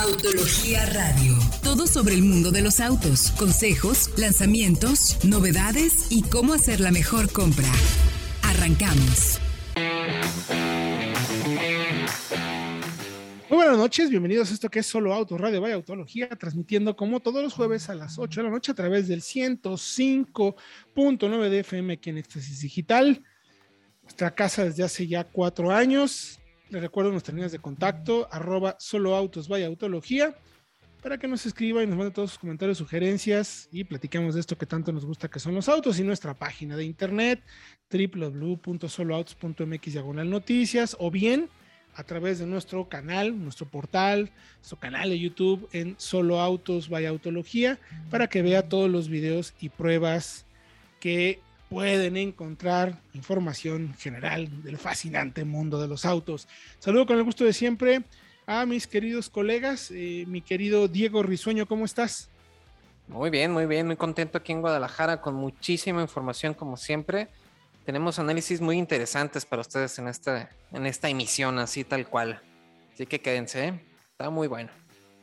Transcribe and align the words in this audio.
Autología 0.00 0.86
Radio. 0.86 1.36
Todo 1.64 1.88
sobre 1.88 2.14
el 2.14 2.22
mundo 2.22 2.52
de 2.52 2.62
los 2.62 2.78
autos, 2.78 3.32
consejos, 3.32 4.16
lanzamientos, 4.16 5.18
novedades 5.24 6.06
y 6.10 6.22
cómo 6.22 6.52
hacer 6.52 6.78
la 6.78 6.92
mejor 6.92 7.32
compra. 7.32 7.66
Arrancamos. 8.42 9.40
Muy 13.50 13.56
buenas 13.56 13.76
noches, 13.76 14.08
bienvenidos 14.08 14.52
a 14.52 14.54
esto 14.54 14.68
que 14.68 14.78
es 14.78 14.86
Solo 14.86 15.12
Autos 15.12 15.40
Radio 15.40 15.60
Vaya 15.60 15.74
Autología, 15.74 16.28
transmitiendo 16.28 16.94
como 16.94 17.18
todos 17.18 17.42
los 17.42 17.54
jueves 17.54 17.90
a 17.90 17.96
las 17.96 18.20
8 18.20 18.40
de 18.40 18.44
la 18.44 18.52
noche 18.52 18.70
a 18.70 18.76
través 18.76 19.08
del 19.08 19.20
105.9 19.20 21.48
de 21.48 21.58
FM 21.58 21.94
aquí 21.94 22.10
en 22.10 22.18
Éxtasis 22.18 22.60
Digital. 22.60 23.24
Nuestra 24.04 24.32
casa 24.32 24.64
desde 24.64 24.84
hace 24.84 25.08
ya 25.08 25.24
cuatro 25.24 25.72
años. 25.72 26.38
Les 26.70 26.82
recuerdo 26.82 27.10
nuestras 27.10 27.34
líneas 27.34 27.52
de 27.52 27.60
contacto, 27.60 28.28
arroba 28.30 28.76
Solo 28.78 29.16
Autos 29.16 29.48
Vaya 29.48 29.66
Autología, 29.66 30.36
para 31.02 31.16
que 31.16 31.26
nos 31.26 31.46
escriba 31.46 31.82
y 31.82 31.86
nos 31.86 31.96
mande 31.96 32.12
todos 32.12 32.32
sus 32.32 32.38
comentarios, 32.38 32.76
sugerencias 32.76 33.70
y 33.72 33.84
platiquemos 33.84 34.34
de 34.34 34.40
esto 34.40 34.58
que 34.58 34.66
tanto 34.66 34.92
nos 34.92 35.06
gusta 35.06 35.28
que 35.28 35.40
son 35.40 35.54
los 35.54 35.68
autos 35.68 35.98
y 35.98 36.02
nuestra 36.02 36.34
página 36.34 36.76
de 36.76 36.84
internet 36.84 37.40
www.soloautos.mx 37.90 39.92
diagonal 39.92 40.28
noticias 40.28 40.94
o 40.98 41.10
bien 41.10 41.48
a 41.94 42.04
través 42.04 42.38
de 42.38 42.46
nuestro 42.46 42.88
canal, 42.88 43.42
nuestro 43.42 43.66
portal, 43.66 44.30
nuestro 44.58 44.78
canal 44.78 45.08
de 45.08 45.18
YouTube 45.18 45.68
en 45.72 45.94
Solo 45.98 46.36
Vaya 46.90 47.08
Autología, 47.08 47.78
para 48.10 48.28
que 48.28 48.42
vea 48.42 48.68
todos 48.68 48.90
los 48.90 49.08
videos 49.08 49.54
y 49.58 49.70
pruebas 49.70 50.44
que 51.00 51.40
pueden 51.68 52.16
encontrar 52.16 53.00
información 53.14 53.94
general 53.98 54.62
del 54.62 54.78
fascinante 54.78 55.44
mundo 55.44 55.80
de 55.80 55.88
los 55.88 56.04
autos. 56.04 56.48
Saludo 56.78 57.06
con 57.06 57.16
el 57.18 57.24
gusto 57.24 57.44
de 57.44 57.52
siempre 57.52 58.02
a 58.46 58.64
mis 58.64 58.86
queridos 58.86 59.28
colegas, 59.28 59.90
eh, 59.90 60.24
mi 60.26 60.40
querido 60.40 60.88
Diego 60.88 61.22
Risueño, 61.22 61.66
¿cómo 61.66 61.84
estás? 61.84 62.30
Muy 63.06 63.30
bien, 63.30 63.52
muy 63.52 63.66
bien, 63.66 63.86
muy 63.86 63.96
contento 63.96 64.38
aquí 64.38 64.52
en 64.52 64.60
Guadalajara 64.60 65.20
con 65.20 65.34
muchísima 65.34 66.02
información 66.02 66.54
como 66.54 66.76
siempre 66.76 67.28
tenemos 67.88 68.18
análisis 68.18 68.60
muy 68.60 68.76
interesantes 68.76 69.46
para 69.46 69.62
ustedes 69.62 69.98
en 69.98 70.08
esta, 70.08 70.50
en 70.74 70.84
esta 70.84 71.08
emisión, 71.08 71.58
así 71.58 71.84
tal 71.84 72.06
cual. 72.06 72.42
Así 72.92 73.06
que 73.06 73.18
quédense, 73.18 73.68
¿eh? 73.68 73.80
está 74.10 74.28
muy 74.28 74.46
bueno. 74.46 74.68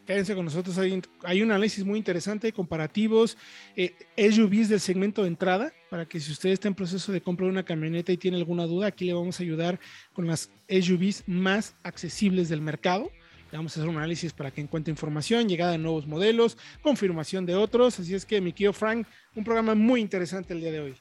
Quédense 0.05 0.35
con 0.35 0.45
nosotros, 0.45 0.77
hay, 0.77 1.41
un 1.41 1.51
análisis 1.51 1.83
muy 1.83 1.97
interesante, 1.97 2.53
comparativos, 2.53 3.37
eh, 3.75 3.95
SUVs 4.15 4.69
del 4.69 4.79
segmento 4.79 5.23
de 5.23 5.29
entrada, 5.29 5.73
para 5.89 6.05
que 6.05 6.19
si 6.19 6.31
usted 6.31 6.49
está 6.49 6.67
en 6.67 6.75
proceso 6.75 7.11
de 7.11 7.21
comprar 7.21 7.49
una 7.49 7.63
camioneta 7.63 8.11
y 8.11 8.17
tiene 8.17 8.37
alguna 8.37 8.65
duda, 8.65 8.87
aquí 8.87 9.05
le 9.05 9.13
vamos 9.13 9.39
a 9.39 9.43
ayudar 9.43 9.79
con 10.13 10.27
las 10.27 10.51
SUVs 10.69 11.23
más 11.25 11.73
accesibles 11.81 12.49
del 12.49 12.61
mercado. 12.61 13.09
Le 13.51 13.57
vamos 13.57 13.75
a 13.75 13.79
hacer 13.79 13.89
un 13.89 13.97
análisis 13.97 14.31
para 14.31 14.51
que 14.51 14.61
encuentre 14.61 14.91
información, 14.91 15.49
llegada 15.49 15.71
de 15.71 15.79
nuevos 15.79 16.05
modelos, 16.05 16.57
confirmación 16.83 17.47
de 17.47 17.55
otros. 17.55 17.99
Así 17.99 18.13
es 18.13 18.25
que, 18.25 18.41
mi 18.41 18.53
querido 18.53 18.73
Frank, 18.73 19.07
un 19.33 19.43
programa 19.43 19.73
muy 19.73 20.01
interesante 20.01 20.53
el 20.53 20.61
día 20.61 20.71
de 20.71 20.81
hoy. 20.81 20.95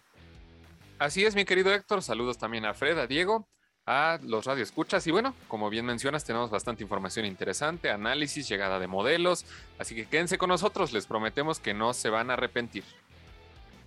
Así 0.99 1.25
es, 1.25 1.35
mi 1.35 1.45
querido 1.45 1.75
Héctor. 1.75 2.03
Saludos 2.03 2.39
también 2.39 2.65
a 2.65 2.73
Fred, 2.73 2.99
a 2.99 3.07
Diego, 3.07 3.49
a 3.87 4.19
los 4.23 4.45
radioescuchas. 4.45 5.07
Y 5.07 5.11
bueno, 5.11 5.35
como 5.49 5.71
bien 5.71 5.85
mencionas, 5.85 6.25
tenemos 6.25 6.51
bastante 6.51 6.83
información 6.83 7.27
interesante, 7.27 7.91
análisis, 7.91 8.49
llegada 8.49 8.79
de 8.79 8.87
modelos. 8.87 9.45
Así 9.79 9.95
que 9.95 10.07
quédense 10.07 10.39
con 10.39 10.49
nosotros, 10.49 10.93
les 10.93 11.07
prometemos 11.07 11.59
que 11.61 11.75
no 11.75 11.93
se 11.95 12.11
van 12.11 12.31
a 12.31 12.35
arrepentir. 12.35 12.85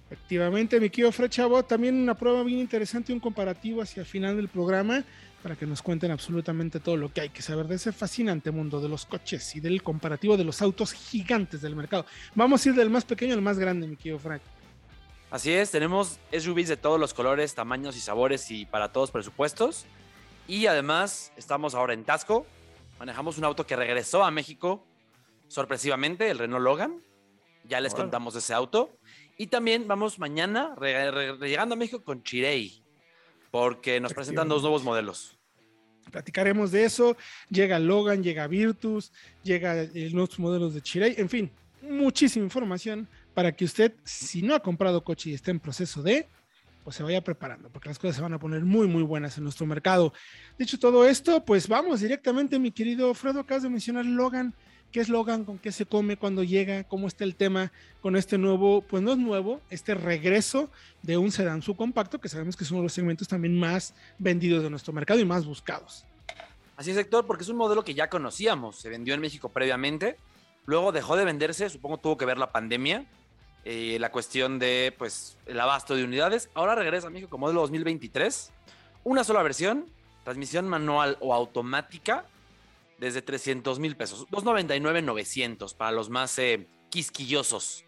Efectivamente, 0.10 0.80
mi 0.80 0.90
querido 0.90 1.12
Fred 1.12 1.30
Chavo, 1.30 1.64
también 1.64 1.96
una 1.96 2.16
prueba 2.16 2.42
bien 2.44 2.60
interesante, 2.60 3.12
un 3.12 3.20
comparativo 3.20 3.82
hacia 3.82 4.02
el 4.02 4.06
final 4.06 4.38
del 4.38 4.48
programa 4.48 5.04
para 5.44 5.56
que 5.56 5.66
nos 5.66 5.82
cuenten 5.82 6.12
absolutamente 6.12 6.80
todo 6.80 6.98
lo 6.98 7.12
que 7.12 7.22
hay 7.22 7.30
que 7.30 7.42
saber 7.42 7.68
de 7.68 7.76
ese 7.76 7.92
fascinante 7.92 8.52
mundo 8.52 8.80
de 8.82 8.90
los 8.90 9.06
coches 9.06 9.56
y 9.56 9.60
del 9.60 9.84
comparativo 9.84 10.38
de 10.38 10.44
los 10.44 10.62
autos 10.62 10.94
gigantes 10.94 11.62
del 11.62 11.76
mercado. 11.76 12.06
Vamos 12.36 12.66
a 12.66 12.70
ir 12.70 12.76
del 12.76 12.90
más 12.90 13.04
pequeño 13.04 13.34
al 13.34 13.42
más 13.42 13.60
grande, 13.60 13.88
mi 13.88 13.98
querido 13.98 14.20
Frank. 14.20 14.42
Así 15.30 15.52
es, 15.52 15.72
tenemos 15.72 16.20
SUVs 16.32 16.70
de 16.70 16.78
todos 16.78 16.98
los 16.98 17.14
colores, 17.14 17.54
tamaños 17.54 17.98
y 17.98 18.00
sabores 18.00 18.50
y 18.50 18.66
para 18.66 18.94
todos 18.94 19.12
presupuestos. 19.12 19.86
Y 20.48 20.68
además 20.68 21.34
estamos 21.36 21.76
ahora 21.76 21.94
en 21.94 22.06
Tasco. 22.06 22.46
Manejamos 22.98 23.38
un 23.38 23.44
auto 23.44 23.68
que 23.68 23.76
regresó 23.76 24.24
a 24.24 24.32
México 24.32 24.86
sorpresivamente, 25.50 26.30
el 26.30 26.40
Renault 26.40 26.64
Logan. 26.64 27.04
Ya 27.66 27.82
les 27.82 27.94
contamos 27.94 28.38
ese 28.38 28.54
auto. 28.54 28.98
Y 29.38 29.48
también 29.48 29.86
vamos 29.86 30.18
mañana 30.18 30.74
llegando 31.42 31.74
a 31.74 31.78
México 31.78 32.02
con 32.06 32.24
Chirei, 32.24 32.82
porque 33.52 34.00
nos 34.00 34.14
presentan 34.14 34.48
dos 34.48 34.62
nuevos 34.62 34.86
modelos. 34.86 35.38
Platicaremos 36.10 36.72
de 36.72 36.86
eso. 36.86 37.18
Llega 37.50 37.80
Logan, 37.80 38.24
llega 38.24 38.48
Virtus, 38.48 39.12
llega 39.44 39.86
los 39.94 40.40
modelos 40.40 40.74
de 40.74 40.82
Chirei. 40.82 41.16
En 41.18 41.28
fin, 41.28 41.52
muchísima 41.82 42.46
información 42.46 43.10
para 43.38 43.52
que 43.52 43.66
usted, 43.66 43.94
si 44.04 44.42
no 44.42 44.56
ha 44.56 44.60
comprado 44.62 45.04
coche 45.04 45.30
y 45.30 45.36
está 45.36 45.52
en 45.52 45.60
proceso 45.60 46.02
de, 46.02 46.26
pues 46.84 46.96
se 46.96 47.04
vaya 47.04 47.24
preparando, 47.24 47.70
porque 47.70 47.88
las 47.88 48.00
cosas 48.00 48.16
se 48.16 48.22
van 48.24 48.34
a 48.34 48.40
poner 48.40 48.66
muy, 48.66 48.88
muy 48.88 49.04
buenas 49.04 49.38
en 49.38 49.44
nuestro 49.44 49.68
mercado. 49.68 50.12
Dicho 50.58 50.80
todo 50.80 51.08
esto, 51.08 51.46
pues 51.46 51.68
vamos 51.68 52.02
directamente, 52.02 52.58
mi 52.58 52.72
querido 52.72 53.14
Fredo, 53.14 53.42
acabas 53.42 53.62
de 53.62 53.70
mencionar 53.70 54.06
Logan. 54.06 54.56
¿Qué 54.92 55.02
es 55.02 55.08
Logan? 55.08 55.46
¿Con 55.46 55.60
qué 55.60 55.72
se 55.72 55.86
come? 55.86 56.18
cuando 56.18 56.44
llega? 56.44 56.84
¿Cómo 56.86 57.08
está 57.08 57.26
el 57.26 57.36
tema 57.36 57.72
con 58.02 58.16
este 58.16 58.40
nuevo? 58.40 58.82
Pues 58.82 59.04
no 59.04 59.12
es 59.12 59.20
nuevo, 59.20 59.62
este 59.70 59.94
regreso 59.94 60.72
de 61.04 61.18
un 61.18 61.32
sedán 61.32 61.62
subcompacto, 61.62 62.20
que 62.20 62.30
sabemos 62.30 62.58
que 62.58 62.64
es 62.64 62.72
uno 62.72 62.80
de 62.80 62.86
los 62.86 62.94
segmentos 62.94 63.28
también 63.28 63.60
más 63.60 63.94
vendidos 64.18 64.64
de 64.64 64.72
nuestro 64.72 64.94
mercado 64.94 65.20
y 65.20 65.26
más 65.26 65.46
buscados. 65.46 66.06
Así 66.76 66.90
es, 66.90 66.98
Héctor, 66.98 67.28
porque 67.28 67.44
es 67.44 67.50
un 67.50 67.58
modelo 67.58 67.84
que 67.84 67.94
ya 67.94 68.10
conocíamos, 68.10 68.78
se 68.78 68.90
vendió 68.90 69.14
en 69.14 69.22
México 69.22 69.50
previamente, 69.50 70.18
luego 70.66 70.92
dejó 70.92 71.16
de 71.16 71.24
venderse, 71.24 71.70
supongo 71.70 72.00
tuvo 72.00 72.18
que 72.18 72.26
ver 72.26 72.40
la 72.40 72.52
pandemia, 72.52 73.06
eh, 73.70 74.00
la 74.00 74.14
cuestión 74.14 74.60
de 74.60 74.96
pues 74.98 75.38
el 75.46 75.60
abasto 75.60 75.94
de 75.94 76.06
unidades. 76.06 76.50
Ahora 76.54 76.74
regresa 76.74 77.08
a 77.08 77.10
México 77.10 77.30
como 77.30 77.48
modelo 77.48 77.60
2023. 77.60 78.54
Una 79.04 79.26
sola 79.26 79.44
versión, 79.44 79.92
transmisión 80.24 80.70
manual 80.70 81.18
o 81.20 81.34
automática 81.34 82.26
desde 82.98 83.22
300 83.22 83.78
mil 83.80 83.98
pesos. 83.98 84.20
299,900 84.30 85.74
para 85.74 85.92
los 85.92 86.10
más 86.10 86.40
eh, 86.40 86.66
quisquillosos. 86.90 87.84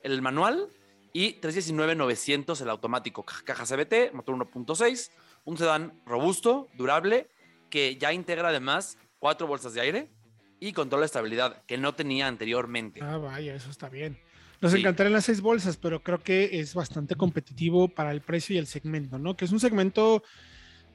El 0.00 0.22
manual 0.22 0.70
y 1.12 1.34
319,900 1.34 2.62
el 2.62 2.70
automático. 2.70 3.22
Caja 3.22 3.66
CBT, 3.66 4.14
motor 4.14 4.34
1.6, 4.34 5.10
un 5.44 5.58
sedán 5.58 6.00
robusto, 6.06 6.68
durable, 6.72 7.28
que 7.68 7.98
ya 7.98 8.14
integra 8.14 8.48
además 8.48 8.96
cuatro 9.18 9.46
bolsas 9.46 9.74
de 9.74 9.82
aire 9.82 10.10
y 10.60 10.72
control 10.72 11.02
de 11.02 11.06
estabilidad 11.06 11.62
que 11.66 11.78
no 11.78 11.94
tenía 11.94 12.26
anteriormente. 12.26 13.00
Ah, 13.02 13.16
vaya, 13.16 13.54
eso 13.54 13.70
está 13.70 13.88
bien. 13.88 14.18
Nos 14.60 14.74
encantarían 14.74 15.12
las 15.12 15.26
seis 15.26 15.40
bolsas, 15.40 15.76
pero 15.76 16.02
creo 16.02 16.20
que 16.20 16.58
es 16.58 16.74
bastante 16.74 17.14
competitivo 17.14 17.86
para 17.86 18.10
el 18.10 18.20
precio 18.20 18.56
y 18.56 18.58
el 18.58 18.66
segmento, 18.66 19.18
¿no? 19.18 19.36
Que 19.36 19.44
es 19.44 19.52
un 19.52 19.60
segmento 19.60 20.24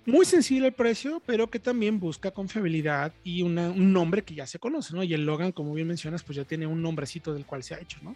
muy 0.05 0.25
sensible 0.25 0.67
al 0.67 0.73
precio, 0.73 1.21
pero 1.25 1.49
que 1.49 1.59
también 1.59 1.97
busca 1.97 2.31
confiabilidad 2.31 3.13
y 3.23 3.41
un 3.41 3.93
nombre 3.93 4.23
que 4.23 4.35
ya 4.35 4.45
se 4.45 4.59
conoce, 4.59 4.93
¿no? 4.93 5.03
Y 5.03 5.13
el 5.13 5.25
Logan, 5.25 5.53
como 5.53 5.73
bien 5.73 5.87
mencionas, 5.87 6.23
pues 6.23 6.35
ya 6.35 6.43
tiene 6.43 6.67
un 6.67 6.81
nombrecito 6.81 7.33
del 7.33 7.45
cual 7.45 7.63
se 7.63 7.75
ha 7.75 7.79
hecho, 7.79 7.99
¿no? 8.01 8.15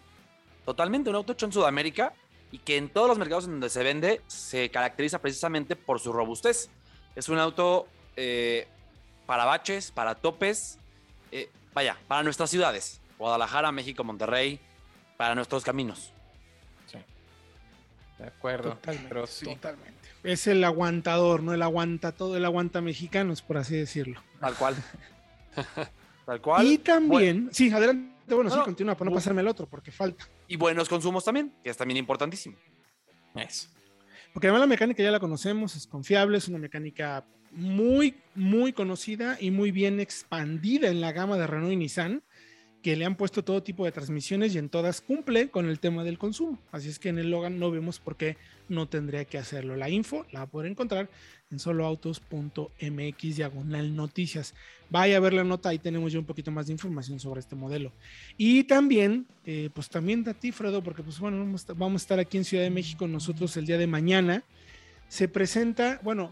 Totalmente, 0.65 1.09
un 1.09 1.15
auto 1.15 1.31
hecho 1.31 1.45
en 1.45 1.53
Sudamérica 1.53 2.13
y 2.51 2.57
que 2.59 2.75
en 2.75 2.89
todos 2.89 3.07
los 3.07 3.17
mercados 3.17 3.45
en 3.45 3.51
donde 3.51 3.69
se 3.69 3.83
vende 3.83 4.21
se 4.27 4.69
caracteriza 4.69 5.19
precisamente 5.19 5.77
por 5.77 6.01
su 6.01 6.11
robustez. 6.11 6.69
Es 7.15 7.29
un 7.29 7.39
auto 7.39 7.87
eh, 8.17 8.67
para 9.25 9.45
baches, 9.45 9.91
para 9.91 10.15
topes, 10.15 10.77
eh, 11.31 11.49
vaya, 11.73 11.97
para 12.07 12.23
nuestras 12.23 12.49
ciudades. 12.49 13.01
Guadalajara, 13.17 13.71
México, 13.71 14.03
Monterrey, 14.03 14.59
para 15.17 15.35
nuestros 15.35 15.63
caminos. 15.63 16.13
Sí. 16.91 16.97
De 18.19 18.27
acuerdo. 18.27 18.77
Totalmente, 18.77 20.09
Es 20.23 20.47
el 20.47 20.63
aguantador, 20.63 21.43
¿no? 21.43 21.53
El 21.53 21.61
aguanta 21.61 22.11
todo, 22.11 22.37
el 22.37 22.45
aguanta 22.45 22.81
mexicano, 22.81 23.33
por 23.45 23.57
así 23.57 23.75
decirlo. 23.75 24.21
Tal 24.39 24.55
cual. 24.55 24.75
Tal 26.25 26.41
cual. 26.41 26.65
Y 26.67 26.77
también, 26.77 27.49
sí, 27.51 27.71
adelante. 27.71 28.15
Bueno, 28.35 28.49
sí, 28.49 28.59
continúa 28.63 28.95
para 28.95 29.09
no 29.09 29.15
pasarme 29.15 29.41
el 29.41 29.47
otro, 29.47 29.65
porque 29.67 29.91
falta. 29.91 30.27
Y 30.47 30.57
buenos 30.57 30.89
consumos 30.89 31.23
también, 31.23 31.53
que 31.63 31.69
es 31.69 31.77
también 31.77 31.97
importantísimo. 31.97 32.57
Eso. 33.33 33.69
Porque 34.33 34.47
además 34.47 34.61
la 34.61 34.67
mecánica 34.67 35.01
ya 35.01 35.11
la 35.11 35.19
conocemos, 35.19 35.75
es 35.75 35.87
confiable, 35.87 36.37
es 36.37 36.47
una 36.49 36.57
mecánica 36.57 37.25
muy, 37.57 38.15
muy 38.35 38.71
conocida 38.71 39.37
y 39.39 39.51
muy 39.51 39.71
bien 39.71 39.99
expandida 39.99 40.89
en 40.89 41.01
la 41.01 41.11
gama 41.11 41.37
de 41.37 41.47
Renault 41.47 41.73
y 41.73 41.77
Nissan 41.77 42.23
que 42.83 42.95
le 42.95 43.05
han 43.05 43.15
puesto 43.15 43.43
todo 43.43 43.63
tipo 43.63 43.83
de 43.83 43.91
transmisiones 43.91 44.55
y 44.55 44.59
en 44.59 44.69
todas 44.69 45.01
cumple 45.01 45.49
con 45.49 45.67
el 45.67 45.79
tema 45.79 46.03
del 46.03 46.17
consumo. 46.17 46.59
Así 46.71 46.87
es 46.87 46.99
que 46.99 47.09
en 47.09 47.17
el 47.17 47.31
Logan 47.31 47.59
no 47.59 47.71
vemos 47.71 47.99
por 47.99 48.15
qué 48.15 48.37
no 48.69 48.87
tendría 48.87 49.25
que 49.25 49.37
hacerlo. 49.37 49.75
La 49.75 49.89
info 49.89 50.25
la 50.31 50.39
va 50.39 50.45
a 50.45 50.49
poder 50.49 50.71
encontrar 50.71 51.09
en 51.49 51.59
soloautos.mx 51.59 53.35
diagonal 53.35 53.95
noticias. 53.95 54.53
Vaya 54.89 55.17
a 55.17 55.19
ver 55.19 55.33
la 55.33 55.43
nota, 55.43 55.69
ahí 55.69 55.79
tenemos 55.79 56.13
ya 56.13 56.19
un 56.19 56.25
poquito 56.25 56.51
más 56.51 56.67
de 56.67 56.73
información 56.73 57.19
sobre 57.19 57.39
este 57.39 57.55
modelo. 57.55 57.91
Y 58.37 58.63
también, 58.65 59.25
eh, 59.45 59.69
pues 59.73 59.89
también 59.89 60.23
de 60.23 60.33
ti, 60.33 60.51
Fredo, 60.51 60.83
porque 60.83 61.03
pues 61.03 61.19
bueno, 61.19 61.39
vamos 61.75 62.01
a 62.01 62.03
estar 62.03 62.19
aquí 62.19 62.37
en 62.37 62.45
Ciudad 62.45 62.63
de 62.63 62.69
México 62.69 63.07
nosotros 63.07 63.57
el 63.57 63.65
día 63.65 63.77
de 63.77 63.87
mañana. 63.87 64.43
Se 65.09 65.27
presenta, 65.27 65.99
bueno, 66.03 66.31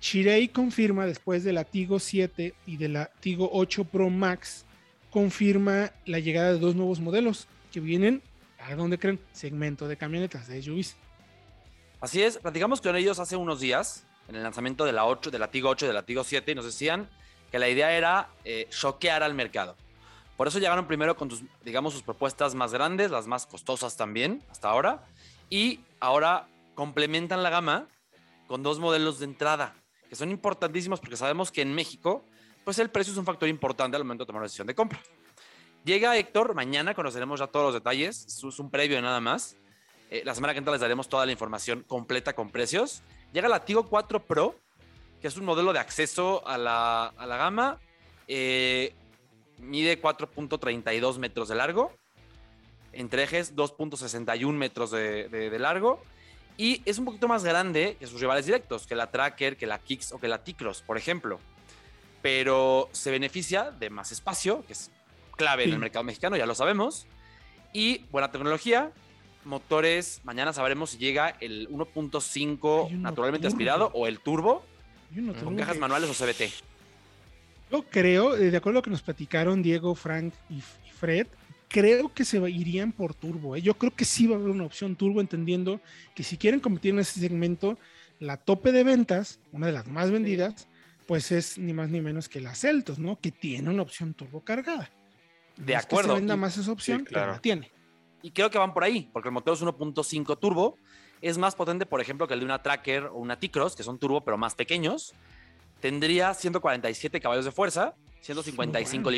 Chirei 0.00 0.48
confirma 0.48 1.06
después 1.06 1.44
de 1.44 1.52
la 1.52 1.64
Tigo 1.64 1.98
7 1.98 2.54
y 2.66 2.76
de 2.78 2.88
la 2.88 3.06
Tigo 3.20 3.50
8 3.52 3.84
Pro 3.84 4.08
Max 4.08 4.64
confirma 5.10 5.92
la 6.06 6.18
llegada 6.18 6.52
de 6.52 6.58
dos 6.58 6.74
nuevos 6.74 7.00
modelos 7.00 7.48
que 7.70 7.80
vienen, 7.80 8.22
¿a 8.58 8.74
dónde 8.74 8.98
creen? 8.98 9.20
Segmento 9.32 9.88
de 9.88 9.96
camionetas 9.96 10.48
de 10.48 10.62
SUVs. 10.62 10.96
Así 12.00 12.22
es, 12.22 12.38
platicamos 12.38 12.80
con 12.80 12.96
ellos 12.96 13.18
hace 13.18 13.36
unos 13.36 13.60
días 13.60 14.06
en 14.28 14.36
el 14.36 14.42
lanzamiento 14.42 14.84
de 14.86 14.92
la 14.92 15.04
8, 15.04 15.30
de 15.30 15.38
la 15.38 15.50
Tigo 15.50 15.68
8 15.68 15.84
y 15.84 15.88
de 15.88 15.94
la 15.94 16.04
Tigo 16.04 16.24
7 16.24 16.52
y 16.52 16.54
nos 16.54 16.64
decían 16.64 17.10
que 17.50 17.58
la 17.58 17.68
idea 17.68 17.92
era 17.92 18.30
eh, 18.44 18.68
choquear 18.70 19.22
al 19.22 19.34
mercado. 19.34 19.76
Por 20.36 20.48
eso 20.48 20.58
llegaron 20.58 20.86
primero 20.86 21.16
con 21.16 21.30
sus, 21.30 21.42
digamos, 21.62 21.92
sus 21.92 22.02
propuestas 22.02 22.54
más 22.54 22.72
grandes, 22.72 23.10
las 23.10 23.26
más 23.26 23.44
costosas 23.44 23.98
también 23.98 24.42
hasta 24.50 24.70
ahora, 24.70 25.04
y 25.50 25.80
ahora 25.98 26.48
complementan 26.74 27.42
la 27.42 27.50
gama 27.50 27.88
con 28.46 28.62
dos 28.62 28.78
modelos 28.78 29.18
de 29.18 29.26
entrada, 29.26 29.74
que 30.10 30.16
son 30.16 30.30
importantísimos 30.30 30.98
porque 31.00 31.16
sabemos 31.16 31.52
que 31.52 31.62
en 31.62 31.72
México, 31.72 32.24
pues 32.64 32.80
el 32.80 32.90
precio 32.90 33.12
es 33.12 33.18
un 33.18 33.24
factor 33.24 33.48
importante 33.48 33.96
al 33.96 34.02
momento 34.02 34.24
de 34.24 34.26
tomar 34.26 34.40
una 34.40 34.46
decisión 34.46 34.66
de 34.66 34.74
compra. 34.74 35.00
Llega 35.84 36.16
Héctor, 36.16 36.54
mañana 36.54 36.94
conoceremos 36.94 37.38
ya 37.40 37.46
todos 37.46 37.66
los 37.66 37.74
detalles, 37.74 38.26
es 38.26 38.58
un 38.58 38.70
previo 38.70 39.00
nada 39.00 39.20
más. 39.20 39.56
Eh, 40.10 40.22
la 40.24 40.34
semana 40.34 40.52
que 40.52 40.58
entra 40.58 40.72
les 40.72 40.80
daremos 40.80 41.08
toda 41.08 41.24
la 41.24 41.32
información 41.32 41.84
completa 41.86 42.34
con 42.34 42.50
precios. 42.50 43.02
Llega 43.32 43.48
la 43.48 43.64
Tigo 43.64 43.86
4 43.86 44.26
Pro, 44.26 44.56
que 45.22 45.28
es 45.28 45.36
un 45.36 45.44
modelo 45.44 45.72
de 45.72 45.78
acceso 45.78 46.46
a 46.46 46.58
la, 46.58 47.06
a 47.06 47.26
la 47.26 47.36
gama. 47.36 47.78
Eh, 48.26 48.92
mide 49.58 50.02
4.32 50.02 51.18
metros 51.18 51.48
de 51.48 51.54
largo, 51.54 51.92
entre 52.92 53.22
ejes 53.22 53.54
2.61 53.54 54.52
metros 54.52 54.90
de, 54.90 55.28
de, 55.28 55.50
de, 55.50 55.58
largo. 55.60 56.02
Y 56.60 56.82
es 56.84 56.98
un 56.98 57.06
poquito 57.06 57.26
más 57.26 57.42
grande 57.42 57.96
que 57.98 58.06
sus 58.06 58.20
rivales 58.20 58.44
directos, 58.44 58.86
que 58.86 58.94
la 58.94 59.10
Tracker, 59.10 59.56
que 59.56 59.66
la 59.66 59.78
Kicks 59.78 60.12
o 60.12 60.20
que 60.20 60.28
la 60.28 60.44
T-Cross, 60.44 60.82
por 60.82 60.98
ejemplo. 60.98 61.40
Pero 62.20 62.90
se 62.92 63.10
beneficia 63.10 63.70
de 63.70 63.88
más 63.88 64.12
espacio, 64.12 64.62
que 64.66 64.74
es 64.74 64.90
clave 65.38 65.62
sí. 65.62 65.70
en 65.70 65.76
el 65.76 65.80
mercado 65.80 66.04
mexicano, 66.04 66.36
ya 66.36 66.44
lo 66.44 66.54
sabemos. 66.54 67.06
Y 67.72 68.04
buena 68.10 68.30
tecnología, 68.30 68.92
motores, 69.46 70.20
mañana 70.22 70.52
sabremos 70.52 70.90
si 70.90 70.98
llega 70.98 71.34
el 71.40 71.66
1.5 71.70 72.90
naturalmente 72.90 73.46
turbo. 73.46 73.54
aspirado 73.54 73.90
o 73.94 74.06
el 74.06 74.20
turbo, 74.20 74.62
con 75.42 75.56
cajas 75.56 75.78
manuales 75.78 76.10
o 76.10 76.12
CBT. 76.12 76.52
Yo 77.72 77.84
creo, 77.84 78.36
eh, 78.36 78.50
de 78.50 78.56
acuerdo 78.58 78.76
a 78.76 78.80
lo 78.80 78.82
que 78.82 78.90
nos 78.90 79.00
platicaron 79.00 79.62
Diego, 79.62 79.94
Frank 79.94 80.34
y 80.50 80.60
Fred, 80.60 81.26
creo 81.70 82.12
que 82.12 82.24
se 82.24 82.38
irían 82.50 82.92
por 82.92 83.14
turbo. 83.14 83.56
¿eh? 83.56 83.62
Yo 83.62 83.78
creo 83.78 83.94
que 83.94 84.04
sí 84.04 84.26
va 84.26 84.36
a 84.36 84.38
haber 84.38 84.50
una 84.50 84.64
opción 84.64 84.96
turbo, 84.96 85.20
entendiendo 85.20 85.80
que 86.14 86.24
si 86.24 86.36
quieren 86.36 86.60
competir 86.60 86.92
en 86.92 86.98
ese 86.98 87.20
segmento, 87.20 87.78
la 88.18 88.36
tope 88.36 88.72
de 88.72 88.84
ventas, 88.84 89.40
una 89.52 89.68
de 89.68 89.72
las 89.72 89.86
más 89.86 90.10
vendidas, 90.10 90.68
pues 91.06 91.32
es 91.32 91.58
ni 91.58 91.72
más 91.72 91.88
ni 91.88 92.00
menos 92.00 92.28
que 92.28 92.40
la 92.40 92.54
Celtos, 92.54 92.98
¿no? 92.98 93.18
Que 93.20 93.30
tiene 93.30 93.70
una 93.70 93.82
opción 93.82 94.14
turbo 94.14 94.44
cargada. 94.44 94.90
De 95.56 95.72
no 95.72 95.78
acuerdo. 95.78 96.00
Es 96.00 96.06
que 96.06 96.16
se 96.16 96.20
venda 96.20 96.36
más 96.36 96.58
esa 96.58 96.72
opción, 96.72 96.98
sí, 97.00 97.04
claro. 97.06 97.26
pero 97.26 97.32
la 97.36 97.40
tiene. 97.40 97.72
Y 98.22 98.32
creo 98.32 98.50
que 98.50 98.58
van 98.58 98.74
por 98.74 98.84
ahí, 98.84 99.08
porque 99.12 99.28
el 99.28 99.32
motor 99.32 99.54
es 99.54 99.62
1.5 99.62 100.38
turbo. 100.38 100.76
Es 101.22 101.38
más 101.38 101.54
potente, 101.54 101.86
por 101.86 102.00
ejemplo, 102.00 102.26
que 102.26 102.34
el 102.34 102.40
de 102.40 102.46
una 102.46 102.62
Tracker 102.62 103.04
o 103.04 103.14
una 103.14 103.38
T-Cross, 103.38 103.76
que 103.76 103.82
son 103.82 103.98
turbo, 103.98 104.22
pero 104.22 104.36
más 104.36 104.54
pequeños. 104.54 105.14
Tendría 105.80 106.34
147 106.34 107.20
caballos 107.20 107.44
de 107.44 107.52
fuerza, 107.52 107.94
155 108.20 109.04
bueno. 109.04 109.16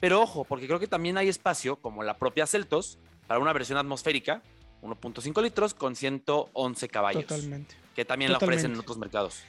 Pero 0.00 0.22
ojo, 0.22 0.44
porque 0.44 0.66
creo 0.66 0.78
que 0.78 0.86
también 0.86 1.18
hay 1.18 1.28
espacio, 1.28 1.76
como 1.76 2.02
la 2.02 2.18
propia 2.18 2.46
Celtos, 2.46 2.98
para 3.26 3.40
una 3.40 3.52
versión 3.52 3.78
atmosférica, 3.78 4.42
1.5 4.82 5.42
litros 5.42 5.74
con 5.74 5.96
111 5.96 6.88
caballos. 6.88 7.26
Totalmente. 7.26 7.74
Que 7.94 8.04
también 8.04 8.32
Totalmente. 8.32 8.46
la 8.46 8.58
ofrecen 8.58 8.72
en 8.72 8.80
otros 8.80 8.98
mercados. 8.98 9.42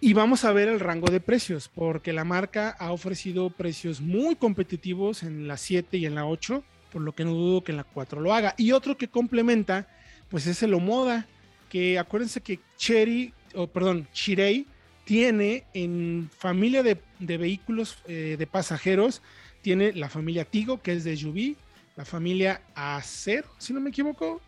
Y 0.00 0.14
vamos 0.14 0.44
a 0.44 0.52
ver 0.52 0.68
el 0.68 0.80
rango 0.80 1.10
de 1.10 1.20
precios, 1.20 1.68
porque 1.68 2.12
la 2.12 2.24
marca 2.24 2.70
ha 2.78 2.92
ofrecido 2.92 3.50
precios 3.50 4.00
muy 4.00 4.36
competitivos 4.36 5.22
en 5.22 5.46
la 5.46 5.56
7 5.56 5.98
y 5.98 6.06
en 6.06 6.14
la 6.14 6.26
8 6.26 6.62
por 6.90 7.02
lo 7.02 7.12
que 7.12 7.24
no 7.24 7.32
dudo 7.32 7.64
que 7.64 7.72
en 7.72 7.76
la 7.76 7.84
4 7.84 8.20
lo 8.20 8.34
haga. 8.34 8.54
Y 8.58 8.72
otro 8.72 8.96
que 8.96 9.08
complementa, 9.08 9.88
pues 10.28 10.46
es 10.46 10.62
el 10.62 10.74
Omoda, 10.74 11.26
que 11.68 11.98
acuérdense 11.98 12.40
que 12.40 12.60
Cherry, 12.76 13.32
oh, 13.54 13.68
perdón, 13.68 14.08
Chirei 14.12 14.66
tiene 15.04 15.64
en 15.72 16.30
familia 16.36 16.82
de, 16.82 17.00
de 17.18 17.38
vehículos 17.38 17.98
eh, 18.06 18.36
de 18.38 18.46
pasajeros, 18.46 19.22
tiene 19.62 19.92
la 19.92 20.08
familia 20.08 20.44
Tigo, 20.44 20.80
que 20.80 20.92
es 20.92 21.04
de 21.04 21.16
Yubi, 21.16 21.56
la 21.96 22.04
familia 22.04 22.62
Acer, 22.74 23.44
si 23.58 23.72
no 23.72 23.80
me 23.80 23.90
equivoco, 23.90 24.40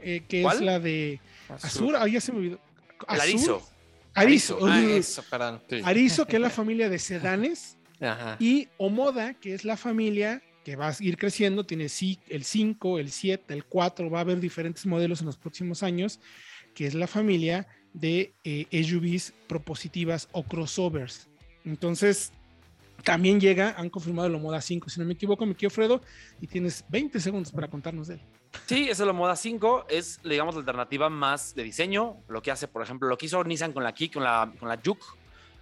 eh, 0.00 0.22
que 0.26 0.42
¿Cuál? 0.42 0.56
es 0.56 0.62
la 0.62 0.80
de 0.80 1.20
Azur, 1.48 1.96
ahí 1.96 2.12
ya 2.12 2.20
se 2.20 2.32
me 2.32 2.38
olvidó. 2.38 2.60
Azur, 3.06 3.22
Arizo. 3.22 3.68
Arizo, 4.14 4.58
ah, 4.66 4.80
eso, 4.82 5.24
perdón. 5.28 5.60
Sí. 5.68 5.80
Arizo, 5.84 6.26
que 6.26 6.36
es 6.36 6.42
la 6.42 6.50
familia 6.50 6.88
de 6.88 6.98
sedanes, 6.98 7.76
Ajá. 8.00 8.36
y 8.38 8.68
Omoda, 8.76 9.34
que 9.34 9.54
es 9.54 9.64
la 9.64 9.76
familia 9.76 10.42
que 10.64 10.76
va 10.76 10.88
a 10.88 10.94
ir 11.00 11.16
creciendo, 11.18 11.66
tiene 11.66 11.84
el 11.84 12.44
5, 12.44 12.98
el 12.98 13.10
7, 13.10 13.52
el 13.52 13.64
4, 13.64 14.10
va 14.10 14.18
a 14.18 14.20
haber 14.22 14.40
diferentes 14.40 14.86
modelos 14.86 15.20
en 15.20 15.26
los 15.26 15.36
próximos 15.36 15.82
años, 15.82 16.20
que 16.74 16.86
es 16.86 16.94
la 16.94 17.06
familia 17.06 17.68
de 17.92 18.34
eh, 18.44 18.66
SUVs 18.82 19.34
propositivas 19.46 20.28
o 20.32 20.42
crossovers. 20.42 21.28
Entonces, 21.64 22.32
también 23.04 23.40
llega, 23.40 23.74
han 23.76 23.90
confirmado 23.90 24.28
el 24.28 24.40
Moda 24.40 24.60
5, 24.60 24.88
si 24.88 24.98
no 24.98 25.06
me 25.06 25.12
equivoco, 25.12 25.44
me 25.46 25.54
quiero 25.54 25.72
Fredo, 25.72 26.00
y 26.40 26.46
tienes 26.46 26.84
20 26.88 27.20
segundos 27.20 27.52
para 27.52 27.68
contarnos 27.68 28.08
de 28.08 28.14
él. 28.14 28.20
Sí, 28.66 28.88
es 28.88 28.98
el 29.00 29.12
Moda 29.12 29.36
5, 29.36 29.86
es, 29.88 30.20
digamos, 30.22 30.54
la 30.54 30.60
alternativa 30.60 31.10
más 31.10 31.54
de 31.54 31.62
diseño, 31.62 32.16
lo 32.28 32.42
que 32.42 32.50
hace, 32.50 32.66
por 32.66 32.82
ejemplo, 32.82 33.08
lo 33.08 33.18
que 33.18 33.26
hizo 33.26 33.44
Nissan 33.44 33.72
con 33.72 33.84
la 33.84 33.92
Key, 33.92 34.08
con 34.08 34.24
la, 34.24 34.52
con 34.58 34.68
la 34.68 34.80
Juke, 34.82 35.04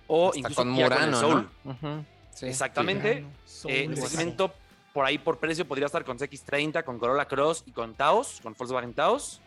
o 0.06 0.28
Hasta 0.28 0.38
incluso 0.38 0.60
con 0.62 0.70
Murano, 0.70 0.96
con 0.96 1.08
el 1.08 1.14
Soul. 1.14 1.48
¿no? 1.64 1.70
Uh 1.70 1.74
-huh. 1.74 2.04
sí. 2.34 2.46
Exactamente. 2.46 3.14
Murano, 3.22 3.36
Soul, 3.44 3.72
eh, 3.72 3.84
el 3.84 3.96
segmento 3.96 4.54
por 4.92 5.04
ahí 5.04 5.18
por 5.18 5.38
precio 5.38 5.66
podría 5.66 5.86
estar 5.86 6.04
con 6.04 6.18
CX30, 6.18 6.84
con 6.84 6.98
Corolla 6.98 7.24
Cross 7.26 7.64
y 7.66 7.72
con 7.72 7.94
Taos, 7.94 8.40
con 8.42 8.54
Volkswagen 8.56 8.94
Taos. 8.94 9.40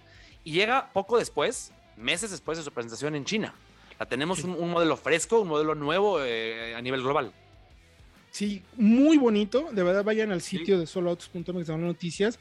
Y 0.44 0.52
llega 0.52 0.92
poco 0.92 1.18
después, 1.18 1.72
meses 1.96 2.32
después 2.32 2.58
de 2.58 2.64
su 2.64 2.72
presentación 2.72 3.16
en 3.16 3.26
China. 3.26 3.54
La 4.00 4.06
tenemos 4.06 4.40
sí. 4.40 4.46
un, 4.46 4.56
un, 4.56 4.72
modelo 4.72 4.98
fresco, 4.98 5.40
un 5.40 5.48
modelo 5.48 5.76
nuevo 5.76 6.22
eh, 6.22 6.76
a 6.76 6.82
nivel 6.82 7.02
global. 7.02 7.32
Sí, 8.36 8.64
muy 8.76 9.18
bonito. 9.18 9.70
De 9.72 9.82
verdad, 9.82 10.04
vayan 10.04 10.30
al 10.30 10.42
sitio 10.42 10.76
sí. 10.76 10.82
de 10.82 10.88
soloautos.mx 10.88 11.68
de 11.68 11.78
noticias, 11.78 12.38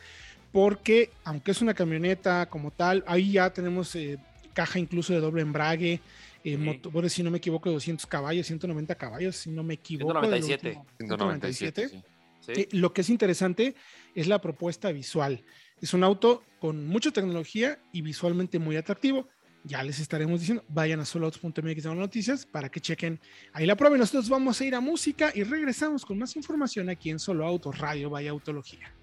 porque 0.51 1.13
aunque 1.23 1.53
es 1.53 1.63
una 1.63 1.73
camioneta 1.73 2.47
como 2.47 2.73
tal, 2.73 3.05
ahí 3.07 3.31
ya 3.31 3.53
tenemos 3.53 3.95
eh, 3.95 4.19
caja 4.55 4.81
incluso 4.81 5.13
de 5.13 5.21
doble 5.21 5.43
embrague. 5.43 6.01
Eh, 6.43 6.57
sí. 6.57 6.57
motores, 6.57 7.13
si 7.13 7.23
no 7.23 7.31
me 7.31 7.39
equivoco, 7.39 7.71
200 7.71 8.07
caballos, 8.07 8.45
190 8.49 8.93
caballos, 8.97 9.37
si 9.37 9.53
no 9.53 9.63
me 9.63 9.75
equivoco. 9.75 10.11
197. 10.15 10.81
197. 10.99 11.89
197 11.89 12.15
Sí. 12.41 12.53
Eh, 12.61 12.69
lo 12.73 12.93
que 12.93 13.03
es 13.03 13.09
interesante 13.09 13.77
es 14.17 14.27
la 14.27 14.41
propuesta 14.41 14.91
visual. 14.91 15.45
Es 15.81 15.95
un 15.95 16.03
auto 16.03 16.43
con 16.59 16.89
mucha 16.89 17.13
tecnología 17.13 17.79
y 17.93 18.03
visualmente 18.03 18.59
muy 18.59 18.77
atractivo. 18.77 19.29
Ya 19.67 19.83
les 19.83 19.99
estaremos 19.99 20.41
diciendo, 20.41 20.63
vayan 20.69 21.01
a 21.01 21.07
soloautos.mx 21.07 21.83
de 21.83 21.95
noticias 21.95 22.45
para 22.45 22.69
que 22.69 22.81
chequen 22.81 23.19
ahí 23.55 23.65
la 23.65 23.77
prueba. 23.77 23.97
Y 23.97 23.99
nosotros 23.99 24.29
vamos 24.29 24.61
a 24.61 24.65
ir 24.65 24.75
a 24.75 24.81
música 24.81 25.33
y 25.35 25.43
regresamos 25.43 26.05
con 26.05 26.19
más 26.19 26.37
información 26.37 26.91
aquí 26.91 27.09
en 27.11 27.19
Solo 27.19 27.47
Autos 27.47 27.79
Radio 27.79 28.11
Vaya 28.11 28.31
Autología. 28.31 28.95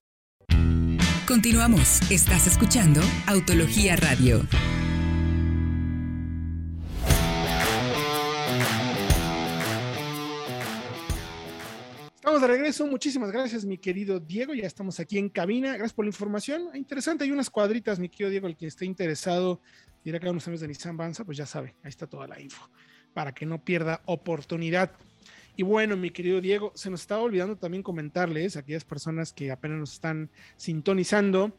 Continuamos. 1.28 2.00
Estás 2.12 2.46
escuchando 2.46 3.02
Autología 3.26 3.96
Radio. 3.96 4.42
Estamos 12.32 12.48
de 12.50 12.56
regreso. 12.56 12.88
Muchísimas 12.88 13.30
gracias, 13.30 13.66
mi 13.66 13.78
querido 13.78 14.18
Diego. 14.22 14.54
Ya 14.54 14.66
estamos 14.66 15.02
aquí 15.02 15.18
en 15.18 15.28
cabina. 15.28 15.72
Gracias 15.72 15.92
por 15.92 16.06
la 16.06 16.12
información. 16.12 16.70
Interesante. 16.76 17.26
Hay 17.26 17.32
unas 17.32 17.50
cuadritas, 17.50 18.00
mi 18.00 18.08
querido 18.08 18.30
Diego. 18.30 18.48
El 18.48 18.56
que 18.56 18.68
esté 18.68 18.86
interesado, 18.86 19.60
ir 20.06 20.16
a 20.16 20.30
unos 20.32 20.46
de 20.46 20.66
Nissan 20.66 20.96
Banza, 20.96 21.26
pues 21.26 21.38
ya 21.38 21.46
sabe, 21.46 21.76
ahí 21.84 21.90
está 21.90 22.08
toda 22.08 22.30
la 22.30 22.40
info 22.40 22.70
para 23.14 23.34
que 23.34 23.46
no 23.46 23.62
pierda 23.66 24.02
oportunidad. 24.06 24.94
Y 25.58 25.64
bueno, 25.64 25.98
mi 25.98 26.10
querido 26.10 26.40
Diego, 26.40 26.72
se 26.74 26.90
nos 26.90 27.02
estaba 27.02 27.22
olvidando 27.22 27.58
también 27.58 27.84
comentarles 27.84 28.56
a 28.56 28.62
aquellas 28.62 28.86
personas 28.86 29.34
que 29.34 29.52
apenas 29.52 29.80
nos 29.80 29.92
están 29.92 30.30
sintonizando, 30.56 31.54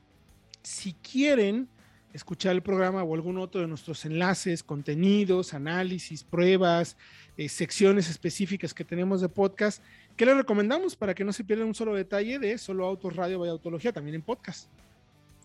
si 0.63 0.95
quieren 0.95 1.69
escuchar 2.13 2.55
el 2.55 2.63
programa 2.63 3.03
o 3.03 3.15
algún 3.15 3.39
otro 3.39 3.61
de 3.61 3.67
nuestros 3.67 4.05
enlaces, 4.05 4.63
contenidos, 4.63 5.55
análisis, 5.55 6.25
pruebas, 6.25 6.97
eh, 7.37 7.49
secciones 7.49 8.11
específicas 8.11 8.75
que 8.75 8.85
tenemos 8.85 9.21
de 9.21 9.29
podcast, 9.29 9.83
¿qué 10.17 10.27
les 10.27 10.37
recomendamos 10.37 10.97
para 10.97 11.15
que 11.15 11.25
no 11.25 11.33
se 11.33 11.45
pierdan 11.45 11.69
un 11.69 11.75
solo 11.75 11.95
detalle 11.95 12.39
de 12.39 12.59
Solo 12.59 12.87
Autos 12.87 13.17
Radio 13.17 13.39
Vaya 13.39 13.53
Autología, 13.53 13.93
también 13.93 14.15
en 14.17 14.23
podcast? 14.23 14.69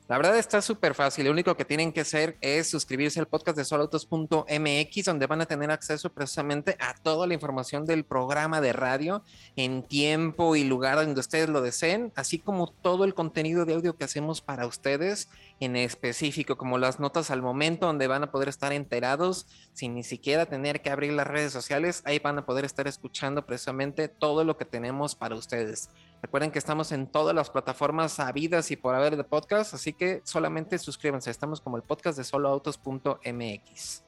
La 0.08 0.16
verdad 0.16 0.38
está 0.38 0.62
súper 0.62 0.94
fácil. 0.94 1.26
Lo 1.26 1.32
único 1.32 1.58
que 1.58 1.66
tienen 1.66 1.92
que 1.92 2.00
hacer 2.00 2.38
es 2.40 2.70
suscribirse 2.70 3.20
al 3.20 3.28
podcast 3.28 3.58
de 3.58 3.66
soloautos.mx, 3.66 5.06
donde 5.06 5.28
van 5.28 5.42
a 5.42 5.46
tener 5.46 5.70
acceso 5.70 6.10
precisamente 6.14 6.78
a 6.80 6.94
toda 6.94 7.28
la 7.28 7.34
información 7.34 7.86
del 7.86 8.06
programa 8.06 8.62
de 8.62 8.72
radio 8.72 9.22
en 9.58 9.84
tiempo 9.84 10.56
y 10.56 10.64
lugar 10.64 10.96
donde 10.96 11.20
ustedes 11.20 11.50
lo 11.50 11.62
deseen, 11.62 12.14
así 12.16 12.40
como 12.40 12.72
todo 12.72 13.04
el 13.04 13.16
contenido 13.16 13.66
de 13.66 13.74
audio 13.74 13.98
que 13.98 14.06
hacemos 14.06 14.40
para 14.40 14.66
ustedes 14.66 15.28
en 15.60 15.76
específico, 15.76 16.58
como 16.58 16.78
las 16.78 17.02
notas 17.02 17.30
al 17.30 17.42
momento, 17.42 17.88
donde 17.88 18.08
van 18.08 18.24
a 18.24 18.32
poder 18.32 18.48
estar 18.48 18.72
enterados 18.72 19.46
sin 19.74 19.94
ni 19.94 20.06
siquiera 20.06 20.46
tener 20.46 20.82
que 20.82 20.90
abrir 20.90 21.12
las 21.12 21.28
redes 21.28 21.52
sociales. 21.52 22.02
Ahí 22.06 22.20
van 22.20 22.38
a 22.38 22.46
poder 22.46 22.64
estar 22.64 22.88
escuchando 22.88 23.46
precisamente 23.46 24.08
todo 24.08 24.46
lo 24.46 24.56
que 24.56 24.64
tenemos 24.64 25.16
para 25.16 25.36
ustedes. 25.36 25.90
Recuerden 26.22 26.52
que 26.52 26.60
estamos 26.60 26.92
en 26.92 27.08
todas 27.08 27.36
las 27.36 27.50
plataformas 27.50 28.20
habidas 28.20 28.72
y 28.72 28.76
por 28.76 28.96
haber 28.96 29.18
de 29.18 29.24
podcast, 29.24 29.74
así 29.74 29.94
que 29.94 30.22
solamente 30.24 30.78
suscríbanse. 30.80 31.30
Estamos 31.30 31.62
como 31.62 31.78
el 31.78 31.84
podcast 31.84 32.18
de 32.18 32.24
soloautos.mx. 32.24 34.04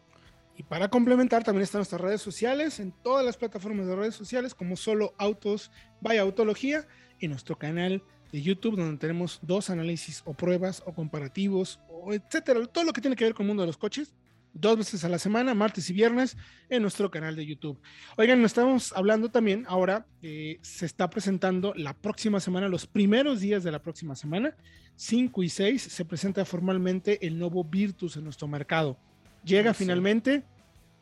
Y 0.58 0.64
para 0.64 0.90
complementar, 0.90 1.44
también 1.44 1.64
están 1.64 1.80
nuestras 1.80 2.02
redes 2.02 2.22
sociales, 2.22 2.80
en 2.80 2.92
todas 2.92 3.26
las 3.26 3.38
plataformas 3.38 3.88
de 3.88 3.96
redes 3.96 4.16
sociales, 4.16 4.54
como 4.54 4.76
Solo 4.76 5.14
Autos 5.18 5.72
by 6.02 6.18
Autología, 6.18 6.86
y 7.20 7.28
nuestro 7.28 7.58
canal 7.58 8.04
de 8.32 8.42
YouTube, 8.42 8.76
donde 8.76 8.98
tenemos 8.98 9.40
dos 9.42 9.70
análisis 9.70 10.22
o 10.26 10.34
pruebas 10.34 10.84
o 10.86 10.94
comparativos, 10.94 11.80
o 11.90 12.14
etcétera, 12.14 12.66
todo 12.66 12.84
lo 12.84 12.94
que 12.94 13.02
tiene 13.02 13.16
que 13.16 13.24
ver 13.24 13.34
con 13.34 13.46
el 13.46 13.48
mundo 13.48 13.64
de 13.64 13.68
los 13.68 13.78
coches, 13.78 14.14
dos 14.54 14.78
veces 14.78 15.04
a 15.04 15.10
la 15.10 15.20
semana, 15.20 15.54
martes 15.54 15.90
y 15.90 15.94
viernes, 15.94 16.38
en 16.70 16.82
nuestro 16.82 17.10
canal 17.10 17.36
de 17.36 17.46
YouTube. 17.46 17.80
Oigan, 18.18 18.42
nos 18.42 18.52
estamos 18.52 18.94
hablando 18.94 19.30
también 19.30 19.66
ahora, 19.68 20.06
eh, 20.22 20.60
se 20.62 20.86
está 20.86 21.10
presentando 21.10 21.74
la 21.76 21.94
próxima 21.94 22.40
semana, 22.40 22.68
los 22.68 22.88
primeros 22.88 23.42
días 23.42 23.64
de 23.64 23.72
la 23.72 23.82
próxima 23.82 24.16
semana, 24.16 24.56
5 24.96 25.44
y 25.44 25.50
6, 25.50 25.82
se 25.82 26.06
presenta 26.06 26.44
formalmente 26.46 27.26
el 27.26 27.38
nuevo 27.40 27.64
Virtus 27.64 28.18
en 28.18 28.26
nuestro 28.26 28.48
mercado. 28.48 28.98
Llega 29.44 29.74
finalmente 29.74 30.44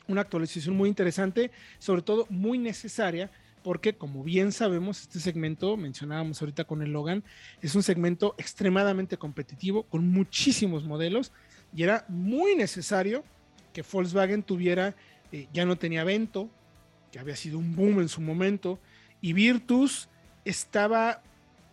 una 0.06 0.22
actualización 0.22 0.76
muy 0.76 0.88
interesante, 0.88 1.50
sobre 1.78 2.02
todo 2.02 2.26
muy 2.30 2.58
necesaria, 2.58 3.30
porque 3.62 3.94
como 3.94 4.22
bien 4.22 4.52
sabemos, 4.52 5.02
este 5.02 5.20
segmento, 5.20 5.76
mencionábamos 5.76 6.40
ahorita 6.40 6.64
con 6.64 6.82
el 6.82 6.92
Logan, 6.92 7.24
es 7.60 7.74
un 7.74 7.82
segmento 7.82 8.34
extremadamente 8.38 9.18
competitivo, 9.18 9.82
con 9.82 10.06
muchísimos 10.08 10.84
modelos, 10.84 11.32
y 11.74 11.82
era 11.82 12.04
muy 12.08 12.54
necesario 12.54 13.24
que 13.78 13.84
Volkswagen 13.92 14.42
tuviera, 14.42 14.96
eh, 15.30 15.46
ya 15.52 15.64
no 15.64 15.76
tenía 15.78 16.02
Vento, 16.02 16.50
que 17.12 17.20
había 17.20 17.36
sido 17.36 17.58
un 17.58 17.76
boom 17.76 18.00
en 18.00 18.08
su 18.08 18.20
momento, 18.20 18.80
y 19.20 19.32
Virtus 19.32 20.08
estaba 20.44 21.22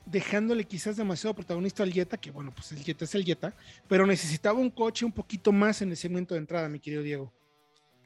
dejándole 0.06 0.66
quizás 0.66 0.98
demasiado 0.98 1.34
protagonista 1.34 1.82
al 1.82 1.92
Jetta, 1.92 2.18
que 2.18 2.30
bueno, 2.30 2.54
pues 2.54 2.72
el 2.74 2.84
Jetta 2.84 3.06
es 3.06 3.16
el 3.16 3.26
Jetta, 3.26 3.56
pero 3.88 4.06
necesitaba 4.06 4.60
un 4.60 4.70
coche 4.70 5.04
un 5.04 5.12
poquito 5.12 5.52
más 5.52 5.82
en 5.82 5.90
el 5.90 5.98
segmento 5.98 6.36
de 6.36 6.42
entrada, 6.42 6.70
mi 6.70 6.80
querido 6.80 7.02
Diego. 7.02 7.34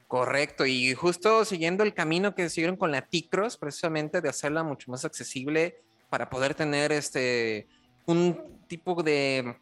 Correcto, 0.08 0.64
y 0.64 0.94
justo 0.94 1.44
siguiendo 1.44 1.84
el 1.84 1.92
camino 1.92 2.34
que 2.34 2.48
siguieron 2.48 2.76
con 2.76 2.90
la 2.90 3.02
T-Cross, 3.02 3.58
precisamente 3.58 4.22
de 4.22 4.30
hacerla 4.30 4.64
mucho 4.64 4.90
más 4.90 5.04
accesible 5.04 5.76
para 6.08 6.30
poder 6.30 6.54
tener 6.54 6.90
este 6.90 7.68
un 8.06 8.64
tipo 8.66 9.02
de 9.02 9.56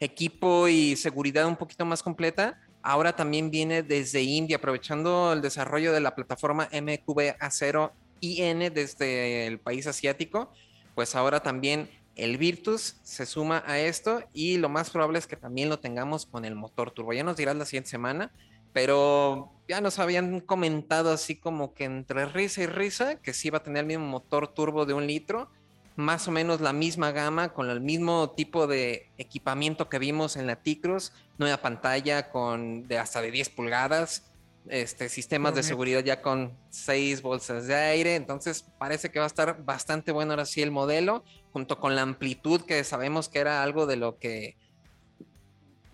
equipo 0.00 0.66
y 0.66 0.96
seguridad 0.96 1.46
un 1.46 1.56
poquito 1.56 1.84
más 1.84 2.02
completa. 2.02 2.60
Ahora 2.88 3.16
también 3.16 3.50
viene 3.50 3.82
desde 3.82 4.22
India, 4.22 4.58
aprovechando 4.58 5.32
el 5.32 5.42
desarrollo 5.42 5.92
de 5.92 6.00
la 6.00 6.14
plataforma 6.14 6.68
MQB 6.72 7.36
A0 7.40 7.90
IN 8.20 8.72
desde 8.72 9.46
el 9.46 9.58
país 9.58 9.86
asiático 9.86 10.52
pues 10.96 11.14
ahora 11.14 11.40
también 11.40 11.90
el 12.16 12.38
Virtus 12.38 12.96
se 13.02 13.26
suma 13.26 13.62
a 13.66 13.78
esto 13.78 14.24
y 14.32 14.56
lo 14.56 14.70
más 14.70 14.88
probable 14.88 15.18
es 15.18 15.26
que 15.26 15.36
también 15.36 15.68
lo 15.68 15.78
tengamos 15.78 16.24
con 16.24 16.46
el 16.46 16.54
motor 16.54 16.90
turbo. 16.90 17.12
Ya 17.12 17.22
nos 17.22 17.36
dirás 17.36 17.54
la 17.54 17.66
siguiente 17.66 17.90
semana, 17.90 18.32
pero 18.72 19.52
ya 19.68 19.82
nos 19.82 19.98
habían 19.98 20.40
comentado 20.40 21.12
así 21.12 21.36
como 21.36 21.74
que 21.74 21.84
entre 21.84 22.24
risa 22.24 22.62
y 22.62 22.66
risa 22.66 23.20
que 23.20 23.34
sí 23.34 23.50
va 23.50 23.58
a 23.58 23.62
tener 23.62 23.80
el 23.80 23.88
mismo 23.88 24.06
motor 24.06 24.48
turbo 24.48 24.86
de 24.86 24.94
un 24.94 25.06
litro, 25.06 25.50
más 25.96 26.28
o 26.28 26.30
menos 26.30 26.60
la 26.60 26.72
misma 26.72 27.10
gama, 27.10 27.52
con 27.52 27.70
el 27.70 27.80
mismo 27.80 28.30
tipo 28.30 28.66
de 28.66 29.10
equipamiento 29.18 29.88
que 29.88 29.98
vimos 29.98 30.36
en 30.36 30.46
la 30.46 30.56
T-Cross, 30.56 31.12
nueva 31.38 31.56
pantalla 31.58 32.30
con 32.30 32.86
de 32.86 32.98
hasta 32.98 33.22
de 33.22 33.30
10 33.30 33.50
pulgadas, 33.50 34.30
este, 34.68 35.08
sistemas 35.08 35.54
de 35.54 35.62
seguridad 35.62 36.02
ya 36.02 36.20
con 36.22 36.52
seis 36.70 37.22
bolsas 37.22 37.66
de 37.66 37.74
aire. 37.74 38.14
Entonces 38.16 38.64
parece 38.78 39.10
que 39.10 39.18
va 39.18 39.24
a 39.24 39.28
estar 39.28 39.64
bastante 39.64 40.12
bueno 40.12 40.32
ahora 40.32 40.44
sí 40.44 40.62
el 40.62 40.70
modelo, 40.70 41.24
junto 41.52 41.78
con 41.78 41.94
la 41.94 42.02
amplitud 42.02 42.62
que 42.62 42.82
sabemos 42.84 43.28
que 43.28 43.38
era 43.38 43.62
algo 43.62 43.86
de 43.86 43.96
lo 43.96 44.18
que 44.18 44.56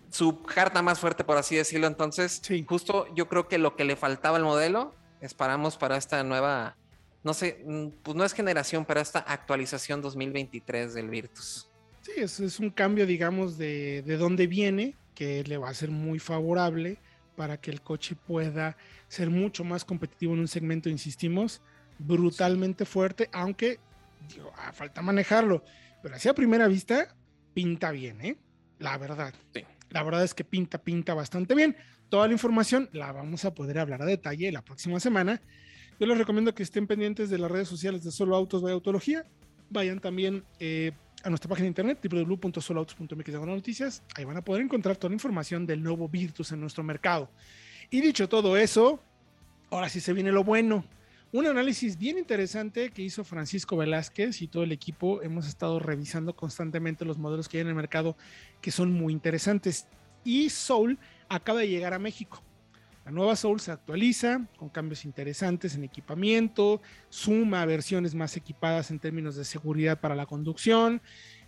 su 0.09 0.43
carta 0.43 0.81
más 0.81 0.99
fuerte, 0.99 1.23
por 1.23 1.37
así 1.37 1.55
decirlo. 1.55 1.87
Entonces, 1.87 2.41
justo 2.67 3.07
yo 3.15 3.27
creo 3.27 3.47
que 3.47 3.57
lo 3.57 3.75
que 3.75 3.83
le 3.83 3.95
faltaba 3.95 4.37
al 4.37 4.43
modelo, 4.43 4.93
esperamos 5.21 5.77
para 5.77 5.97
esta 5.97 6.23
nueva, 6.23 6.77
no 7.23 7.33
sé, 7.33 7.63
mm, 7.65 7.87
pues 8.03 8.15
no 8.15 8.23
es 8.23 8.33
generación, 8.33 8.85
pero 8.85 8.99
esta 8.99 9.19
actualización 9.19 10.01
2023 10.01 10.93
del 10.93 11.09
Virtus. 11.09 11.69
Sí, 12.01 12.11
es, 12.17 12.39
es 12.39 12.59
un 12.59 12.69
cambio, 12.69 13.05
digamos, 13.05 13.57
de, 13.57 14.01
de 14.03 14.17
dónde 14.17 14.47
viene, 14.47 14.95
que 15.15 15.43
le 15.43 15.57
va 15.57 15.69
a 15.69 15.73
ser 15.73 15.89
muy 15.89 16.19
favorable 16.19 16.97
para 17.35 17.57
que 17.57 17.71
el 17.71 17.81
coche 17.81 18.15
pueda 18.15 18.77
ser 19.07 19.29
mucho 19.29 19.63
más 19.63 19.85
competitivo 19.85 20.33
en 20.33 20.41
un 20.41 20.47
segmento, 20.47 20.89
insistimos, 20.89 21.61
brutalmente 21.99 22.85
fuerte, 22.85 23.29
aunque 23.31 23.79
digo, 24.33 24.51
ah, 24.57 24.71
falta 24.71 25.01
manejarlo, 25.01 25.63
pero 26.01 26.15
así 26.15 26.29
a 26.29 26.33
primera 26.33 26.67
vista 26.67 27.15
pinta 27.53 27.91
bien, 27.91 28.21
¿eh? 28.21 28.37
La 28.79 28.97
verdad. 28.97 29.33
La 29.89 30.03
verdad 30.03 30.23
es 30.23 30.33
que 30.33 30.43
pinta, 30.43 30.79
pinta 30.79 31.13
bastante 31.13 31.55
bien. 31.55 31.77
Toda 32.09 32.27
la 32.27 32.33
información 32.33 32.89
la 32.91 33.11
vamos 33.11 33.45
a 33.45 33.53
poder 33.53 33.79
hablar 33.79 34.01
a 34.01 34.05
detalle 34.05 34.51
la 34.51 34.63
próxima 34.63 34.99
semana. 34.99 35.41
Yo 35.99 36.07
les 36.07 36.17
recomiendo 36.17 36.55
que 36.55 36.63
estén 36.63 36.87
pendientes 36.87 37.29
de 37.29 37.37
las 37.37 37.51
redes 37.51 37.67
sociales 37.67 38.03
de 38.03 38.11
Solo 38.11 38.35
Autos 38.35 38.63
de 38.63 38.71
Autología. 38.71 39.25
Vayan 39.69 39.99
también 39.99 40.43
eh, 40.59 40.91
a 41.23 41.29
nuestra 41.29 41.47
página 41.47 41.65
de 41.65 41.69
internet 41.69 41.99
www.soloautos.mx 42.03 43.33
noticias. 43.45 44.03
Ahí 44.15 44.25
van 44.25 44.37
a 44.37 44.43
poder 44.43 44.63
encontrar 44.63 44.97
toda 44.97 45.09
la 45.09 45.15
información 45.15 45.65
del 45.65 45.83
nuevo 45.83 46.09
Virtus 46.09 46.51
en 46.51 46.61
nuestro 46.61 46.83
mercado. 46.83 47.29
Y 47.91 48.01
dicho 48.01 48.27
todo 48.27 48.57
eso, 48.57 48.99
ahora 49.69 49.87
sí 49.87 49.99
se 49.99 50.13
viene 50.13 50.31
lo 50.31 50.43
bueno. 50.43 50.83
Un 51.31 51.47
análisis 51.47 51.97
bien 51.97 52.17
interesante 52.17 52.91
que 52.91 53.03
hizo 53.03 53.23
Francisco 53.23 53.77
Velázquez 53.77 54.41
y 54.41 54.47
todo 54.47 54.63
el 54.63 54.71
equipo. 54.71 55.21
Hemos 55.21 55.47
estado 55.47 55.79
revisando 55.79 56.35
constantemente 56.35 57.05
los 57.05 57.17
modelos 57.17 57.47
que 57.47 57.57
hay 57.57 57.61
en 57.61 57.67
el 57.69 57.75
mercado 57.75 58.17
que 58.61 58.71
son 58.71 58.91
muy 58.91 59.13
interesantes. 59.13 59.87
Y 60.23 60.49
Soul 60.49 60.97
acaba 61.29 61.59
de 61.59 61.69
llegar 61.69 61.93
a 61.93 61.99
México. 61.99 62.43
La 63.05 63.11
nueva 63.11 63.35
Soul 63.35 63.59
se 63.59 63.71
actualiza 63.71 64.47
con 64.57 64.69
cambios 64.69 65.03
interesantes 65.03 65.75
en 65.75 65.83
equipamiento, 65.83 66.81
suma 67.09 67.65
versiones 67.65 68.15
más 68.15 68.37
equipadas 68.37 68.91
en 68.91 68.99
términos 68.99 69.35
de 69.35 69.43
seguridad 69.43 69.99
para 69.99 70.15
la 70.15 70.25
conducción, 70.25 71.01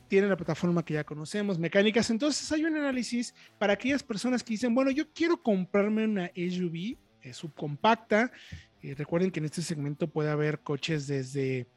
tiene 0.08 0.28
la 0.28 0.36
plataforma 0.36 0.84
que 0.84 0.96
ya 0.96 1.04
conocemos, 1.04 1.58
mecánicas. 1.58 2.10
Entonces 2.10 2.52
hay 2.52 2.64
un 2.66 2.76
análisis 2.76 3.34
para 3.58 3.74
aquellas 3.74 4.04
personas 4.04 4.44
que 4.44 4.54
dicen, 4.54 4.76
bueno, 4.76 4.92
yo 4.92 5.12
quiero 5.14 5.42
comprarme 5.42 6.06
una 6.06 6.28
SUV 6.36 6.98
eh, 7.22 7.34
subcompacta. 7.34 8.32
Eh, 8.82 8.94
recuerden 8.96 9.32
que 9.32 9.40
en 9.40 9.46
este 9.46 9.62
segmento 9.62 10.08
puede 10.08 10.30
haber 10.30 10.60
coches 10.60 11.08
desde 11.08 11.68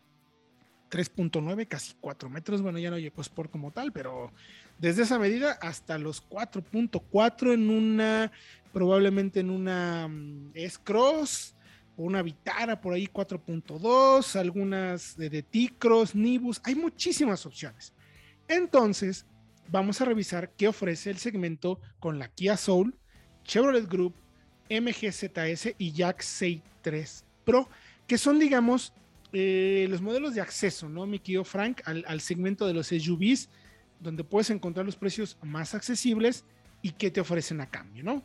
3.9, 0.90 1.68
casi 1.68 1.94
4 2.00 2.28
metros. 2.28 2.62
Bueno, 2.62 2.78
ya 2.78 2.90
no 2.90 2.96
hay 2.96 3.06
EcoSport 3.06 3.50
como 3.50 3.70
tal, 3.70 3.92
pero 3.92 4.32
desde 4.78 5.02
esa 5.02 5.18
medida 5.18 5.52
hasta 5.60 5.98
los 5.98 6.26
4.4 6.28 7.52
en 7.52 7.70
una 7.70 8.32
probablemente 8.72 9.40
en 9.40 9.50
una 9.50 10.08
mm, 10.08 10.52
S-Cross 10.54 11.54
o 11.96 12.04
una 12.04 12.22
Vitara 12.22 12.80
por 12.80 12.94
ahí 12.94 13.08
4.2, 13.08 14.36
algunas 14.38 15.16
de, 15.16 15.30
de 15.30 15.42
T-Cross, 15.42 16.14
Nibus, 16.14 16.60
hay 16.62 16.74
muchísimas 16.74 17.44
opciones. 17.44 17.92
Entonces, 18.46 19.26
vamos 19.68 20.00
a 20.00 20.04
revisar 20.04 20.50
qué 20.50 20.68
ofrece 20.68 21.10
el 21.10 21.18
segmento 21.18 21.80
con 21.98 22.18
la 22.18 22.28
Kia 22.28 22.56
Soul, 22.56 22.94
Chevrolet 23.44 23.88
Group, 23.88 24.14
MGZS 24.70 25.74
y 25.78 25.92
Jack 25.92 26.24
3 26.82 27.24
Pro, 27.44 27.68
que 28.06 28.18
son, 28.18 28.38
digamos, 28.38 28.92
eh, 29.32 29.86
los 29.90 30.00
modelos 30.00 30.34
de 30.34 30.40
acceso, 30.40 30.88
¿no, 30.88 31.06
mi 31.06 31.18
querido 31.18 31.44
Frank, 31.44 31.80
al, 31.84 32.04
al 32.06 32.20
segmento 32.20 32.66
de 32.66 32.74
los 32.74 32.88
SUVs, 32.88 33.48
donde 34.00 34.24
puedes 34.24 34.50
encontrar 34.50 34.86
los 34.86 34.96
precios 34.96 35.36
más 35.42 35.74
accesibles 35.74 36.44
y 36.82 36.92
qué 36.92 37.10
te 37.10 37.20
ofrecen 37.20 37.60
a 37.60 37.70
cambio, 37.70 38.04
¿no? 38.04 38.22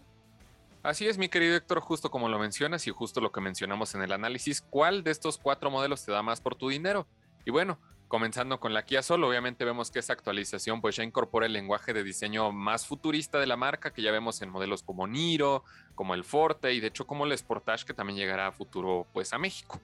Así 0.83 1.07
es, 1.07 1.17
mi 1.17 1.29
querido 1.29 1.55
Héctor, 1.55 1.79
justo 1.79 2.11
como 2.11 2.27
lo 2.27 2.37
mencionas 2.37 2.85
y 2.87 2.91
justo 2.91 3.21
lo 3.21 3.31
que 3.31 3.39
mencionamos 3.39 3.95
en 3.95 4.01
el 4.01 4.11
análisis, 4.11 4.61
¿cuál 4.61 5.03
de 5.03 5.11
estos 5.11 5.37
cuatro 5.37 5.71
modelos 5.71 6.03
te 6.03 6.11
da 6.11 6.21
más 6.21 6.41
por 6.41 6.55
tu 6.55 6.67
dinero? 6.67 7.07
Y 7.45 7.51
bueno, 7.51 7.79
comenzando 8.09 8.59
con 8.59 8.73
la 8.73 8.85
Kia 8.85 9.01
Soul, 9.01 9.23
obviamente 9.23 9.63
vemos 9.63 9.91
que 9.91 9.99
esta 9.99 10.11
actualización 10.11 10.81
pues 10.81 10.97
ya 10.97 11.03
incorpora 11.03 11.45
el 11.45 11.53
lenguaje 11.53 11.93
de 11.93 12.03
diseño 12.03 12.51
más 12.51 12.85
futurista 12.85 13.39
de 13.39 13.47
la 13.47 13.55
marca 13.55 13.93
que 13.93 14.01
ya 14.01 14.11
vemos 14.11 14.41
en 14.41 14.49
modelos 14.49 14.83
como 14.83 15.07
Niro, 15.07 15.63
como 15.95 16.13
el 16.13 16.25
Forte 16.25 16.73
y 16.73 16.81
de 16.81 16.87
hecho 16.87 17.07
como 17.07 17.25
el 17.25 17.37
Sportage 17.37 17.85
que 17.85 17.93
también 17.93 18.17
llegará 18.17 18.47
a 18.47 18.51
futuro 18.51 19.07
pues 19.13 19.31
a 19.31 19.37
México. 19.37 19.79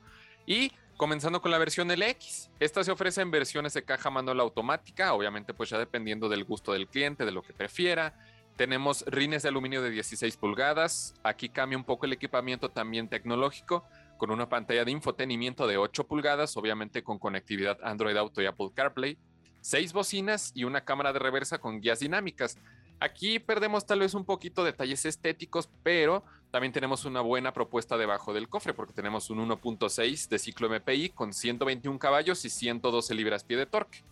Y 0.45 0.73
comenzando 0.99 1.41
con 1.41 1.49
la 1.49 1.57
versión 1.57 1.87
LX, 1.87 2.51
esta 2.59 2.83
se 2.83 2.91
ofrece 2.91 3.21
en 3.21 3.31
versiones 3.31 3.73
de 3.73 3.83
caja 3.83 4.09
manual 4.09 4.41
automática, 4.41 5.13
obviamente 5.13 5.53
pues 5.55 5.69
ya 5.69 5.79
dependiendo 5.79 6.29
del 6.29 6.43
gusto 6.43 6.73
del 6.73 6.87
cliente, 6.87 7.25
de 7.25 7.31
lo 7.31 7.41
que 7.41 7.53
prefiera 7.53 8.13
tenemos 8.59 9.05
rines 9.07 9.43
de 9.43 9.47
aluminio 9.47 9.81
de 9.81 9.89
16 9.89 10.35
pulgadas. 10.35 11.13
Aquí 11.23 11.47
cambia 11.47 11.77
un 11.77 11.85
poco 11.85 12.05
el 12.05 12.11
equipamiento 12.11 12.67
también 12.67 13.07
tecnológico 13.07 13.85
con 14.17 14.31
una 14.31 14.49
pantalla 14.49 14.83
de 14.83 14.91
infotenimiento 14.91 15.65
de 15.65 15.77
8 15.77 16.05
pulgadas, 16.07 16.57
obviamente 16.57 17.01
con 17.01 17.19
conectividad 17.19 17.77
Android 17.81 18.17
Auto 18.17 18.41
y 18.41 18.47
Apple 18.47 18.71
CarPlay, 18.75 19.17
seis 19.61 19.93
bocinas 19.93 20.51
y 20.55 20.65
una 20.65 20.83
cámara 20.83 21.13
de 21.13 21.19
reversa 21.19 21.59
con 21.59 21.79
guías 21.79 22.01
dinámicas. 22.01 22.57
Aquí 22.99 23.39
perdemos 23.39 23.85
tal 23.85 23.99
vez 23.99 24.13
un 24.13 24.25
poquito 24.25 24.63
detalles 24.63 25.05
estéticos, 25.05 25.69
pero 25.83 26.23
también 26.51 26.73
tenemos 26.73 27.05
una 27.05 27.21
buena 27.21 27.53
propuesta 27.53 27.97
debajo 27.97 28.33
del 28.33 28.49
cofre, 28.49 28.73
porque 28.73 28.93
tenemos 28.93 29.29
un 29.29 29.47
1.6 29.47 30.27
de 30.27 30.39
ciclo 30.39 30.69
MPI 30.69 31.09
con 31.09 31.31
121 31.31 31.97
caballos 31.97 32.43
y 32.43 32.49
112 32.49 33.13
libras-pie 33.13 33.57
de 33.57 33.65
torque. 33.65 34.03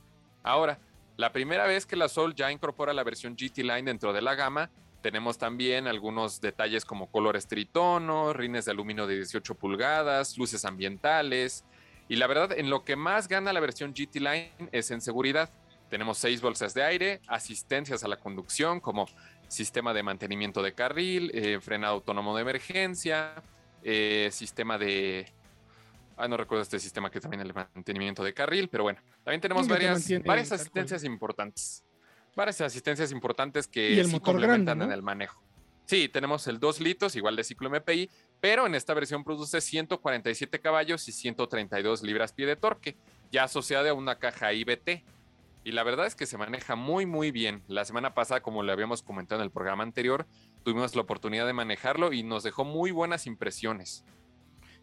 Ahora, 0.43 0.79
la 1.17 1.33
primera 1.33 1.65
vez 1.65 1.85
que 1.85 1.95
la 1.95 2.07
Soul 2.07 2.35
ya 2.35 2.51
incorpora 2.51 2.93
la 2.93 3.03
versión 3.03 3.35
GT 3.35 3.57
Line 3.63 3.83
dentro 3.83 4.13
de 4.13 4.21
la 4.21 4.35
gama, 4.35 4.69
tenemos 5.01 5.37
también 5.37 5.87
algunos 5.87 6.41
detalles 6.41 6.85
como 6.85 7.11
colores 7.11 7.47
tritono, 7.47 8.33
rines 8.33 8.65
de 8.65 8.71
aluminio 8.71 9.07
de 9.07 9.15
18 9.15 9.55
pulgadas, 9.55 10.37
luces 10.37 10.63
ambientales. 10.63 11.65
Y 12.07 12.15
la 12.15 12.27
verdad, 12.27 12.51
en 12.57 12.69
lo 12.69 12.83
que 12.83 12.95
más 12.95 13.27
gana 13.27 13.51
la 13.51 13.59
versión 13.59 13.93
GT 13.93 14.15
Line 14.17 14.51
es 14.71 14.91
en 14.91 15.01
seguridad. 15.01 15.49
Tenemos 15.89 16.17
seis 16.17 16.41
bolsas 16.41 16.73
de 16.73 16.83
aire, 16.83 17.21
asistencias 17.27 18.03
a 18.03 18.07
la 18.07 18.17
conducción 18.17 18.79
como 18.79 19.07
sistema 19.47 19.93
de 19.93 20.03
mantenimiento 20.03 20.61
de 20.61 20.73
carril, 20.73 21.31
eh, 21.33 21.59
frenado 21.61 21.93
autónomo 21.95 22.35
de 22.35 22.41
emergencia, 22.41 23.35
eh, 23.83 24.29
sistema 24.31 24.77
de... 24.77 25.31
Ah, 26.17 26.27
no 26.27 26.35
recuerdo 26.35 26.63
este 26.63 26.79
sistema 26.79 27.11
que 27.11 27.19
también 27.19 27.41
el 27.41 27.53
mantenimiento 27.53 28.23
de 28.23 28.33
carril, 28.33 28.69
pero 28.69 28.83
bueno, 28.83 28.99
también 29.23 29.39
tenemos 29.39 29.67
varias, 29.67 30.07
varias 30.25 30.51
asistencias 30.51 31.03
importantes 31.03 31.83
varias 32.37 32.61
asistencias 32.61 33.11
importantes 33.11 33.67
que 33.67 34.05
sí 34.05 34.19
complementan 34.19 34.81
en 34.83 34.91
el 34.91 35.01
manejo. 35.01 35.43
Sí, 35.85 36.07
tenemos 36.07 36.45
el 36.47 36.59
2 36.59 36.81
litros, 36.81 37.15
igual 37.15 37.35
de 37.35 37.43
ciclo 37.43 37.69
MPI, 37.69 38.09
pero 38.39 38.67
en 38.67 38.75
esta 38.75 38.93
versión 38.93 39.23
produce 39.23 39.59
147 39.59 40.59
caballos 40.59 41.07
y 41.07 41.11
132 41.11 42.03
libras-pie 42.03 42.45
de 42.45 42.55
torque, 42.55 42.95
ya 43.31 43.45
asociada 43.45 43.89
a 43.89 43.93
una 43.93 44.19
caja 44.19 44.53
IBT. 44.53 45.03
Y 45.67 45.73
la 45.73 45.83
verdad 45.83 46.07
es 46.07 46.15
que 46.15 46.25
se 46.25 46.37
maneja 46.37 46.77
muy, 46.77 47.05
muy 47.05 47.29
bien. 47.29 47.61
La 47.67 47.83
semana 47.83 48.13
pasada, 48.13 48.39
como 48.39 48.63
le 48.63 48.71
habíamos 48.71 49.01
comentado 49.03 49.41
en 49.41 49.47
el 49.47 49.51
programa 49.51 49.83
anterior, 49.83 50.25
tuvimos 50.63 50.95
la 50.95 51.01
oportunidad 51.01 51.45
de 51.45 51.51
manejarlo 51.51 52.13
y 52.13 52.23
nos 52.23 52.43
dejó 52.43 52.63
muy 52.63 52.91
buenas 52.91 53.27
impresiones. 53.27 54.05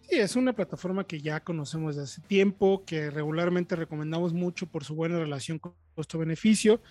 Sí, 0.03 0.19
es 0.19 0.37
una 0.37 0.53
plataforma 0.53 1.05
que 1.05 1.23
ya 1.23 1.41
conocemos 1.41 1.97
desde 1.97 2.05
hace 2.05 2.21
tiempo, 2.29 2.85
que 2.85 3.09
regularmente 3.09 3.77
recomendamos 3.77 4.35
mucho 4.35 4.67
por 4.67 4.85
su 4.85 4.95
buena 4.95 5.19
relación 5.19 5.59
costo-beneficio. 5.95 6.83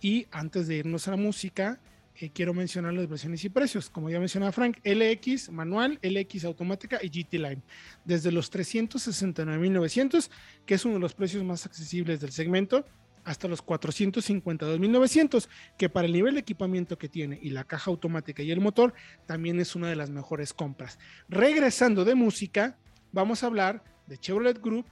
Y 0.00 0.26
antes 0.32 0.66
de 0.66 0.78
irnos 0.78 1.06
a 1.06 1.12
la 1.12 1.16
música, 1.16 1.78
eh, 2.16 2.30
quiero 2.30 2.52
mencionar 2.52 2.94
las 2.94 3.08
versiones 3.08 3.44
y 3.44 3.48
precios. 3.48 3.88
Como 3.88 4.10
ya 4.10 4.18
mencionaba 4.18 4.50
Frank, 4.50 4.78
LX 4.82 5.52
manual, 5.52 6.00
LX 6.02 6.46
automática 6.46 6.98
y 7.00 7.10
GT 7.10 7.34
Line. 7.34 7.62
Desde 8.04 8.32
los 8.32 8.52
369.900, 8.52 10.30
que 10.66 10.74
es 10.74 10.84
uno 10.84 10.94
de 10.94 11.00
los 11.00 11.14
precios 11.14 11.44
más 11.44 11.64
accesibles 11.64 12.18
del 12.18 12.32
segmento, 12.32 12.84
hasta 13.26 13.48
los 13.48 13.62
452.900, 13.62 15.48
que 15.76 15.88
para 15.90 16.06
el 16.06 16.12
nivel 16.12 16.34
de 16.34 16.40
equipamiento 16.40 16.96
que 16.96 17.08
tiene 17.08 17.38
y 17.42 17.50
la 17.50 17.64
caja 17.64 17.90
automática 17.90 18.42
y 18.42 18.50
el 18.52 18.60
motor, 18.60 18.94
también 19.26 19.60
es 19.60 19.74
una 19.74 19.88
de 19.88 19.96
las 19.96 20.10
mejores 20.10 20.54
compras. 20.54 20.98
Regresando 21.28 22.04
de 22.04 22.14
música, 22.14 22.78
vamos 23.12 23.42
a 23.42 23.46
hablar 23.48 23.82
de 24.06 24.16
Chevrolet 24.16 24.60
Group 24.62 24.86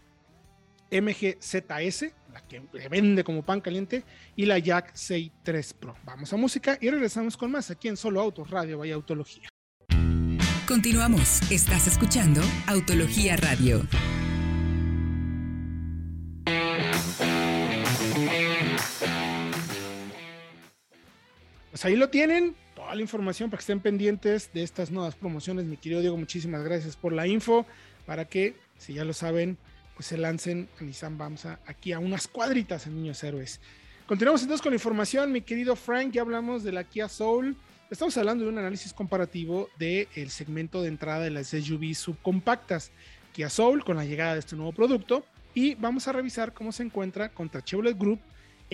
MGZS, 0.91 2.13
la 2.33 2.47
que 2.49 2.61
vende 2.91 3.25
como 3.25 3.43
pan 3.43 3.61
caliente, 3.61 4.05
y 4.37 4.47
la 4.47 4.59
Jack 4.59 4.95
63 4.95 5.75
Pro. 5.75 5.95
Vamos 6.05 6.33
a 6.33 6.37
música 6.37 6.77
y 6.81 6.91
regresamos 6.91 7.37
con 7.37 7.53
más 7.53 7.71
aquí 7.71 7.89
en 7.89 7.97
Solo 7.97 8.21
Autos 8.21 8.51
Radio 8.51 8.79
Vaya 8.79 8.95
Autología. 8.95 9.49
Continuamos. 10.67 11.41
Estás 11.53 11.87
escuchando 11.87 12.41
Autología 12.67 13.37
Radio. 13.37 13.87
Pues 21.75 21.85
ahí 21.87 21.97
lo 21.97 22.09
tienen, 22.09 22.55
toda 22.77 22.95
la 22.95 23.01
información 23.01 23.51
para 23.51 23.59
que 23.59 23.63
estén 23.63 23.81
pendientes 23.81 24.49
de 24.55 24.63
estas 24.63 24.93
nuevas 24.93 25.17
promociones. 25.17 25.65
Mi 25.65 25.77
querido 25.77 26.03
Diego, 26.03 26.17
muchísimas 26.17 26.63
gracias 26.63 26.95
por 26.95 27.13
la 27.13 27.27
info, 27.27 27.67
para 28.07 28.27
que, 28.27 28.55
si 28.79 28.95
ya 28.95 29.05
lo 29.05 29.13
saben, 29.13 29.59
pues 29.97 30.07
se 30.07 30.17
lancen 30.17 30.69
a 30.81 30.85
Nissan 30.85 31.19
Bamsa 31.19 31.59
aquí 31.67 31.93
a 31.93 31.99
unas 31.99 32.29
cuadritas 32.29 32.87
en 32.87 32.95
Niños 32.95 33.25
Héroes. 33.25 33.61
Continuamos 34.07 34.43
entonces 34.43 34.63
con 34.63 34.71
la 34.71 34.77
información, 34.77 35.33
mi 35.33 35.41
querido 35.41 35.75
Frank, 35.75 36.13
ya 36.13 36.21
hablamos 36.21 36.63
de 36.63 36.71
la 36.71 36.85
Kia 36.85 37.09
Soul. 37.09 37.57
Estamos 37.91 38.17
hablando 38.19 38.45
de 38.45 38.51
un 38.51 38.59
análisis 38.59 38.93
comparativo 38.93 39.69
del 39.77 40.31
segmento 40.31 40.81
de 40.81 40.87
entrada 40.87 41.25
de 41.25 41.31
las 41.31 41.49
SUV 41.49 41.93
subcompactas 41.97 42.93
Kia 43.33 43.51
Soul 43.51 43.85
con 43.85 43.97
la 43.97 44.05
llegada 44.05 44.35
de 44.35 44.39
este 44.39 44.55
nuevo 44.55 44.71
producto 44.71 45.25
y 45.55 45.75
vamos 45.75 46.07
a 46.07 46.13
revisar 46.13 46.53
cómo 46.53 46.71
se 46.71 46.85
encuentra 46.85 47.31
contra 47.31 47.65
Chevrolet 47.65 47.99
Group, 47.99 48.21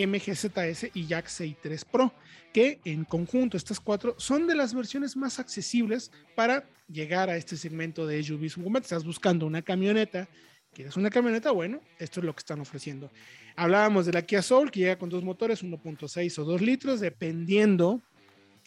MGZS 0.07 0.91
y 0.95 1.07
Jack 1.07 1.29
63 1.29 1.85
Pro, 1.85 2.13
que 2.53 2.81
en 2.85 3.05
conjunto 3.05 3.57
estas 3.57 3.81
cuatro 3.81 4.15
son 4.19 4.47
de 4.47 4.55
las 4.55 4.75
versiones 4.75 5.17
más 5.17 5.39
accesibles 5.39 6.11
para 6.35 6.65
llegar 6.89 7.31
a 7.31 7.37
este 7.37 7.57
segmento 7.57 8.07
de 8.07 8.23
SUV 8.23 8.49
subcompactas. 8.49 8.93
Estás 8.93 9.05
buscando 9.05 9.47
una 9.47 9.63
camioneta 9.63 10.29
¿Quieres 10.73 10.97
una 10.97 11.11
camioneta? 11.11 11.51
Bueno, 11.51 11.81
esto 11.99 12.21
es 12.21 12.27
lo 12.27 12.33
que 12.33 12.39
están 12.39 12.61
ofreciendo. 12.61 13.11
Hablábamos 13.57 14.07
de 14.07 14.13
la 14.13 14.23
Kia 14.23 14.41
Soul, 14.41 14.71
que 14.71 14.81
llega 14.81 14.99
con 14.99 15.09
dos 15.09 15.25
motores, 15.25 15.65
1.6 15.65 16.39
o 16.39 16.45
2 16.45 16.61
litros, 16.61 17.01
dependiendo 17.01 18.01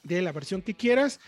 de 0.04 0.22
la 0.22 0.34
versión 0.34 0.62
que 0.62 0.74
quieras. 0.74 1.22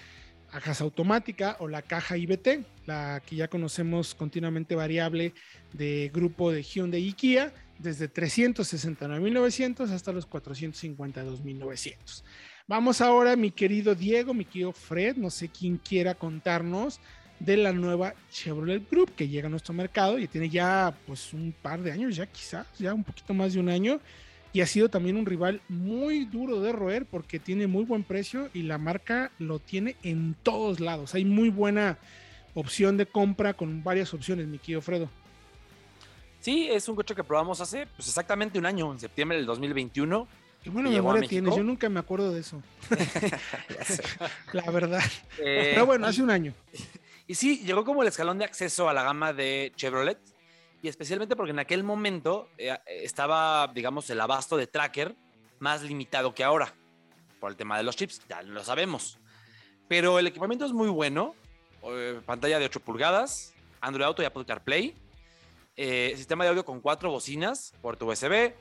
Caja 0.52 0.84
automática 0.84 1.58
o 1.60 1.68
la 1.68 1.82
caja 1.82 2.18
IBT, 2.18 2.66
la 2.86 3.22
que 3.26 3.36
ya 3.36 3.48
conocemos 3.48 4.16
continuamente 4.16 4.76
variable 4.76 5.34
de 5.74 6.12
grupo 6.14 6.52
de 6.52 6.62
Hyundai 6.62 7.08
y 7.08 7.14
Kia, 7.14 7.54
desde 7.80 8.12
369.900 8.12 9.90
hasta 9.90 10.12
los 10.12 10.30
452.900. 10.30 12.24
Vamos 12.68 13.02
ahora, 13.02 13.36
mi 13.36 13.52
querido 13.52 13.94
Diego, 13.94 14.34
mi 14.34 14.46
querido 14.46 14.72
Fred, 14.72 15.18
no 15.18 15.30
sé 15.30 15.50
quién 15.50 15.78
quiera 15.78 16.16
contarnos 16.16 17.00
de 17.40 17.58
la 17.58 17.74
nueva 17.74 18.16
Chevrolet 18.32 18.90
Group 18.90 19.14
que 19.16 19.28
llega 19.28 19.48
a 19.48 19.52
nuestro 19.52 19.74
mercado 19.74 20.18
y 20.18 20.28
tiene 20.28 20.50
ya 20.50 20.98
pues 21.06 21.34
un 21.34 21.54
par 21.62 21.82
de 21.82 21.92
años, 21.92 22.16
ya 22.16 22.26
quizás, 22.26 22.66
ya 22.80 22.94
un 22.94 23.04
poquito 23.04 23.34
más 23.34 23.54
de 23.54 23.60
un 23.60 23.70
año 23.70 24.00
y 24.56 24.62
ha 24.62 24.68
sido 24.68 24.90
también 24.90 25.18
un 25.18 25.26
rival 25.26 25.62
muy 25.68 26.24
duro 26.26 26.62
de 26.62 26.72
roer 26.72 27.06
porque 27.06 27.40
tiene 27.40 27.68
muy 27.68 27.84
buen 27.84 28.04
precio 28.04 28.50
y 28.54 28.64
la 28.64 28.78
marca 28.78 29.32
lo 29.38 29.60
tiene 29.60 29.98
en 30.02 30.34
todos 30.44 30.80
lados. 30.80 31.14
Hay 31.14 31.26
muy 31.26 31.50
buena 31.50 31.98
opción 32.54 32.96
de 32.96 33.06
compra 33.06 33.54
con 33.54 33.84
varias 33.84 34.14
opciones, 34.14 34.48
mi 34.48 34.58
querido 34.58 34.82
Fredo. 34.82 35.10
Sí, 36.46 36.68
es 36.70 36.88
un 36.88 36.96
coche 36.96 37.16
que 37.16 37.24
probamos 37.24 37.60
hace 37.60 37.88
pues, 37.88 38.08
exactamente 38.08 38.60
un 38.60 38.68
año, 38.68 38.92
en 38.92 39.00
septiembre 39.00 39.36
del 39.36 39.48
2021. 39.48 40.28
Qué 40.64 40.70
buena 40.70 40.92
memoria 40.92 41.28
tienes, 41.28 41.56
yo 41.56 41.64
nunca 41.64 41.90
me 41.90 42.00
acuerdo 42.00 42.32
de 42.32 42.42
eso. 42.42 42.62
la 44.54 44.70
verdad. 44.70 45.02
Eh, 45.40 45.72
Pero 45.74 45.88
bueno, 45.88 46.06
hace 46.06 46.22
un 46.22 46.30
año. 46.30 46.54
Y 47.28 47.34
sí, 47.34 47.64
llegó 47.66 47.84
como 47.84 48.04
el 48.04 48.10
escalón 48.10 48.38
de 48.38 48.46
acceso 48.46 48.88
a 48.88 48.94
la 48.94 49.02
gama 49.02 49.34
de 49.34 49.74
Chevrolet, 49.76 50.20
y 50.84 50.88
especialmente 50.88 51.36
porque 51.36 51.50
en 51.50 51.58
aquel 51.58 51.84
momento 51.84 52.50
eh, 52.60 52.78
estaba, 52.86 53.72
digamos, 53.74 54.08
el 54.12 54.22
abasto 54.22 54.56
de 54.56 54.68
tracker 54.68 55.16
más 55.58 55.82
limitado 55.82 56.36
que 56.36 56.44
ahora, 56.44 56.76
por 57.40 57.50
el 57.50 57.58
tema 57.58 57.76
de 57.76 57.84
los 57.84 57.96
chips, 57.96 58.22
ya 58.30 58.44
lo 58.44 58.64
sabemos. 58.64 59.18
Pero 59.88 60.20
el 60.20 60.28
equipamiento 60.28 60.68
es 60.68 60.74
muy 60.74 60.90
bueno, 60.90 61.34
eh, 61.82 62.22
pantalla 62.24 62.60
de 62.60 62.66
8 62.66 62.82
pulgadas, 62.82 63.56
Android 63.82 64.06
Auto 64.06 64.22
y 64.22 64.26
Apple 64.26 64.46
CarPlay, 64.46 64.96
eh, 65.78 66.14
sistema 66.16 66.44
de 66.44 66.52
audio 66.52 66.66
con 66.66 66.80
cuatro 66.80 67.12
bocinas, 67.12 67.74
puerto 67.82 68.06
USB. 68.06 68.54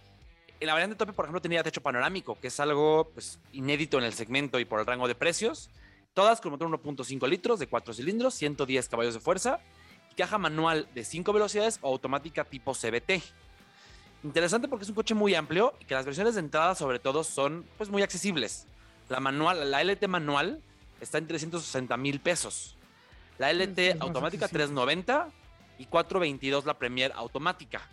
En 0.60 0.66
la 0.66 0.72
variante 0.72 0.96
tope, 0.96 1.12
por 1.12 1.24
ejemplo, 1.24 1.40
tenía 1.40 1.62
techo 1.62 1.80
panorámico, 1.80 2.38
que 2.40 2.48
es 2.48 2.60
algo 2.60 3.10
pues, 3.12 3.38
inédito 3.52 3.98
en 3.98 4.04
el 4.04 4.14
segmento 4.14 4.58
y 4.58 4.64
por 4.64 4.80
el 4.80 4.86
rango 4.86 5.06
de 5.06 5.14
precios. 5.14 5.70
Todas 6.12 6.40
con 6.40 6.52
motor 6.52 6.68
1.5 6.68 7.28
litros 7.28 7.58
de 7.58 7.66
4 7.66 7.94
cilindros, 7.94 8.34
110 8.34 8.88
caballos 8.88 9.14
de 9.14 9.20
fuerza, 9.20 9.60
caja 10.16 10.38
manual 10.38 10.88
de 10.94 11.04
5 11.04 11.32
velocidades 11.32 11.78
o 11.82 11.88
automática 11.88 12.44
tipo 12.44 12.72
CBT. 12.72 13.22
Interesante 14.22 14.68
porque 14.68 14.84
es 14.84 14.88
un 14.88 14.94
coche 14.94 15.14
muy 15.14 15.34
amplio 15.34 15.74
y 15.80 15.84
que 15.84 15.94
las 15.94 16.06
versiones 16.06 16.34
de 16.34 16.40
entrada 16.40 16.74
sobre 16.74 16.98
todo 16.98 17.24
son 17.24 17.66
pues 17.76 17.90
muy 17.90 18.02
accesibles. 18.02 18.66
La 19.08 19.20
manual, 19.20 19.70
la 19.70 19.82
LT 19.84 20.08
manual 20.08 20.62
está 21.00 21.18
en 21.18 21.26
360 21.26 21.96
mil 21.96 22.20
pesos. 22.20 22.76
La 23.38 23.52
LT 23.52 24.00
automática 24.00 24.48
390 24.48 25.28
y 25.78 25.86
422 25.86 26.64
la 26.64 26.74
Premier 26.78 27.12
automática, 27.14 27.88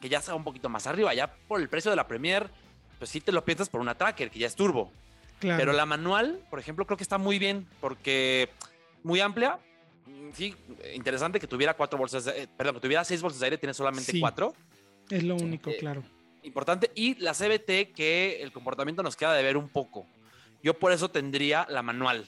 que 0.00 0.08
ya 0.08 0.18
está 0.18 0.34
un 0.34 0.44
poquito 0.44 0.68
más 0.68 0.86
arriba. 0.86 1.14
Ya 1.14 1.32
por 1.48 1.60
el 1.60 1.68
precio 1.68 1.90
de 1.90 1.96
la 1.96 2.06
Premier, 2.06 2.48
pues 2.98 3.10
sí 3.10 3.20
te 3.20 3.32
lo 3.32 3.44
piensas 3.44 3.68
por 3.68 3.80
una 3.80 3.94
Tracker, 3.94 4.30
que 4.30 4.38
ya 4.38 4.46
es 4.46 4.54
turbo. 4.54 4.90
Pero 5.40 5.72
la 5.72 5.84
manual, 5.84 6.40
por 6.48 6.58
ejemplo, 6.58 6.86
creo 6.86 6.96
que 6.96 7.02
está 7.02 7.18
muy 7.18 7.38
bien 7.38 7.66
porque 7.80 8.48
muy 9.02 9.20
amplia. 9.20 9.58
Mm, 10.06 10.30
sí, 10.32 10.54
interesante 10.94 11.38
que 11.38 11.46
tuviera 11.46 11.74
cuatro 11.74 11.98
bolsas, 11.98 12.24
de, 12.24 12.44
eh, 12.44 12.48
perdón, 12.56 12.76
que 12.76 12.80
tuviera 12.80 13.04
seis 13.04 13.20
bolsas 13.20 13.40
de 13.40 13.46
aire, 13.46 13.58
tiene 13.58 13.74
solamente 13.74 14.18
cuatro. 14.20 14.54
Es 15.10 15.22
lo 15.22 15.36
único, 15.36 15.70
eh, 15.70 15.76
claro. 15.78 16.02
Importante. 16.42 16.90
Y 16.94 17.16
la 17.16 17.34
CBT, 17.34 17.92
que 17.94 18.38
el 18.42 18.52
comportamiento 18.52 19.02
nos 19.02 19.16
queda 19.16 19.34
de 19.34 19.42
ver 19.42 19.56
un 19.56 19.68
poco. 19.68 20.06
Yo 20.62 20.74
por 20.74 20.92
eso 20.92 21.10
tendría 21.10 21.66
la 21.68 21.82
manual. 21.82 22.26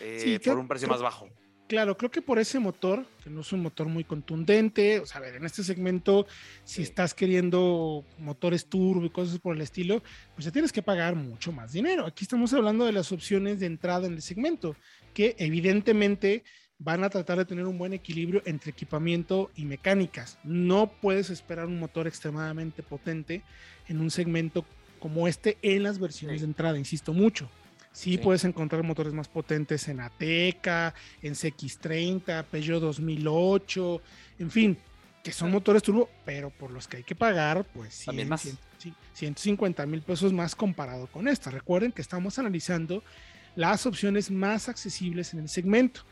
Eh, 0.00 0.40
por 0.44 0.58
un 0.58 0.68
precio 0.68 0.86
más 0.88 1.02
bajo. 1.02 1.28
Claro, 1.68 1.96
creo 1.96 2.10
que 2.10 2.22
por 2.22 2.38
ese 2.38 2.58
motor, 2.58 3.06
que 3.22 3.30
no 3.30 3.42
es 3.42 3.52
un 3.52 3.60
motor 3.60 3.86
muy 3.86 4.02
contundente, 4.02 4.98
o 4.98 5.06
sea, 5.06 5.18
a 5.18 5.20
ver, 5.20 5.36
en 5.36 5.44
este 5.44 5.62
segmento, 5.62 6.26
si 6.64 6.82
estás 6.82 7.14
queriendo 7.14 8.04
motores 8.18 8.66
turbo 8.66 9.04
y 9.04 9.10
cosas 9.10 9.38
por 9.38 9.54
el 9.54 9.62
estilo, 9.62 10.02
pues 10.34 10.46
ya 10.46 10.50
tienes 10.50 10.72
que 10.72 10.82
pagar 10.82 11.14
mucho 11.14 11.52
más 11.52 11.72
dinero. 11.72 12.06
Aquí 12.06 12.24
estamos 12.24 12.52
hablando 12.54 12.84
de 12.84 12.92
las 12.92 13.12
opciones 13.12 13.60
de 13.60 13.66
entrada 13.66 14.06
en 14.06 14.14
el 14.14 14.22
segmento, 14.22 14.74
que 15.14 15.36
evidentemente 15.38 16.42
van 16.78 17.04
a 17.04 17.10
tratar 17.10 17.38
de 17.38 17.44
tener 17.44 17.66
un 17.66 17.78
buen 17.78 17.92
equilibrio 17.92 18.42
entre 18.46 18.70
equipamiento 18.70 19.50
y 19.54 19.64
mecánicas. 19.64 20.38
No 20.44 20.90
puedes 21.00 21.30
esperar 21.30 21.66
un 21.66 21.78
motor 21.78 22.06
extremadamente 22.06 22.82
potente 22.82 23.42
en 23.88 24.00
un 24.00 24.10
segmento 24.10 24.64
como 25.00 25.28
este 25.28 25.58
en 25.62 25.82
las 25.82 25.98
versiones 25.98 26.40
de 26.40 26.46
entrada, 26.46 26.78
insisto 26.78 27.12
mucho. 27.12 27.50
Sí, 27.98 28.12
Sí. 28.12 28.18
puedes 28.18 28.44
encontrar 28.44 28.84
motores 28.84 29.12
más 29.12 29.26
potentes 29.26 29.88
en 29.88 29.98
Ateca, 29.98 30.94
en 31.20 31.34
CX30, 31.34 32.44
Peugeot 32.44 32.80
2008, 32.80 34.00
en 34.38 34.50
fin, 34.52 34.78
que 35.24 35.32
son 35.32 35.50
motores 35.50 35.82
turbo, 35.82 36.08
pero 36.24 36.50
por 36.50 36.70
los 36.70 36.86
que 36.86 36.98
hay 36.98 37.02
que 37.02 37.16
pagar, 37.16 37.64
pues 37.64 38.04
También 38.04 38.28
100, 38.28 38.28
más. 38.28 38.40
100, 38.42 38.58
sí, 38.78 38.94
150 39.14 39.84
mil 39.86 40.02
pesos 40.02 40.32
más 40.32 40.54
comparado 40.54 41.08
con 41.08 41.26
esta. 41.26 41.50
Recuerden 41.50 41.90
que 41.90 42.00
estamos 42.00 42.38
analizando 42.38 43.02
las 43.56 43.84
opciones 43.84 44.30
más 44.30 44.68
accesibles 44.68 45.34
en 45.34 45.40
el 45.40 45.48
segmento. 45.48 46.02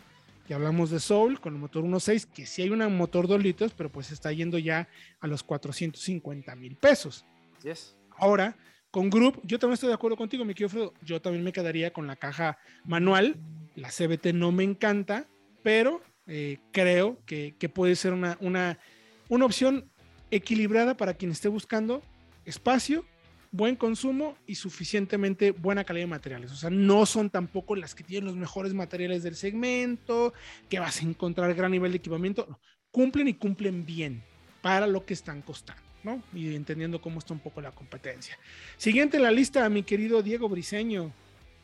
Ya 0.49 0.57
hablamos 0.57 0.91
de 0.91 0.99
Soul 0.99 1.41
con 1.41 1.55
el 1.55 1.61
motor 1.61 1.85
1.6, 1.85 2.27
que 2.27 2.47
sí 2.47 2.63
hay 2.63 2.71
un 2.71 2.97
motor 2.97 3.29
2 3.29 3.41
litros, 3.41 3.73
pero 3.77 3.93
pues 3.93 4.11
está 4.11 4.33
yendo 4.33 4.59
ya 4.59 4.89
a 5.21 5.29
los 5.29 5.45
450 5.45 6.57
mil 6.57 6.75
pesos. 6.75 7.25
Así 7.59 7.69
es. 7.69 7.97
Ahora, 8.19 8.57
con 8.97 9.11
Group, 9.11 9.43
yo 9.43 9.59
también 9.59 9.75
estoy 9.75 9.89
de 9.89 9.95
acuerdo 9.95 10.17
contigo, 10.17 10.43
mi 10.47 10.55
querido 10.55 10.71
Fredo. 10.71 10.95
Yo 11.03 11.21
también 11.21 11.45
me 11.45 11.53
quedaría 11.53 11.93
con 11.93 12.07
la 12.07 12.17
caja 12.17 12.57
manual. 12.87 13.37
La 13.75 13.91
CBT 13.91 14.29
no 14.33 14.53
me 14.53 14.65
encanta, 14.65 15.27
pero 15.63 16.01
eh, 16.27 16.61
creo 16.73 17.19
que, 17.27 17.55
puede 17.75 17.95
ser 17.95 18.15
una, 18.15 18.39
una, 18.41 18.79
una 19.29 19.45
opción 19.45 19.91
equilibrada 20.31 20.97
para 20.97 21.13
quien 21.13 21.31
esté 21.31 21.49
buscando 21.49 22.03
espacio, 22.47 23.05
buen 23.51 23.77
consumo 23.77 24.35
y 24.47 24.55
suficientemente 24.55 25.51
buena 25.51 25.85
calidad 25.85 26.05
de 26.05 26.11
materiales. 26.13 26.53
O 26.53 26.57
sea, 26.57 26.71
no 26.71 27.05
son 27.05 27.29
tampoco 27.29 27.77
las 27.77 27.95
que 27.95 28.03
tienen 28.03 28.25
los 28.25 28.37
mejores 28.37 28.73
materiales 28.73 29.23
del 29.23 29.37
segmento, 29.37 30.33
que 30.71 30.79
vas 30.79 31.03
a 31.03 31.05
encontrar 31.05 31.53
gran 31.53 31.71
nivel 31.71 31.93
de 31.93 31.99
equipamiento. 31.99 32.59
Cumplen 32.91 33.29
y 33.29 33.35
cumplen 33.35 33.85
bien 33.85 34.23
para 34.63 34.87
lo 34.87 35.05
que 35.05 35.13
están 35.13 35.43
costando. 35.43 35.86
¿No? 36.07 36.23
Y 36.33 36.55
entendiendo 36.55 37.01
cómo 37.03 37.19
está 37.19 37.35
un 37.35 37.41
poco 37.41 37.61
la 37.61 37.73
competencia. 37.73 38.39
Siguiente 38.79 39.19
en 39.19 39.25
la 39.25 39.31
lista, 39.33 39.69
mi 39.69 39.83
querido 39.83 40.23
Diego 40.23 40.49
Briseño, 40.49 41.13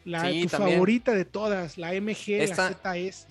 la 0.04 0.28
Sí, 0.28 0.42
tu 0.42 0.48
favorita 0.50 1.12
de 1.14 1.24
todas, 1.24 1.78
la 1.78 1.94
MG, 1.94 2.42
Esta- 2.42 2.70
la 2.70 2.76
ZS. 2.92 3.26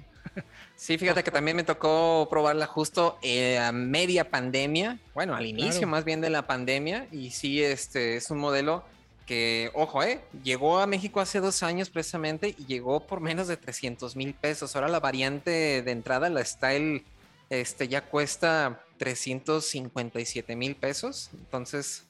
Sí, 0.78 0.98
fíjate 0.98 1.24
que 1.24 1.32
también 1.32 1.58
me 1.58 1.64
tocó 1.64 2.28
probarla 2.30 2.66
justo 2.66 3.20
eh, 3.22 3.58
a 3.60 3.72
media 3.72 4.30
pandemia, 4.30 4.98
bueno, 5.14 5.36
al 5.36 5.46
inicio 5.46 5.72
Claro. 5.82 5.88
más 5.90 6.06
bien 6.06 6.22
de 6.22 6.30
la 6.30 6.48
pandemia, 6.48 7.08
y 7.12 7.32
sí, 7.32 7.62
este 7.62 8.16
es 8.16 8.32
un 8.32 8.38
modelo 8.40 8.84
que, 9.28 9.70
ojo, 9.74 10.02
eh, 10.04 10.22
llegó 10.44 10.80
a 10.80 10.88
México 10.88 11.20
hace 11.20 11.40
dos 11.40 11.62
años 11.64 11.90
precisamente 11.90 12.56
y 12.58 12.66
llegó 12.66 13.06
por 13.06 13.20
menos 13.20 13.48
de 13.48 13.58
300 13.58 14.16
mil 14.16 14.34
pesos. 14.34 14.76
Ahora 14.76 14.88
la 14.88 15.00
variante 15.00 15.82
de 15.82 15.92
entrada, 15.92 16.30
la 16.30 16.44
Style, 16.46 17.04
este 17.50 17.88
ya 17.88 18.02
cuesta 18.02 18.82
357 19.02 20.56
mil 20.56 20.76
pesos, 20.76 21.32
entonces 21.34 22.08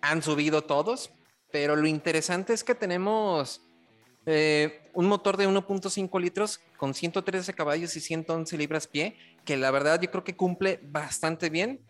han 0.00 0.24
subido 0.24 0.64
todos, 0.64 1.10
pero 1.52 1.76
lo 1.76 1.86
interesante 1.86 2.52
es 2.52 2.64
que 2.64 2.74
tenemos 2.74 3.60
eh, 4.26 4.90
un 4.92 5.06
motor 5.06 5.36
de 5.36 5.48
1.5 5.48 6.20
litros 6.20 6.58
con 6.76 6.94
113 6.94 7.54
caballos 7.54 7.94
y 7.94 8.00
111 8.00 8.58
libras 8.58 8.88
pie, 8.88 9.16
que 9.44 9.56
la 9.56 9.70
verdad 9.70 10.00
yo 10.00 10.10
creo 10.10 10.24
que 10.24 10.34
cumple 10.34 10.80
bastante 10.82 11.48
bien, 11.48 11.86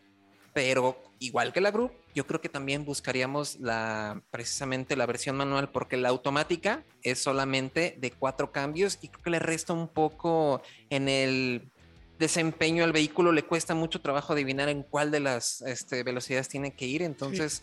pero 0.53 1.03
igual 1.19 1.55
que 1.55 1.63
la 1.63 1.71
Group, 1.71 1.93
yo 2.15 2.27
creo 2.27 2.43
que 2.43 2.51
también 2.51 2.85
buscaríamos 2.85 3.59
la, 3.59 4.23
precisamente 4.31 4.97
la 4.97 5.07
versión 5.07 5.35
manual, 5.35 5.71
porque 5.71 5.97
la 5.97 6.11
automática 6.11 6.85
es 7.03 7.21
solamente 7.21 7.97
de 7.99 8.11
cuatro 8.11 8.53
cambios 8.53 8.99
y 9.01 9.09
creo 9.09 9.25
que 9.25 9.31
le 9.31 9.39
resta 9.39 9.73
un 9.73 9.89
poco 9.89 10.61
en 10.91 11.09
el 11.09 11.72
desempeño 12.19 12.85
al 12.85 12.93
vehículo, 12.93 13.33
le 13.33 13.43
cuesta 13.45 13.75
mucho 13.75 14.01
trabajo 14.01 14.33
adivinar 14.33 14.69
en 14.69 14.83
cuál 14.83 15.11
de 15.11 15.21
las 15.21 15.63
este, 15.63 16.03
velocidades 16.03 16.49
tiene 16.49 16.73
que 16.73 16.87
ir, 16.87 17.03
entonces 17.03 17.63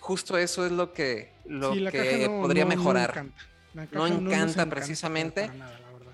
justo 0.00 0.36
eso 0.38 0.64
es 0.66 0.72
lo 0.72 0.92
que, 0.92 1.32
lo 1.44 1.74
Sí, 1.74 1.86
que 1.90 2.28
no- 2.28 2.40
podría 2.42 2.64
no- 2.64 2.70
no 2.70 2.76
mejorar. 2.76 3.10
encanta. 3.10 3.42
No 3.92 4.06
encanta 4.06 4.66
precisamente. 4.66 5.42
para 5.46 5.54
nada, 5.54 5.78
la 5.80 5.90
verdad. 5.92 6.12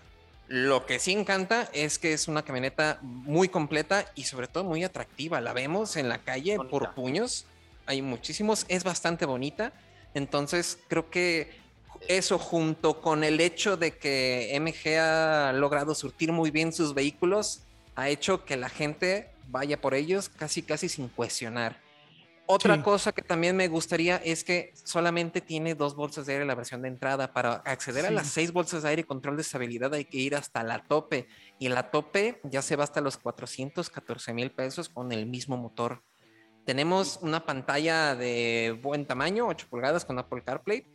Lo 0.48 0.86
que 0.86 0.98
sí 0.98 1.12
encanta 1.12 1.68
es 1.72 1.98
que 1.98 2.12
es 2.12 2.28
una 2.28 2.42
camioneta 2.42 2.98
muy 3.02 3.48
completa 3.48 4.06
y 4.14 4.24
sobre 4.24 4.46
todo 4.46 4.64
muy 4.64 4.84
atractiva. 4.84 5.40
La 5.40 5.52
vemos 5.52 5.96
en 5.96 6.08
la 6.08 6.18
calle 6.18 6.56
por 6.70 6.94
puños. 6.94 7.46
Hay 7.86 8.00
muchísimos. 8.02 8.64
Es 8.68 8.84
bastante 8.84 9.26
bonita. 9.26 9.72
Entonces 10.14 10.78
creo 10.88 11.10
que 11.10 11.50
eso 12.08 12.38
junto 12.38 13.00
con 13.00 13.22
el 13.22 13.40
hecho 13.40 13.76
de 13.76 13.96
que 13.96 14.58
MG 14.58 14.98
ha 14.98 15.52
logrado 15.52 15.94
surtir 15.94 16.32
muy 16.32 16.50
bien 16.50 16.72
sus 16.72 16.94
vehículos 16.94 17.62
ha 17.94 18.08
hecho 18.08 18.44
que 18.44 18.56
la 18.56 18.68
gente 18.68 19.30
vaya 19.48 19.80
por 19.80 19.94
ellos 19.94 20.28
casi 20.28 20.62
casi 20.62 20.88
sin 20.88 21.08
cuestionar. 21.08 21.80
Otra 22.46 22.76
Sí. 22.76 22.82
cosa 22.82 23.12
que 23.12 23.20
también 23.20 23.56
me 23.56 23.68
gustaría 23.68 24.16
es 24.16 24.42
que 24.42 24.72
solamente 24.82 25.42
tiene 25.42 25.74
dos 25.74 25.94
bolsas 25.94 26.24
de 26.24 26.32
aire 26.32 26.46
la 26.46 26.54
versión 26.54 26.80
de 26.80 26.88
entrada. 26.88 27.34
Para 27.34 27.56
acceder 27.56 28.06
a 28.06 28.10
las 28.10 28.28
seis 28.28 28.52
bolsas 28.52 28.84
de 28.84 28.88
aire 28.88 29.00
y 29.02 29.04
control 29.04 29.36
de 29.36 29.42
estabilidad 29.42 29.92
hay 29.92 30.06
que 30.06 30.16
ir 30.16 30.34
hasta 30.34 30.62
la 30.62 30.82
tope. 30.82 31.28
Y 31.58 31.68
la 31.68 31.90
tope 31.90 32.40
ya 32.44 32.62
se 32.62 32.74
va 32.76 32.84
hasta 32.84 33.02
los 33.02 33.18
414 33.18 34.32
mil 34.32 34.50
pesos 34.50 34.88
con 34.88 35.12
el 35.12 35.26
mismo 35.26 35.58
motor. 35.58 36.02
Tenemos 36.64 37.18
una 37.20 37.44
pantalla 37.44 38.14
de 38.14 38.78
buen 38.82 39.06
tamaño, 39.06 39.46
8 39.48 39.66
pulgadas 39.68 40.06
con 40.06 40.18
Apple 40.18 40.42
CarPlay. 40.42 40.86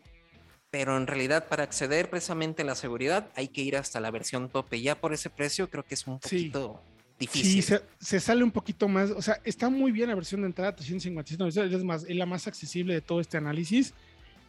Pero 0.74 0.98
en 0.98 1.06
realidad 1.06 1.48
para 1.48 1.62
acceder 1.64 2.10
precisamente 2.10 2.64
a 2.64 2.66
la 2.66 2.74
seguridad 2.74 3.30
hay 3.36 3.48
que 3.48 3.62
ir 3.62 3.78
hasta 3.78 4.00
la 4.00 4.10
versión 4.10 4.50
tope. 4.50 4.82
Ya 4.82 5.00
por 5.00 5.14
ese 5.14 5.30
precio 5.30 5.70
creo 5.70 5.84
que 5.86 5.94
es 5.94 6.08
un 6.08 6.16
Sí. 6.24 6.50
poquito 6.50 6.82
Sí, 7.20 7.20
difícil. 7.20 7.62
se, 7.62 7.82
se 8.00 8.20
sale 8.20 8.44
un 8.44 8.50
poquito 8.50 8.88
más, 8.88 9.12
o 9.12 9.22
sea, 9.22 9.40
está 9.44 9.70
muy 9.70 9.92
bien 9.92 10.10
la 10.10 10.16
versión 10.16 10.42
de 10.42 10.48
entrada 10.48 10.76
357, 10.76 11.76
es 11.76 11.84
más, 11.84 12.06
es 12.06 12.16
la 12.16 12.26
más 12.26 12.48
accesible 12.48 12.96
de 12.96 13.02
todo 13.02 13.20
este 13.22 13.38
análisis, 13.38 13.94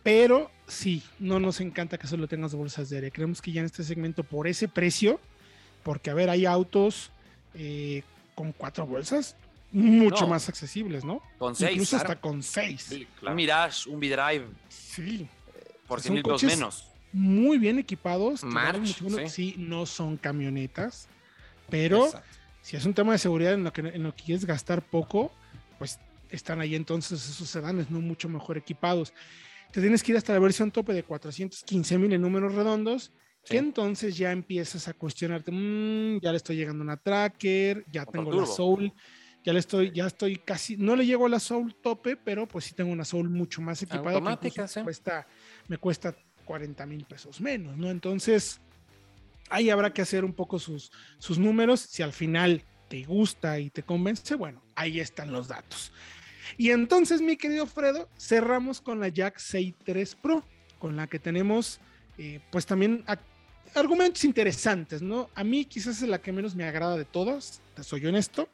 pero 0.03 0.51
sí, 0.67 1.03
no 1.19 1.39
nos 1.39 1.61
encanta 1.61 1.99
que 1.99 2.07
solo 2.07 2.27
tengas 2.27 2.55
bolsas 2.55 2.89
de 2.89 2.97
aire. 2.97 3.11
Creemos 3.11 3.43
que 3.43 3.53
ya 3.53 3.61
en 3.61 3.67
este 3.67 3.85
segmento, 3.85 4.25
por 4.25 4.49
ese 4.49 4.67
precio, 4.67 5.21
porque 5.83 6.09
a 6.09 6.15
ver, 6.15 6.31
hay 6.31 6.47
autos 6.47 7.11
eh, 7.53 8.03
con 8.35 8.53
cuatro 8.53 8.87
bolsas 8.87 9.37
mucho 9.71 10.23
No. 10.23 10.29
más 10.29 10.49
accesibles, 10.49 11.05
¿no? 11.05 11.21
Con 11.39 11.55
seis. 11.55 11.73
Incluso 11.73 11.97
claro. 11.99 12.09
hasta 12.13 12.21
con 12.23 12.43
seis. 12.43 12.87
Sí, 12.89 13.03
Un 13.13 13.19
claro. 13.21 13.37
Mirage, 13.37 13.91
un 13.91 13.97
V-Drive, 13.99 14.47
Sí, 14.71 15.29
por 15.87 16.01
Son 16.01 16.13
100 16.13 16.15
mil 16.15 16.23
pesos 16.23 16.43
menos. 16.45 16.89
muy 17.13 17.59
bien 17.59 17.79
equipados. 17.79 18.43
March, 18.45 18.97
sí. 18.99 19.29
sí, 19.29 19.55
no 19.59 19.87
son 19.87 20.17
camionetas, 20.17 21.09
pero 21.71 22.07
Exacto. 22.07 22.27
si 22.63 22.77
es 22.77 22.85
un 22.85 22.95
tema 22.95 23.13
de 23.13 23.19
seguridad 23.19 23.55
en 23.55 23.65
lo 23.65 23.73
que, 23.73 23.81
en 23.83 24.03
lo 24.03 24.15
que 24.15 24.25
quieres 24.25 24.45
gastar 24.45 24.83
poco, 24.83 25.33
pues 25.79 25.99
están 26.31 26.61
ahí 26.61 26.75
entonces 26.75 27.29
esos 27.29 27.49
sedanes 27.49 27.91
no 27.91 28.01
mucho 28.01 28.29
mejor 28.29 28.57
equipados. 28.59 29.13
Te 29.73 29.81
tienes 29.81 30.03
que 30.03 30.13
ir 30.13 30.19
hasta 30.19 30.33
la 30.33 30.39
versión 30.39 30.71
tope 30.71 30.93
de 30.93 31.03
415 31.03 31.99
mil 31.99 32.13
en 32.13 32.23
números 32.23 32.55
redondos, 32.55 33.13
que 33.45 33.59
entonces 33.59 34.17
ya 34.17 34.33
empiezas 34.33 34.89
a 34.89 34.95
cuestionarte, 34.95 35.51
"Mm, 35.53 36.21
ya 36.21 36.31
le 36.31 36.39
estoy 36.39 36.57
llegando 36.57 36.83
una 36.83 36.97
tracker, 36.97 37.85
ya 37.93 38.05
Motor 38.07 38.13
tengo 38.25 38.41
la. 38.41 38.47
Soul, 38.47 38.93
ya 39.45 39.53
le 39.53 39.59
estoy, 39.59 39.93
ya 39.93 40.07
estoy 40.07 40.37
casi, 40.37 40.77
no 40.77 40.97
le 40.97 41.05
llego 41.05 41.27
a 41.27 41.29
la 41.29 41.39
Soul 41.39 41.75
tope, 41.75 42.17
pero 42.17 42.49
pues 42.49 42.65
sí 42.65 42.75
tengo 42.75 42.91
una 42.91 43.05
Soul 43.05 43.29
mucho 43.29 43.61
más 43.61 43.83
equipada. 43.83 44.11
que 44.11 44.15
Automática, 44.15 44.63
incluso 44.63 44.73
sí. 44.73 44.81
me 44.81 44.85
cuesta, 44.85 45.27
me 45.69 45.79
cuesta 45.79 46.17
40 46.47 46.87
mil 46.87 47.05
pesos 47.05 47.41
menos, 47.41 47.77
¿no? 47.77 47.91
Entonces, 47.91 48.61
ahí 49.51 49.69
habrá 49.69 49.93
que 49.93 50.01
hacer 50.03 50.25
un 50.25 50.33
poco 50.33 50.59
sus, 50.59 50.91
sus 51.19 51.39
números. 51.39 51.81
Si 51.81 52.03
al 52.03 52.13
final 52.13 52.65
te 52.89 53.05
gusta 53.05 53.59
y 53.59 53.69
te 53.69 53.83
convence, 53.83 54.35
bueno, 54.35 54.63
ahí 54.75 54.99
están 54.99 55.31
los 55.31 55.49
datos. 55.49 55.93
Y 56.57 56.71
entonces, 56.71 57.21
mi 57.21 57.37
querido 57.37 57.67
Fredo, 57.67 58.09
cerramos 58.19 58.81
con 58.81 58.99
la 58.99 59.09
Jack 59.09 59.39
63 59.39 60.15
Pro, 60.17 60.43
con 60.79 60.97
la 60.97 61.07
que 61.07 61.19
tenemos, 61.19 61.81
eh, 62.17 62.41
pues 62.51 62.65
también 62.65 63.05
argumentos 63.75 64.25
interesantes, 64.25 65.03
¿no? 65.03 65.29
A 65.35 65.45
mí 65.45 65.65
quizás 65.67 66.01
es 66.03 66.09
la 66.09 66.21
que 66.21 66.33
menos 66.33 66.55
me 66.55 66.65
agrada 66.65 66.97
de 66.97 67.05
todas, 67.05 67.61
te 67.75 67.83
soy 67.83 68.07
honesto, 68.07 68.49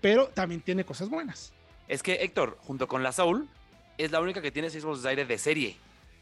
pero 0.00 0.28
también 0.28 0.60
tiene 0.60 0.84
cosas 0.84 1.08
buenas. 1.08 1.52
Es 1.88 2.02
que 2.02 2.14
Héctor, 2.22 2.58
junto 2.62 2.86
con 2.86 3.02
la 3.02 3.12
Soul, 3.12 3.48
es 3.96 4.10
la 4.10 4.20
única 4.20 4.40
que 4.42 4.50
tiene 4.52 4.70
seis 4.70 4.84
bolsas 4.84 5.02
de 5.04 5.10
aire 5.10 5.24
de 5.24 5.38
serie. 5.38 5.76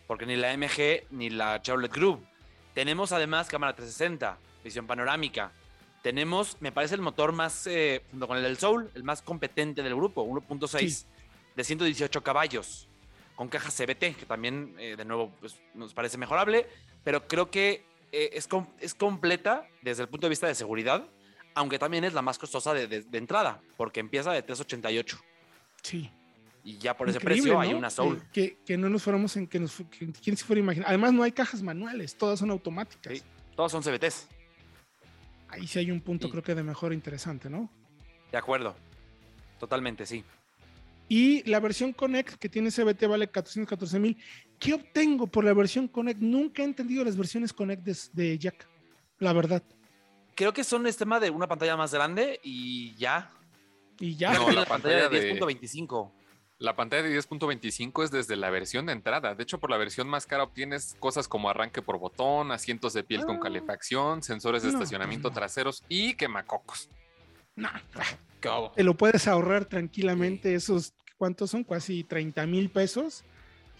Porque 0.07 0.25
ni 0.27 0.37
la 0.37 0.57
MG 0.57 1.05
ni 1.11 1.31
la 1.31 1.61
Chevrolet 1.61 1.93
Group. 1.93 2.25
Tenemos 2.75 3.11
además 3.13 3.49
cámara 3.49 3.75
360, 3.75 4.39
visión 4.63 4.87
panorámica. 4.87 5.51
Tenemos, 6.03 6.57
me 6.61 6.71
parece, 6.71 6.95
el 6.95 7.01
motor 7.01 7.33
más, 7.33 7.67
eh, 7.67 8.03
junto 8.11 8.29
con 8.29 8.37
el 8.37 8.45
del 8.45 8.59
Soul, 8.59 8.91
el 8.95 9.03
más 9.03 9.23
competente 9.23 9.83
del 9.83 9.97
grupo, 9.97 10.25
1.6 10.25 11.05
de 11.57 11.65
118 11.65 12.23
caballos, 12.23 12.87
con 13.35 13.49
caja 13.49 13.71
CBT, 13.71 14.15
que 14.17 14.27
también, 14.27 14.77
eh, 14.79 14.95
de 14.97 15.05
nuevo, 15.05 15.33
pues, 15.41 15.57
nos 15.75 15.93
parece 15.95 16.17
mejorable. 16.19 16.69
Pero 17.03 17.27
creo 17.27 17.51
que 17.51 17.85
eh, 18.13 18.31
es, 18.35 18.47
com- 18.47 18.69
es 18.79 18.95
completa 18.95 19.67
desde 19.83 20.03
el 20.05 20.09
punto 20.09 20.27
de 20.27 20.31
vista 20.31 20.47
de 20.47 20.55
seguridad, 20.55 21.05
aunque 21.57 21.79
también 21.79 22.05
es 22.05 22.13
la 22.15 22.23
más 22.23 22.39
costosa 22.39 22.73
de, 22.75 22.87
de- 22.87 23.03
de 23.03 23.19
entrada, 23.19 23.61
porque 23.77 23.99
empieza 24.01 24.31
de 24.33 24.43
388 24.43 25.19
Sí. 25.83 26.11
y 26.63 26.79
ya 26.79 26.97
por 26.97 27.09
ese 27.09 27.19
Increíble, 27.19 27.43
precio 27.51 27.61
hay 27.61 27.75
una 27.75 27.91
Soul. 27.91 28.23
Que, 28.33 28.59
que- 28.65 28.77
no 28.77 28.89
nos 28.89 29.03
fuéramos 29.03 29.37
en 29.37 29.47
que 29.49 29.59
nos 29.59 29.75
que- 29.91 30.13
quién 30.23 30.37
se 30.37 30.45
fuera 30.45 30.61
a 30.61 30.65
imaginar. 30.65 30.89
Además, 30.89 31.13
no 31.13 31.23
hay 31.23 31.33
cajas 31.33 31.63
manuales, 31.63 32.17
todas 32.17 32.39
son 32.39 32.51
automáticas. 32.51 33.19
Sí. 33.19 33.23
Todos 33.57 33.73
son 33.73 33.83
CBTs, 33.83 34.29
Ahí 35.49 35.67
sí 35.67 35.79
hay 35.79 35.91
un 35.93 36.01
punto, 36.01 36.29
creo 36.29 36.43
que 36.43 36.55
de 36.55 36.63
mejor 36.63 36.93
interesante, 36.93 37.49
¿no? 37.49 37.71
de 38.33 38.37
acuerdo. 38.39 38.75
Totalmente, 39.59 40.05
sí. 40.05 40.25
Y 41.09 41.49
la 41.49 41.61
versión 41.61 41.93
Connect 41.93 42.35
que 42.35 42.49
tiene 42.49 42.71
CBT 42.73 43.07
vale 43.07 43.29
414 43.29 43.99
mil. 44.01 44.19
¿Qué 44.59 44.75
obtengo 44.75 45.29
por 45.29 45.45
la 45.45 45.55
versión 45.55 45.87
Connect? 45.89 46.21
Nunca 46.21 46.63
he 46.63 46.65
entendido 46.65 47.05
las 47.05 47.17
versiones 47.17 47.53
Connect 47.53 47.83
de, 47.85 47.97
de 48.13 48.39
Jack. 48.39 48.69
La 49.21 49.33
verdad. 49.33 49.63
Creo 50.37 50.53
que 50.53 50.63
son 50.63 50.87
este 50.87 51.01
tema 51.01 51.19
de 51.19 51.31
una 51.31 51.49
pantalla 51.49 51.77
más 51.77 51.93
grande 51.93 52.39
y 52.45 52.95
ya. 52.97 53.31
Y 53.99 54.15
ya. 54.17 54.35
No, 54.35 54.49
la 54.51 54.61
la 54.61 54.67
pantalla 54.67 55.01
pantalla 55.05 55.09
de 55.09 55.21
de- 55.35 55.41
10.25. 55.41 56.13
La 56.59 56.75
pantalla 56.77 57.03
de 57.03 57.11
10.25 57.19 58.05
es 58.05 58.11
desde 58.11 58.37
la 58.37 58.49
versión 58.51 58.87
de 58.87 58.93
entrada. 58.93 59.35
De 59.35 59.43
hecho, 59.43 59.59
por 59.59 59.71
la 59.71 59.77
versión 59.77 60.09
más 60.09 60.27
cara 60.27 60.43
obtienes 60.45 60.95
cosas 61.01 61.27
como 61.29 61.51
arranque 61.51 61.83
por 61.83 61.99
botón, 61.99 62.53
asientos 62.53 62.93
de 62.95 63.03
piel 63.05 63.25
con 63.27 63.37
Ah. 63.37 63.41
calefacción, 63.41 64.23
sensores 64.23 64.63
de 64.63 64.69
No, 64.73 64.75
estacionamiento 64.79 65.29
no. 65.31 65.35
traseros 65.35 65.83
y 65.89 66.15
quemacocos. 66.15 66.89
No, 67.57 67.69
¿Qué 68.41 68.49
hubo? 68.49 68.71
te 68.73 68.85
lo 68.85 68.95
puedes 68.95 69.27
ahorrar 69.29 69.65
tranquilamente 69.67 70.55
esos, 70.55 70.95
¿cuántos 71.19 71.51
son? 71.51 71.65
Casi 71.65 72.05
30 72.05 72.47
mil 72.47 72.71
pesos. 72.71 73.25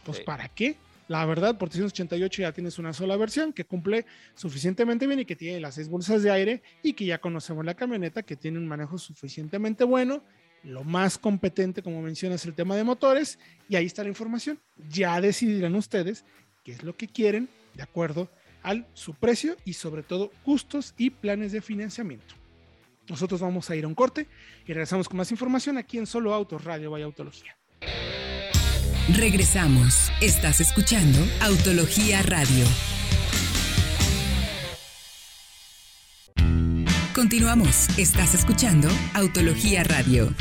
Pues 0.05 0.19
Sí. 0.19 0.25
¿para 0.25 0.49
qué? 0.49 0.77
La 1.09 1.25
verdad, 1.25 1.57
por 1.57 1.69
388 1.69 2.43
ya 2.43 2.53
tienes 2.53 2.79
una 2.79 2.93
sola 2.93 3.17
versión 3.17 3.53
que 3.53 3.65
cumple 3.65 4.07
suficientemente 4.35 5.07
bien 5.07 5.21
y 5.21 5.25
que 5.25 5.37
tiene 5.37 5.61
las 5.61 5.77
seis 5.77 5.89
bolsas 5.89 6.23
de 6.23 6.31
aire 6.31 6.63
y 6.83 6.95
que 6.95 7.07
ya 7.07 7.19
conocemos 7.19 7.65
la 7.65 7.75
camioneta 7.75 8.23
que 8.23 8.35
tiene 8.35 8.59
un 8.59 8.67
manejo 8.67 8.99
suficientemente 8.99 9.85
bueno. 9.85 10.25
Lo 10.65 10.83
más 10.83 11.17
competente, 11.17 11.81
como 11.81 12.03
mencionas, 12.03 12.45
el 12.45 12.55
tema 12.55 12.75
de 12.75 12.83
motores. 12.83 13.39
Y 13.69 13.77
ahí 13.77 13.87
está 13.87 14.03
la 14.03 14.09
información. 14.09 14.59
Ya 14.89 15.21
decidirán 15.21 15.77
ustedes 15.77 16.25
qué 16.65 16.73
es 16.73 16.83
lo 16.83 16.97
que 16.97 17.07
quieren 17.07 17.49
de 17.75 17.85
acuerdo 17.85 18.29
al 18.65 18.85
su 18.95 19.15
precio 19.15 19.57
y 19.65 19.75
sobre 19.75 20.03
todo 20.03 20.33
gustos 20.45 20.93
y 20.99 21.11
planes 21.11 21.53
de 21.53 21.61
financiamiento. 21.61 22.35
Nosotros 23.09 23.41
vamos 23.41 23.71
a 23.71 23.77
ir 23.77 23.85
a 23.85 23.89
un 23.89 23.95
corte 23.95 24.27
y 24.65 24.73
regresamos 24.73 25.09
con 25.09 25.19
más 25.19 25.31
información 25.31 25.79
aquí 25.79 25.99
en 25.99 26.07
Solo 26.07 26.35
Autos 26.35 26.65
Radio 26.65 26.91
Vaya 26.91 27.05
Autología. 27.05 27.57
Regresamos. 29.15 30.11
Estás 30.21 30.61
escuchando 30.61 31.21
Autología 31.41 32.23
Radio. 32.23 32.65
Continuamos. 37.15 37.89
Estás 37.99 38.35
escuchando 38.35 38.89
Autología 39.15 39.85
Radio. 39.85 40.35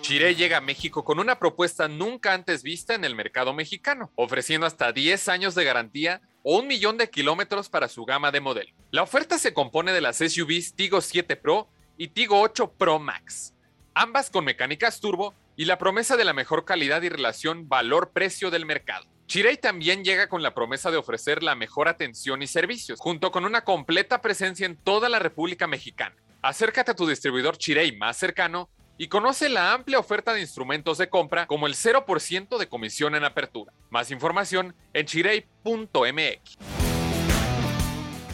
Chiré 0.00 0.34
llega 0.36 0.56
a 0.56 0.62
México 0.62 1.04
con 1.04 1.18
una 1.18 1.38
propuesta 1.38 1.86
nunca 1.86 2.32
antes 2.32 2.62
vista 2.62 2.94
en 2.94 3.04
el 3.04 3.14
mercado 3.14 3.52
mexicano, 3.52 4.10
ofreciendo 4.14 4.66
hasta 4.66 4.90
10 4.90 5.28
años 5.28 5.54
de 5.54 5.64
garantía 5.64 6.22
un 6.56 6.66
millón 6.66 6.96
de 6.96 7.10
kilómetros 7.10 7.68
para 7.68 7.88
su 7.88 8.06
gama 8.06 8.30
de 8.30 8.40
modelo. 8.40 8.72
La 8.90 9.02
oferta 9.02 9.38
se 9.38 9.52
compone 9.52 9.92
de 9.92 10.00
las 10.00 10.16
SUVs 10.16 10.72
Tigo 10.72 11.02
7 11.02 11.36
Pro 11.36 11.68
y 11.98 12.08
Tigo 12.08 12.40
8 12.40 12.72
Pro 12.78 12.98
Max, 12.98 13.52
ambas 13.92 14.30
con 14.30 14.46
mecánicas 14.46 14.98
turbo 14.98 15.34
y 15.56 15.66
la 15.66 15.76
promesa 15.76 16.16
de 16.16 16.24
la 16.24 16.32
mejor 16.32 16.64
calidad 16.64 17.02
y 17.02 17.10
relación 17.10 17.68
valor-precio 17.68 18.50
del 18.50 18.64
mercado. 18.64 19.04
Chirey 19.26 19.58
también 19.58 20.04
llega 20.04 20.30
con 20.30 20.42
la 20.42 20.54
promesa 20.54 20.90
de 20.90 20.96
ofrecer 20.96 21.42
la 21.42 21.54
mejor 21.54 21.86
atención 21.86 22.42
y 22.42 22.46
servicios, 22.46 22.98
junto 22.98 23.30
con 23.30 23.44
una 23.44 23.62
completa 23.64 24.22
presencia 24.22 24.64
en 24.64 24.76
toda 24.76 25.10
la 25.10 25.18
República 25.18 25.66
Mexicana. 25.66 26.16
Acércate 26.40 26.92
a 26.92 26.96
tu 26.96 27.06
distribuidor 27.06 27.58
Chirey 27.58 27.94
más 27.94 28.16
cercano 28.16 28.70
y 28.98 29.06
conoce 29.06 29.48
la 29.48 29.72
amplia 29.72 30.00
oferta 30.00 30.34
de 30.34 30.40
instrumentos 30.40 30.98
de 30.98 31.08
compra 31.08 31.46
como 31.46 31.66
el 31.66 31.74
0% 31.74 32.58
de 32.58 32.68
comisión 32.68 33.14
en 33.14 33.24
apertura. 33.24 33.72
Más 33.88 34.10
información 34.10 34.74
en 34.92 35.06
chirey.mx. 35.06 36.58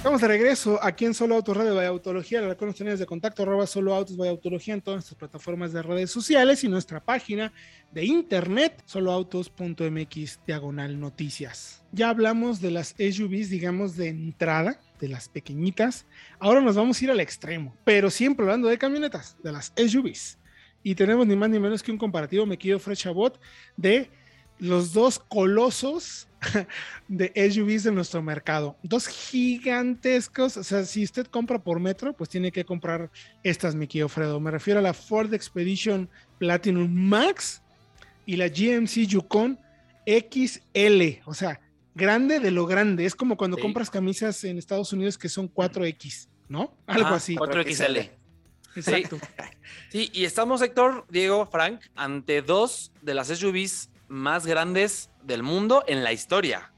Estamos 0.05 0.21
de 0.21 0.29
regreso 0.29 0.79
aquí 0.83 1.07
en 1.07 1.15
Solo 1.15 1.35
Autos 1.35 1.57
Radio 1.57 1.75
Vaya 1.75 1.89
Autología. 1.89 2.43
Recuerden 2.43 2.91
los 2.91 2.99
de 2.99 3.07
contacto 3.07 3.43
arroba 3.43 3.67
Solo 3.67 3.95
Autos 3.95 4.19
Vaya 4.19 4.33
Autología 4.33 4.75
en 4.75 4.83
todas 4.83 4.97
nuestras 4.97 5.19
plataformas 5.19 5.73
de 5.73 5.83
redes 5.83 6.11
sociales 6.11 6.63
y 6.63 6.69
nuestra 6.69 7.01
página 7.01 7.55
de 7.91 8.05
internet 8.05 8.83
soloautos.mx 8.85 10.41
diagonal 10.47 11.01
noticias. 11.01 11.83
Ya 11.93 12.11
hablamos 12.11 12.61
de 12.61 12.71
las 12.71 12.95
SUVs, 12.99 13.49
digamos, 13.49 13.97
de 13.97 14.09
entrada, 14.09 14.79
de 15.01 15.09
las 15.09 15.31
pequeñitas. 15.31 16.05
Ahora 16.39 16.61
nos 16.61 16.77
vamos 16.77 17.01
a 17.01 17.05
ir 17.05 17.11
al 17.11 17.21
extremo, 17.21 17.75
pero 17.85 18.11
siempre 18.11 18.45
hablando 18.45 18.69
de 18.69 18.77
camionetas, 18.77 19.39
de 19.43 19.53
las 19.53 19.73
SUVs. 19.75 20.39
Y 20.85 20.95
tenemos 20.95 21.27
ni 21.27 21.35
más 21.35 21.51
ni 21.51 21.59
menos 21.59 21.83
que 21.83 21.91
un 21.91 21.99
comparativo, 21.99 22.47
me 22.47 22.57
quiero 22.59 22.79
Fred 22.79 22.95
Chabot, 22.95 23.41
de 23.77 24.09
los 24.61 24.93
dos 24.93 25.19
colosos 25.19 26.29
de 27.09 27.33
SUVs 27.51 27.83
de 27.85 27.91
nuestro 27.91 28.23
mercado. 28.23 28.77
Dos 28.85 29.09
gigantescos. 29.09 30.57
O 30.57 30.63
sea, 30.63 30.85
si 30.85 31.03
usted 31.03 31.27
compra 31.27 31.59
por 31.59 31.81
metro, 31.81 32.13
pues 32.13 32.31
tiene 32.31 32.53
que 32.53 32.65
comprar 32.65 33.11
estas, 33.43 33.75
mi 33.75 33.87
querido 33.89 34.09
Fredo. 34.09 34.39
Me 34.41 34.51
refiero 34.51 34.79
a 34.79 34.83
la 34.83 34.95
Ford 34.95 35.33
Expedition 35.35 36.09
Platinum 36.39 36.89
Max 36.93 37.63
y 38.27 38.37
la 38.37 38.49
GMC 38.49 39.07
Yukon 39.07 39.59
XL. 40.07 41.23
O 41.25 41.35
sea, 41.35 41.61
grande 41.95 42.41
de 42.41 42.51
lo 42.51 42.67
grande. 42.67 43.07
Es 43.07 43.15
como 43.15 43.37
cuando 43.37 43.57
Sí. 43.57 43.63
compras 43.63 43.91
camisas 43.91 44.45
en 44.45 44.59
Estados 44.59 44.93
Unidos 44.93 45.17
que 45.19 45.29
son 45.29 45.49
4X, 45.49 46.29
¿no? 46.49 46.77
Algo 46.87 47.07
Ajá, 47.07 47.17
así. 47.17 47.35
4XL. 47.37 48.11
Exacto. 48.77 49.19
Sí, 49.91 50.11
y 50.13 50.25
estamos, 50.25 50.61
Héctor, 50.63 51.05
Diego, 51.09 51.47
Frank, 51.47 51.81
ante 51.95 52.43
dos 52.43 52.93
de 53.03 53.15
las 53.15 53.29
SUVs 53.29 53.91
más 54.09 54.47
grandes 54.47 55.11
del 55.23 55.43
mundo 55.43 55.85
en 55.87 56.05
la 56.05 56.13
historia. 56.13 56.73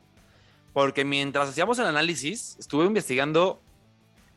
Porque 0.72 1.04
mientras 1.04 1.48
hacíamos 1.48 1.78
el 1.78 1.86
análisis, 1.86 2.56
estuve 2.58 2.84
investigando 2.84 3.62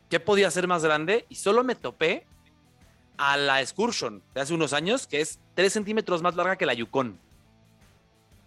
qué 0.08 0.20
podía 0.20 0.50
ser 0.50 0.66
más 0.66 0.82
grande 0.82 1.26
y 1.28 1.34
solo 1.34 1.64
me 1.64 1.74
topé 1.74 2.26
a 3.18 3.36
la 3.36 3.60
Excursion 3.60 4.22
de 4.34 4.40
hace 4.40 4.54
unos 4.54 4.72
años, 4.72 5.06
que 5.06 5.20
es 5.20 5.38
3 5.54 5.72
centímetros 5.72 6.22
más 6.22 6.34
larga 6.36 6.56
que 6.56 6.64
la 6.64 6.72
Yukon. 6.72 7.18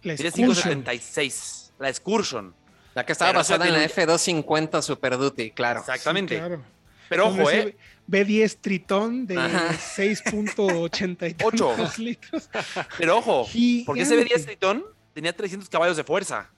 La 0.02 0.16
Tiene 0.16 0.28
Excursion. 0.28 0.84
5,76. 0.84 1.70
La 1.78 1.88
Excursion. 1.88 2.54
La 2.94 3.06
que 3.06 3.12
estaba 3.12 3.30
Pero 3.30 3.38
basada 3.38 3.66
en 3.66 3.72
la 3.74 3.84
esa 3.84 4.02
F250 4.02 4.82
Super 4.82 5.16
Duty, 5.16 5.52
claro. 5.52 5.80
Exactamente. 5.80 6.34
Sí, 6.34 6.40
claro. 6.40 6.62
Pero 7.08 7.28
ojo, 7.28 7.50
¿eh? 7.50 7.76
B10 8.08 8.58
Tritón 8.60 9.26
de 9.26 9.38
Ajá. 9.38 9.72
6.80 9.72 11.30
y 11.30 11.44
Ocho. 11.44 11.68
tantos 11.68 11.98
litros. 11.98 12.50
Pero 12.98 13.18
ojo, 13.18 13.46
porque 13.86 14.02
ese 14.02 14.14
Gigante. 14.16 14.34
B10 14.34 14.44
Triton 14.44 14.84
tenía 15.12 15.32
300 15.34 15.68
caballos 15.68 15.96
de 15.96 16.04
fuerza. 16.04 16.50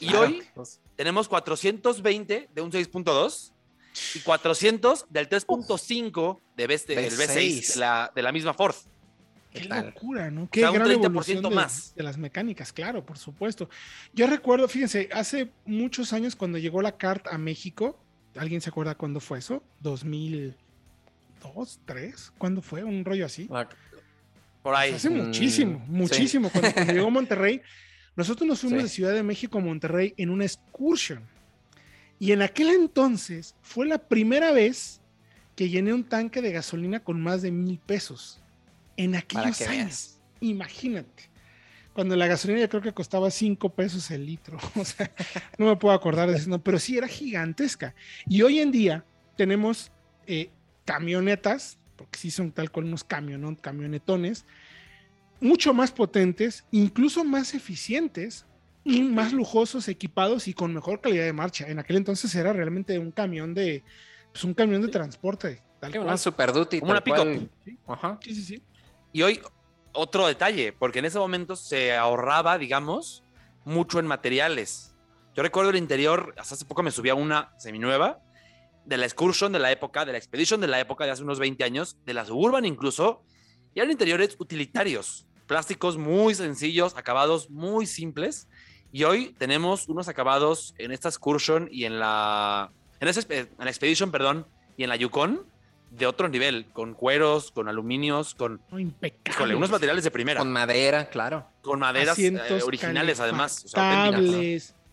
Y 0.00 0.06
Claro. 0.08 0.20
hoy 0.22 0.42
tenemos 0.96 1.28
420 1.28 2.48
de 2.52 2.60
un 2.62 2.72
6.2 2.72 3.52
y 4.14 4.20
400 4.20 5.06
del 5.10 5.28
3.5 5.28 6.40
de 6.56 6.66
B- 6.66 6.78
del 6.86 7.12
V6. 7.12 7.28
V6 7.28 7.74
de 7.74 7.80
la, 7.80 8.12
de 8.14 8.22
la 8.22 8.32
misma 8.32 8.54
Ford. 8.54 8.74
Qué 9.52 9.64
locura, 9.64 10.30
¿no? 10.30 10.48
Qué 10.48 10.60
sea, 10.60 10.70
un 10.70 10.76
gran 10.76 10.88
30% 10.88 11.04
evolución 11.06 11.42
de, 11.42 11.50
más. 11.50 11.92
de 11.96 12.02
las 12.04 12.16
mecánicas, 12.16 12.72
claro, 12.72 13.04
por 13.04 13.18
supuesto. 13.18 13.68
Yo 14.12 14.28
recuerdo, 14.28 14.68
fíjense, 14.68 15.08
hace 15.12 15.50
muchos 15.64 16.12
años 16.12 16.36
cuando 16.36 16.56
llegó 16.56 16.80
la 16.82 16.96
CART 16.96 17.26
a 17.26 17.36
México, 17.36 17.98
¿alguien 18.36 18.60
se 18.60 18.70
acuerda 18.70 18.94
cuándo 18.94 19.20
fue 19.20 19.38
eso? 19.38 19.62
¿2002, 19.82 20.54
3? 21.84 22.32
¿Cuándo 22.38 22.62
fue? 22.62 22.84
Un 22.84 23.04
rollo 23.04 23.26
así. 23.26 23.46
La- 23.50 23.68
Por 24.62 24.74
ahí. 24.74 24.92
Hace 24.92 25.08
Mm, 25.08 25.16
muchísimo, 25.26 25.82
sí. 25.86 25.90
muchísimo. 25.90 26.50
Cuando, 26.50 26.72
cuando 26.74 26.92
llegó 26.92 27.06
a 27.06 27.10
Monterrey, 27.10 27.62
nosotros 28.16 28.46
nos 28.46 28.60
fuimos 28.60 28.78
Sí. 28.80 28.82
de 28.84 28.88
Ciudad 28.90 29.14
de 29.14 29.22
México 29.22 29.58
a 29.58 29.60
Monterrey 29.62 30.12
en 30.18 30.28
una 30.30 30.44
excursion. 30.44 31.22
Y 32.18 32.32
en 32.32 32.42
aquel 32.42 32.68
entonces 32.68 33.54
fue 33.62 33.86
la 33.86 33.96
primera 33.98 34.52
vez 34.52 35.00
que 35.56 35.70
llené 35.70 35.94
un 35.94 36.04
tanque 36.04 36.42
de 36.42 36.52
gasolina 36.52 37.00
con 37.00 37.20
más 37.22 37.40
de 37.40 37.50
mil 37.50 37.78
pesos. 37.78 38.38
En 38.98 39.14
aquellos 39.16 39.56
que 39.56 39.64
años. 39.64 39.76
veas. 39.76 40.20
Imagínate. 40.40 41.29
Cuando 41.92 42.14
la 42.16 42.26
gasolina 42.26 42.68
creo 42.68 42.82
que 42.82 42.92
costaba 42.92 43.30
cinco 43.30 43.70
pesos 43.70 44.10
el 44.10 44.26
litro. 44.26 44.58
O 44.76 44.84
sea, 44.84 45.10
no 45.58 45.66
me 45.66 45.76
puedo 45.76 45.94
acordar 45.94 46.30
de 46.30 46.36
eso, 46.36 46.48
no, 46.48 46.62
pero 46.62 46.78
sí 46.78 46.96
era 46.96 47.08
gigantesca. 47.08 47.94
Y 48.26 48.42
hoy 48.42 48.60
en 48.60 48.70
día 48.70 49.04
tenemos 49.36 49.90
eh, 50.26 50.50
camionetas, 50.84 51.78
porque 51.96 52.18
sí 52.18 52.30
son 52.30 52.52
tal 52.52 52.70
cual 52.70 52.86
unos 52.86 53.04
camionón, 53.04 53.56
camionetones, 53.56 54.46
mucho 55.40 55.74
más 55.74 55.90
potentes, 55.90 56.64
incluso 56.70 57.24
más 57.24 57.54
eficientes 57.54 58.46
y 58.84 59.02
más 59.02 59.32
lujosos, 59.32 59.88
equipados 59.88 60.48
y 60.48 60.54
con 60.54 60.72
mejor 60.72 61.00
calidad 61.00 61.24
de 61.24 61.32
marcha. 61.32 61.68
En 61.68 61.78
aquel 61.78 61.96
entonces 61.96 62.34
era 62.34 62.52
realmente 62.52 62.98
un 62.98 63.10
camión 63.10 63.54
de, 63.54 63.82
pues 64.32 64.44
un 64.44 64.54
camión 64.54 64.82
de 64.82 64.88
transporte. 64.88 65.62
Tal 65.80 65.92
cual. 65.92 66.04
una 66.04 66.16
Super 66.16 66.52
Duty. 66.52 66.80
Como 66.80 66.92
una. 66.92 67.02
Ajá. 67.86 68.18
Sí, 68.22 68.34
sí, 68.34 68.42
sí. 68.42 68.62
Y 69.12 69.22
hoy 69.22 69.40
otro 69.92 70.26
detalle, 70.26 70.72
porque 70.72 71.00
en 71.00 71.04
ese 71.04 71.18
momento 71.18 71.56
se 71.56 71.96
ahorraba, 71.96 72.58
digamos, 72.58 73.22
mucho 73.64 73.98
en 73.98 74.06
materiales. 74.06 74.94
Yo 75.34 75.42
recuerdo 75.42 75.70
el 75.70 75.76
interior, 75.76 76.34
hasta 76.36 76.54
hace 76.54 76.64
poco 76.64 76.82
me 76.82 76.90
subí 76.90 77.08
a 77.08 77.14
una 77.14 77.52
seminueva, 77.58 78.20
de 78.84 78.96
la 78.96 79.06
Excursion 79.06 79.52
de 79.52 79.58
la 79.58 79.70
época, 79.70 80.04
de 80.04 80.12
la 80.12 80.18
Expedition 80.18 80.60
de 80.60 80.66
la 80.66 80.80
época 80.80 81.04
de 81.04 81.10
hace 81.10 81.22
unos 81.22 81.38
20 81.38 81.62
años, 81.64 81.96
de 82.04 82.14
la 82.14 82.24
Suburban 82.24 82.64
incluso, 82.64 83.22
y 83.74 83.80
eran 83.80 83.92
interiores 83.92 84.36
utilitarios, 84.38 85.26
plásticos 85.46 85.96
muy 85.96 86.34
sencillos, 86.34 86.96
acabados 86.96 87.50
muy 87.50 87.86
simples, 87.86 88.48
y 88.92 89.04
hoy 89.04 89.34
tenemos 89.38 89.88
unos 89.88 90.08
acabados 90.08 90.74
en 90.78 90.90
esta 90.90 91.08
Excursion 91.08 91.68
y 91.70 91.84
en 91.84 92.00
la, 92.00 92.72
en, 92.98 93.08
esa, 93.08 93.20
en 93.28 93.48
la 93.58 93.70
Expedition, 93.70 94.10
perdón, 94.10 94.46
y 94.76 94.82
en 94.82 94.88
la 94.88 94.96
Yukon, 94.96 95.46
de 95.90 96.06
otro 96.06 96.28
nivel, 96.28 96.66
con 96.72 96.94
cueros, 96.94 97.50
con 97.50 97.68
aluminios, 97.68 98.34
con 98.34 98.60
No, 98.70 98.78
impecable. 98.78 99.22
híjole, 99.30 99.54
unos 99.56 99.70
materiales 99.70 100.04
de 100.04 100.10
primera, 100.10 100.38
Con 100.38 100.48
con, 100.48 100.52
madera, 100.52 101.08
claro. 101.10 101.46
maderas 101.76 102.18
eh, 102.18 102.38
originales 102.64 103.18
además. 103.20 103.64
o 103.64 103.68
sea, 103.68 104.10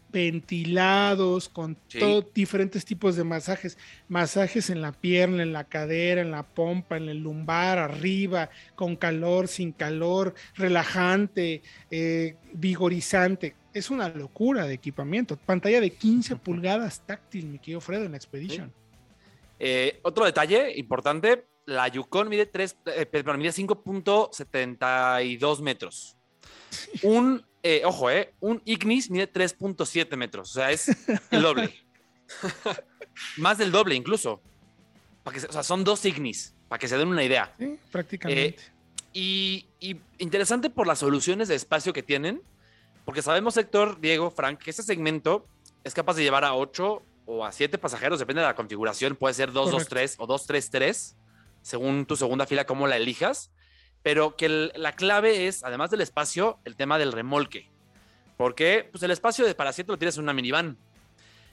ventilados, 0.10 1.50
con 1.50 1.78
Sí. 1.88 2.00
todo- 2.00 2.26
diferentes 2.34 2.86
tipos 2.86 3.16
de 3.16 3.24
masajes. 3.24 3.78
Masajes 4.08 4.70
en 4.70 4.82
la 4.82 4.92
pierna, 4.92 5.44
en 5.44 5.54
la 5.54 5.66
cadera, 5.66 6.22
en 6.22 6.32
la 6.32 6.44
pompa, 6.44 6.98
en 6.98 7.10
el 7.10 7.20
lumbar, 7.20 7.78
arriba, 7.78 8.50
con 8.76 8.96
calor, 8.96 9.48
sin 9.48 9.72
calor, 9.74 10.34
relajante, 10.56 11.62
eh, 11.92 12.36
vigorizante. 12.54 13.56
Es 13.74 13.90
una 13.92 14.10
locura 14.10 14.66
de 14.66 14.74
equipamiento. 14.74 15.38
Pantalla 15.38 15.82
de 15.82 15.92
15 15.92 16.36
pulgadas 16.44 17.02
táctil, 17.06 17.48
mi 17.48 17.60
querido 17.60 17.82
Fredo, 17.82 18.06
en 18.06 18.12
la 18.12 18.18
Expedition. 18.18 18.72
Eh, 19.60 20.00
otro 20.04 20.26
detalle 20.26 20.78
importante, 20.78 21.48
la 21.66 21.88
Yukon 21.88 22.30
mide, 22.30 22.46
tres- 22.46 22.78
eh, 22.86 23.06
perdón, 23.06 23.40
mide 23.40 23.52
5.72 23.52 25.62
metros. 25.62 26.16
Un, 27.04 27.46
eh, 27.64 27.82
ojo, 27.86 28.10
eh, 28.10 28.34
un 28.40 28.62
Ignis 28.66 29.10
mide 29.10 29.28
3.7 29.28 30.16
metros, 30.18 30.52
o 30.52 30.54
sea, 30.54 30.72
es 30.72 30.88
el 31.32 31.42
doble. 31.42 31.74
Más 33.38 33.58
del 33.58 33.72
doble 33.72 33.96
incluso. 33.96 34.42
Que 35.32 35.40
o 35.46 35.52
sea, 35.52 35.64
son 35.64 35.84
dos 35.84 36.06
Ignis, 36.06 36.54
para 36.70 36.80
que 36.80 36.88
se 36.88 36.98
den 36.98 37.10
una 37.10 37.24
idea. 37.24 37.54
Sí, 37.60 37.78
prácticamente. 37.92 38.64
Y, 39.12 39.66
y 39.80 39.98
interesante 40.20 40.70
por 40.70 40.88
las 40.88 41.00
soluciones 41.00 41.50
de 41.50 41.56
espacio 41.56 41.92
que 41.92 42.02
tienen, 42.04 42.42
porque 43.04 43.22
sabemos, 43.22 43.58
Héctor, 43.58 44.00
Diego, 44.00 44.32
Frank, 44.32 44.60
que 44.62 44.70
este 44.70 44.84
segmento 44.84 45.46
es 45.84 45.94
capaz 45.94 46.16
de 46.16 46.24
llevar 46.24 46.46
a 46.46 46.56
8 46.56 47.02
o 47.30 47.46
a 47.46 47.52
7 47.52 47.78
pasajeros, 47.78 48.18
depende 48.20 48.42
de 48.42 48.48
la 48.48 48.56
configuración, 48.56 49.16
puede 49.16 49.34
ser 49.36 49.52
223 49.52 50.16
o 50.18 50.26
233, 50.26 51.16
según 51.62 52.06
tu 52.06 52.16
segunda 52.16 52.46
fila, 52.48 52.66
cómo 52.66 52.88
la 52.88 52.96
elijas, 52.98 53.52
pero 54.02 54.36
que 54.38 54.46
el- 54.46 54.72
la 54.76 54.94
clave 54.94 55.48
es, 55.48 55.64
además 55.64 55.92
del 55.92 56.02
espacio, 56.02 56.60
el 56.64 56.76
tema 56.78 56.98
del 56.98 57.12
remolque. 57.12 57.70
Porque 58.38 58.88
pues 58.92 59.04
el 59.04 59.12
espacio 59.12 59.46
de 59.46 59.54
para 59.56 59.72
asiento 59.72 59.92
lo 59.94 59.98
tienes 60.00 60.16
en 60.18 60.24
una 60.24 60.34
minivan, 60.34 60.78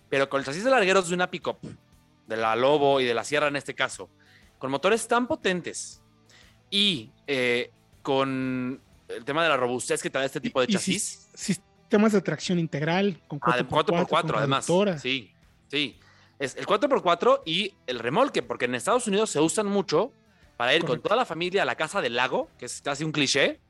pero 0.08 0.28
con 0.28 0.38
el 0.40 0.46
chasis 0.46 0.62
de 0.64 0.70
largueros 0.70 1.08
de 1.08 1.14
una 1.16 1.30
pickup, 1.30 1.58
de 2.28 2.36
la 2.36 2.54
Lobo 2.56 3.00
y 3.00 3.04
de 3.04 3.14
la 3.14 3.24
Sierra 3.24 3.48
en 3.48 3.56
este 3.56 3.74
caso, 3.74 4.08
con 4.58 4.70
motores 4.70 5.08
tan 5.08 5.26
potentes 5.26 6.00
y 6.70 7.10
eh, 7.26 7.70
con 8.02 8.80
el 9.08 9.24
tema 9.24 9.42
de 9.42 9.48
la 9.48 9.56
robustez 9.56 10.02
que 10.02 10.10
te 10.10 10.18
da 10.18 10.24
este 10.24 10.40
tipo 10.40 10.60
de 10.60 10.68
chasis. 10.68 11.28
sis- 11.34 11.58
sistemas 11.58 12.12
de 12.12 12.20
tracción 12.20 12.58
integral, 12.58 13.20
con 13.26 13.38
Ah, 13.42 13.56
de 13.56 13.64
4x4, 13.64 14.06
4x4 14.06 14.22
con 14.28 14.38
además. 14.38 14.66
Sí, 15.00 15.33
sí. 15.68 15.98
Es 16.38 16.56
el 16.56 16.66
4x4 16.66 17.42
y 17.46 17.74
el 17.86 18.00
remolque, 18.00 18.42
porque 18.42 18.64
en 18.64 18.74
Estados 18.74 19.06
Unidos 19.06 19.30
se 19.30 19.40
usan 19.40 19.66
mucho 19.66 20.12
para 20.56 20.74
ir 20.74 20.84
con 20.84 21.00
toda 21.00 21.14
la 21.16 21.24
familia 21.24 21.62
a 21.62 21.64
la 21.64 21.76
casa 21.76 22.00
del 22.00 22.16
lago, 22.16 22.48
que 22.58 22.66
es 22.66 22.82
casi 22.82 23.04
un 23.04 23.12
cliché, 23.12 23.60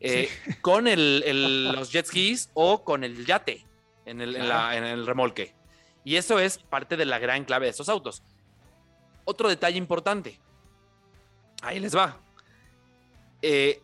eh, 0.00 0.28
con 0.62 0.86
el- 0.86 1.22
el- 1.26 1.72
los 1.72 1.90
jet 1.90 2.06
skis 2.06 2.50
o 2.54 2.84
con 2.84 3.02
el 3.02 3.26
yate 3.26 3.66
en 4.04 4.20
el, 4.20 4.36
en 4.36 4.48
la- 4.48 4.76
en 4.76 4.84
el 4.84 5.04
remolque. 5.06 5.54
Y 6.04 6.14
eso 6.16 6.38
es 6.38 6.58
parte 6.58 6.96
de 6.96 7.04
la 7.06 7.18
gran 7.18 7.44
clave 7.44 7.66
de 7.66 7.70
estos 7.70 7.88
autos. 7.88 8.22
Otro 9.24 9.48
detalle 9.48 9.76
importante. 9.76 10.38
Ahí 11.62 11.80
les 11.80 11.96
va. 11.96 12.20
Eh, 13.42 13.82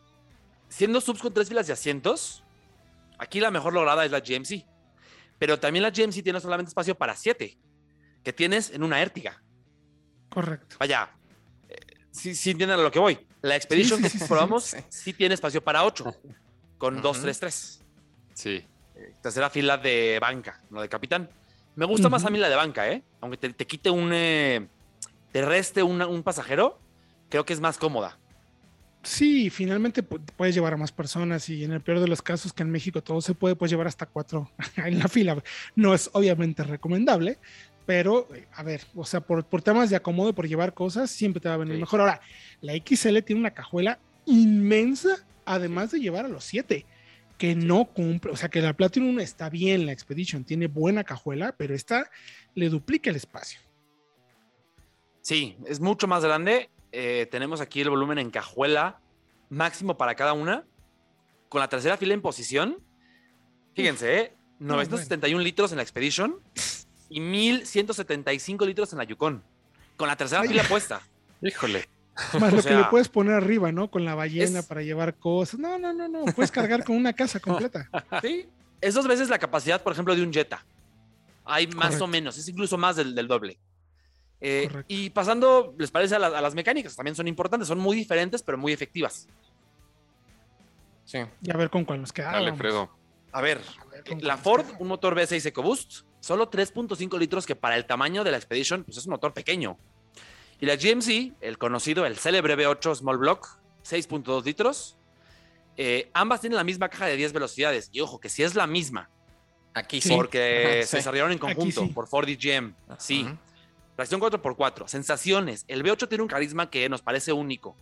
siendo 0.68 1.00
subs 1.00 1.20
con 1.20 1.34
tres 1.34 1.48
filas 1.48 1.66
de 1.66 1.72
asientos, 1.72 2.44
aquí 3.18 3.40
la 3.40 3.50
mejor 3.50 3.72
lograda 3.72 4.04
es 4.04 4.12
la 4.12 4.20
GMC. 4.20 4.64
Pero 5.42 5.58
también 5.58 5.82
la 5.82 5.90
GMC 5.90 6.22
tiene 6.22 6.38
solamente 6.38 6.68
espacio 6.68 6.94
para 6.94 7.16
siete, 7.16 7.58
que 8.22 8.32
tienes 8.32 8.70
en 8.70 8.84
una 8.84 9.02
Ertiga. 9.02 9.42
Correcto. 10.28 10.76
Vaya, 10.78 11.10
eh, 11.68 11.74
sí, 12.12 12.36
sí 12.36 12.52
entienden 12.52 12.78
a 12.78 12.82
lo 12.84 12.92
que 12.92 13.00
voy. 13.00 13.26
La 13.40 13.56
Expedition 13.56 13.96
sí, 13.96 14.04
que 14.04 14.08
sí, 14.20 14.24
probamos 14.28 14.62
sí. 14.66 14.76
sí, 14.88 15.12
tiene 15.12 15.34
espacio 15.34 15.60
para 15.60 15.82
ocho, 15.82 16.14
con 16.78 16.94
Ujú. 16.94 17.02
233. 17.02 17.82
Sí. 18.34 18.64
Tercera 19.20 19.50
fila 19.50 19.78
de 19.78 20.18
banca, 20.20 20.60
no 20.70 20.80
de 20.80 20.88
capitán. 20.88 21.28
Me 21.74 21.86
gusta 21.86 22.08
más 22.08 22.24
a 22.24 22.30
mí 22.30 22.38
la 22.38 22.48
de 22.48 22.54
banca, 22.54 22.88
¿eh? 22.88 23.02
Aunque 23.20 23.36
te, 23.36 23.52
te 23.52 23.66
quite 23.66 23.90
un. 23.90 24.10
eh, 24.12 24.68
te 25.32 25.42
reste 25.44 25.82
una- 25.82 26.06
un 26.06 26.22
pasajero, 26.22 26.78
creo 27.28 27.44
que 27.44 27.52
es 27.52 27.58
más 27.60 27.78
cómoda. 27.78 28.16
Sí, 29.02 29.50
finalmente 29.50 30.08
pu- 30.08 30.20
puedes 30.36 30.54
llevar 30.54 30.74
a 30.74 30.76
más 30.76 30.92
personas 30.92 31.48
y 31.48 31.64
en 31.64 31.72
el 31.72 31.80
peor 31.80 31.98
de 32.00 32.06
los 32.06 32.22
casos 32.22 32.52
que 32.52 32.62
en 32.62 32.70
México 32.70 33.02
todo 33.02 33.20
se 33.20 33.34
puede, 33.34 33.56
puedes 33.56 33.70
llevar 33.72 33.88
hasta 33.88 34.06
cuatro 34.06 34.50
en 34.76 34.98
la 34.98 35.08
fila. 35.08 35.42
No 35.74 35.92
es 35.92 36.08
obviamente 36.12 36.62
recomendable, 36.62 37.38
pero 37.84 38.28
a 38.54 38.62
ver, 38.62 38.82
o 38.94 39.04
sea, 39.04 39.20
por, 39.20 39.44
por 39.44 39.60
temas 39.60 39.90
de 39.90 39.96
acomodo, 39.96 40.32
por 40.34 40.46
llevar 40.46 40.72
cosas, 40.72 41.10
siempre 41.10 41.40
te 41.40 41.48
va 41.48 41.54
a 41.54 41.58
venir 41.58 41.74
Sí. 41.74 41.80
mejor. 41.80 42.00
Ahora, 42.00 42.20
la 42.60 42.74
XL 42.74 43.18
tiene 43.22 43.40
una 43.40 43.50
cajuela 43.50 43.98
inmensa, 44.24 45.26
además 45.44 45.90
de 45.90 45.98
llevar 45.98 46.24
a 46.24 46.28
los 46.28 46.44
siete, 46.44 46.86
que 47.38 47.56
no 47.56 47.86
cumple, 47.86 48.30
o 48.30 48.36
sea, 48.36 48.48
que 48.50 48.60
la 48.62 48.72
Platinum 48.72 49.18
está 49.18 49.50
bien, 49.50 49.84
la 49.84 49.90
Expedition 49.90 50.44
tiene 50.44 50.68
buena 50.68 51.02
cajuela, 51.02 51.56
pero 51.58 51.74
esta 51.74 52.08
le 52.54 52.68
duplica 52.68 53.10
el 53.10 53.16
espacio. 53.16 53.58
Sí, 55.22 55.56
es 55.66 55.80
mucho 55.80 56.06
más 56.06 56.24
grande. 56.24 56.68
Eh, 56.92 57.26
tenemos 57.30 57.60
aquí 57.60 57.80
el 57.80 57.90
volumen 57.90 58.18
en 58.18 58.30
cajuela 58.30 59.00
máximo 59.50 59.96
para 59.96 60.14
cada 60.14 60.32
una. 60.34 60.64
Con 61.48 61.60
la 61.60 61.68
tercera 61.68 61.96
fila 61.96 62.14
en 62.14 62.22
posición. 62.22 62.78
Fíjense, 63.74 64.18
¿eh? 64.18 64.32
No, 64.58 64.74
971 64.74 65.42
litros 65.42 65.72
en 65.72 65.76
la 65.78 65.82
Expedition 65.82 66.36
y 67.08 67.20
1175 67.20 68.64
litros 68.66 68.92
en 68.92 68.98
la 68.98 69.04
Yukon. 69.04 69.42
Con 69.96 70.08
la 70.08 70.16
tercera 70.16 70.42
Ay. 70.42 70.48
fila 70.48 70.64
puesta. 70.64 71.00
Híjole. 71.42 71.88
Más 72.14 72.34
O 72.34 72.38
lo 72.38 72.50
que 72.50 72.56
le 72.56 72.62
sea, 72.62 72.90
puedes 72.90 73.08
poner 73.08 73.34
arriba, 73.34 73.72
¿no? 73.72 73.90
Con 73.90 74.04
la 74.04 74.14
ballena 74.14 74.60
es- 74.60 74.66
para 74.66 74.82
llevar 74.82 75.14
cosas. 75.14 75.58
No, 75.58 75.78
no, 75.78 75.92
no, 75.92 76.08
no. 76.08 76.24
Puedes 76.26 76.50
cargar 76.50 76.84
con 76.84 76.96
una 76.96 77.12
casa 77.12 77.40
completa. 77.40 77.88
Sí. 78.22 78.46
Es 78.80 78.94
dos 78.94 79.06
veces 79.06 79.28
la 79.28 79.38
capacidad, 79.38 79.82
por 79.82 79.92
ejemplo, 79.92 80.14
de 80.14 80.22
un 80.22 80.32
Jetta. 80.32 80.64
Hay 81.44 81.66
más 81.68 81.86
Correcto. 81.86 82.04
o 82.04 82.08
menos, 82.08 82.36
es 82.38 82.48
incluso 82.48 82.76
más 82.78 82.96
del, 82.96 83.14
del 83.14 83.28
doble. 83.28 83.58
Eh, 84.44 84.68
y 84.88 85.10
pasando, 85.10 85.72
¿les 85.78 85.90
parece 85.92 86.16
a, 86.16 86.18
la- 86.18 86.26
a 86.38 86.40
las 86.40 86.54
mecánicas? 86.54 86.96
También 86.96 87.14
son 87.14 87.28
importantes, 87.28 87.68
son 87.68 87.78
muy 87.78 87.96
diferentes, 87.96 88.42
pero 88.42 88.58
muy 88.58 88.72
efectivas. 88.72 89.28
Sí. 91.04 91.18
Y 91.42 91.50
a 91.50 91.56
ver 91.56 91.70
con 91.70 91.84
cuál 91.84 92.00
nos 92.00 92.12
quedamos. 92.12 92.40
Dale, 92.44 92.56
Fredo. 92.56 92.90
A 93.32 93.40
ver, 93.40 93.60
la 94.20 94.36
Ford, 94.36 94.66
un 94.78 94.88
motor 94.88 95.14
V6 95.14 95.46
EcoBoost, 95.46 96.02
solo 96.20 96.50
3.5 96.50 97.18
litros, 97.18 97.46
que 97.46 97.56
para 97.56 97.76
el 97.76 97.86
tamaño 97.86 98.24
de 98.24 98.30
la 98.30 98.36
Expedition, 98.36 98.84
pues 98.84 98.98
es 98.98 99.06
un 99.06 99.12
motor 99.12 99.32
pequeño. 99.32 99.78
Y 100.60 100.66
la 100.66 100.76
GMC, 100.76 101.32
el 101.40 101.58
conocido, 101.58 102.04
el 102.06 102.16
célebre 102.16 102.56
V8 102.56 102.96
Small 102.96 103.18
Block, 103.18 103.48
6.2 103.84 104.44
litros. 104.44 104.96
Eh, 105.76 106.10
ambas 106.12 106.40
tienen 106.40 106.56
la 106.56 106.64
misma 106.64 106.88
caja 106.88 107.06
de 107.06 107.16
10 107.16 107.32
velocidades. 107.32 107.88
Y 107.92 108.00
ojo, 108.00 108.20
que 108.20 108.28
si 108.28 108.42
es 108.42 108.54
la 108.54 108.66
misma, 108.66 109.08
Aquí 109.74 110.02
Sí. 110.02 110.12
porque 110.14 110.64
Ajá, 110.66 110.72
se 110.82 110.86
sí. 110.86 110.96
desarrollaron 110.98 111.32
en 111.32 111.38
conjunto 111.38 111.80
sí. 111.80 111.88
por 111.94 112.06
Ford 112.06 112.28
y 112.28 112.36
GM. 112.36 112.74
Sí. 112.98 113.24
Ajá. 113.26 113.38
Tracción 114.02 114.20
4x4, 114.20 114.88
sensaciones. 114.88 115.64
El 115.68 115.84
V8 115.84 116.08
tiene 116.08 116.22
un 116.22 116.28
carisma 116.28 116.70
que 116.70 116.88
nos 116.88 117.02
parece 117.02 117.32
único. 117.32 117.76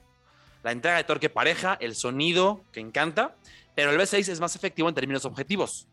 La 0.63 0.71
entrega 0.71 0.99
de 0.99 1.05
torque 1.05 1.31
pareja, 1.31 1.79
el 1.81 1.95
sonido 1.95 2.63
que 2.73 2.81
encanta, 2.81 3.37
pero 3.75 3.91
el 3.91 3.99
V6 3.99 4.29
es 4.29 4.39
más 4.39 4.55
efectivo 4.55 4.87
en 4.91 4.95
términos 4.95 5.25
objetivos, 5.25 5.89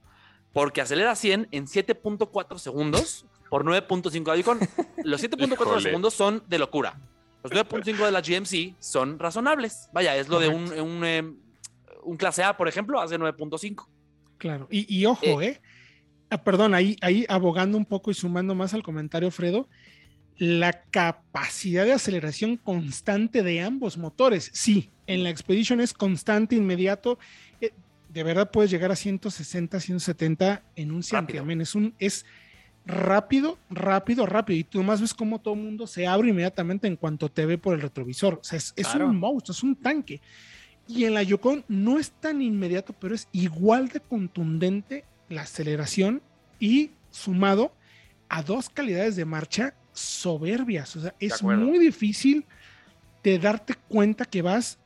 porque 0.51 0.81
acelera 0.81 1.15
100 1.15 1.47
en 1.51 1.65
7.4 1.65 2.57
segundos 2.57 3.25
por 3.49 3.63
9.5 3.63 4.11
de 4.11 4.21
la 4.25 4.35
Yukon. 4.35 4.59
Los 5.05 5.23
7.4 5.23 5.53
Híjole. 5.53 5.81
segundos 5.81 6.13
son 6.13 6.43
de 6.49 6.59
locura. 6.59 6.99
Los 7.43 7.53
9.5 7.53 8.05
de 8.05 8.11
la 8.11 8.19
GMC 8.19 8.75
son 8.81 9.19
razonables. 9.19 9.87
Vaya, 9.93 10.17
es 10.17 10.27
lo 10.27 10.41
de 10.41 10.49
un, 10.49 10.77
un, 10.77 11.05
eh, 11.05 11.23
un 12.03 12.17
clase 12.17 12.43
A, 12.43 12.57
por 12.57 12.67
ejemplo, 12.67 12.99
hace 12.99 13.17
9.5. 13.17 13.87
Claro. 14.39 14.67
Y, 14.69 14.93
y 14.93 15.05
ojo, 15.05 15.41
¿eh? 15.41 15.61
Ah, 16.30 16.43
perdón, 16.43 16.73
ahí, 16.73 16.97
ahí 16.99 17.25
abogando 17.30 17.78
un 17.78 17.86
poco 17.86 18.11
y 18.11 18.13
sumando 18.13 18.53
más 18.55 18.73
al 18.73 18.84
comentario, 18.84 19.32
Fredo, 19.32 19.69
la 20.38 20.83
capacidad 20.91 21.85
de 21.85 21.93
aceleración 21.93 22.57
constante 22.57 23.41
de 23.43 23.61
ambos 23.61 23.97
motores. 23.97 24.49
Sí, 24.53 24.91
en 25.07 25.23
la 25.23 25.29
Expedition 25.29 25.81
es 25.81 25.93
constante, 25.93 26.55
inmediato. 26.55 27.17
eh, 27.61 27.71
de 28.09 28.23
verdad 28.23 28.49
puedes 28.51 28.71
llegar 28.71 28.91
a 28.91 28.95
160, 28.95 29.79
170 29.79 30.63
en 30.75 30.91
un 30.91 31.03
santiamén. 31.03 31.61
Es 31.61 31.75
un 31.75 31.93
es 31.99 32.25
rápido, 32.85 33.57
rápido, 33.69 34.25
rápido. 34.25 34.59
Y 34.59 34.63
tú 34.63 34.81
más 34.83 35.01
ves 35.01 35.13
cómo 35.13 35.39
todo 35.39 35.55
el 35.55 35.61
mundo 35.61 35.88
se 35.88 36.07
abre 36.07 36.29
inmediatamente 36.29 36.88
en 36.88 36.95
cuanto 36.95 37.29
te 37.29 37.45
ve 37.45 37.57
por 37.57 37.73
el 37.75 37.81
retrovisor. 37.81 38.35
O 38.35 38.43
sea, 38.43 38.57
es, 38.57 38.73
es 38.75 38.88
Claro. 38.88 39.07
un 39.09 39.17
monstruo, 39.17 39.53
es 39.53 39.63
un 39.63 39.75
tanque. 39.75 40.21
Y 40.88 41.03
en 41.03 41.13
la 41.15 41.23
Yukon 41.23 41.65
no 41.67 41.99
es 41.99 42.11
tan 42.11 42.41
inmediato, 42.41 42.93
pero 42.93 43.13
es 43.13 43.27
igual 43.33 43.89
de 43.89 43.99
contundente 43.99 45.03
la 45.29 45.41
aceleración 45.41 46.21
y 46.59 46.91
sumado 47.11 47.73
a 48.29 48.41
dos 48.41 48.69
calidades 48.69 49.15
de 49.17 49.25
marcha 49.25 49.75
soberbias. 49.98 50.95
O 50.95 51.02
sea, 51.02 51.16
es 51.20 51.41
muy 51.43 51.80
difícil 51.80 52.45
de 53.24 53.39
darte 53.39 53.76
cuenta 53.88 54.26
que 54.26 54.41
vas 54.41 54.80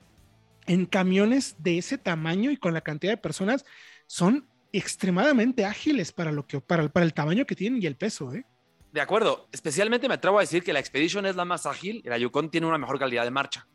en 0.67 0.85
camiones 0.85 1.55
de 1.59 1.77
ese 1.77 1.97
tamaño 1.97 2.51
y 2.51 2.57
con 2.57 2.73
la 2.73 2.81
cantidad 2.81 3.13
de 3.13 3.17
personas. 3.17 3.65
Son 4.07 4.47
extremadamente 4.73 5.65
ágiles 5.65 6.11
para, 6.11 6.31
lo 6.31 6.47
que, 6.47 6.61
para, 6.61 6.87
para 6.89 7.05
el 7.05 7.13
tamaño 7.13 7.45
que 7.45 7.55
tienen 7.55 7.81
y 7.81 7.85
el 7.85 7.95
peso. 7.95 8.33
¿eh? 8.33 8.45
De 8.91 9.01
acuerdo. 9.01 9.47
Especialmente 9.51 10.07
me 10.07 10.15
atrevo 10.15 10.37
a 10.37 10.41
decir 10.41 10.63
que 10.63 10.73
la 10.73 10.79
Expedition 10.79 11.25
es 11.25 11.35
la 11.35 11.45
más 11.45 11.65
ágil 11.65 12.01
y 12.05 12.09
la 12.09 12.17
Yukon 12.17 12.49
tiene 12.49 12.67
una 12.67 12.77
mejor 12.77 12.99
calidad 12.99 13.23
de 13.23 13.31
marcha. 13.31 13.67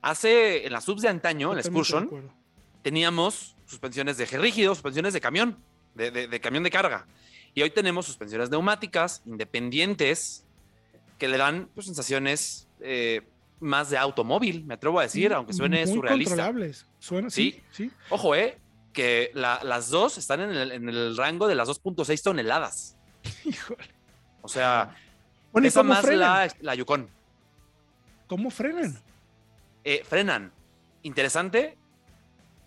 Hace, 0.00 0.66
en 0.66 0.72
las 0.72 0.84
subs 0.84 1.02
de 1.02 1.08
antaño, 1.08 1.50
en 1.50 1.56
la 1.56 1.60
Excursion, 1.62 2.32
teníamos 2.82 3.56
suspensiones 3.66 4.16
de 4.16 4.24
eje 4.24 4.38
rígido, 4.38 4.74
suspensiones 4.74 5.12
de 5.12 5.20
camión, 5.20 5.58
de, 5.94 6.40
camión 6.40 6.62
de 6.62 6.70
carga. 6.70 7.06
Y 7.54 7.62
hoy 7.62 7.70
tenemos 7.70 8.06
suspensiones 8.06 8.50
neumáticas 8.50 9.22
independientes 9.26 10.46
que 11.18 11.28
le 11.28 11.36
dan 11.36 11.68
pues, 11.74 11.86
sensaciones 11.86 12.68
eh, 12.80 13.22
más 13.60 13.90
de 13.90 13.98
automóvil, 13.98 14.64
me 14.64 14.74
atrevo 14.74 15.00
a 15.00 15.02
decir, 15.02 15.32
aunque 15.32 15.52
suene 15.52 15.84
muy 15.84 15.94
surrealista. 15.96 16.36
Controlables. 16.36 16.86
Suena, 16.98 17.30
sí, 17.30 17.60
sí. 17.72 17.90
Ojo, 18.08 18.34
eh, 18.34 18.58
que 18.92 19.30
las 19.34 19.90
dos 19.90 20.18
están 20.18 20.40
en 20.40 20.50
el, 20.50 20.72
en 20.72 20.88
el 20.88 21.16
rango 21.16 21.46
de 21.46 21.54
las 21.54 21.68
2.6 21.68 22.22
toneladas. 22.22 22.96
Híjole. 23.44 23.84
O 24.42 24.48
sea, 24.48 24.96
bueno, 25.52 25.68
esa 25.68 25.82
más 25.82 26.04
la, 26.04 26.52
la 26.60 26.74
Yukon. 26.74 27.08
¿Cómo 28.26 28.50
frenan? 28.50 28.98
Eh, 29.84 30.02
frenan. 30.04 30.52
Interesante. 31.02 31.76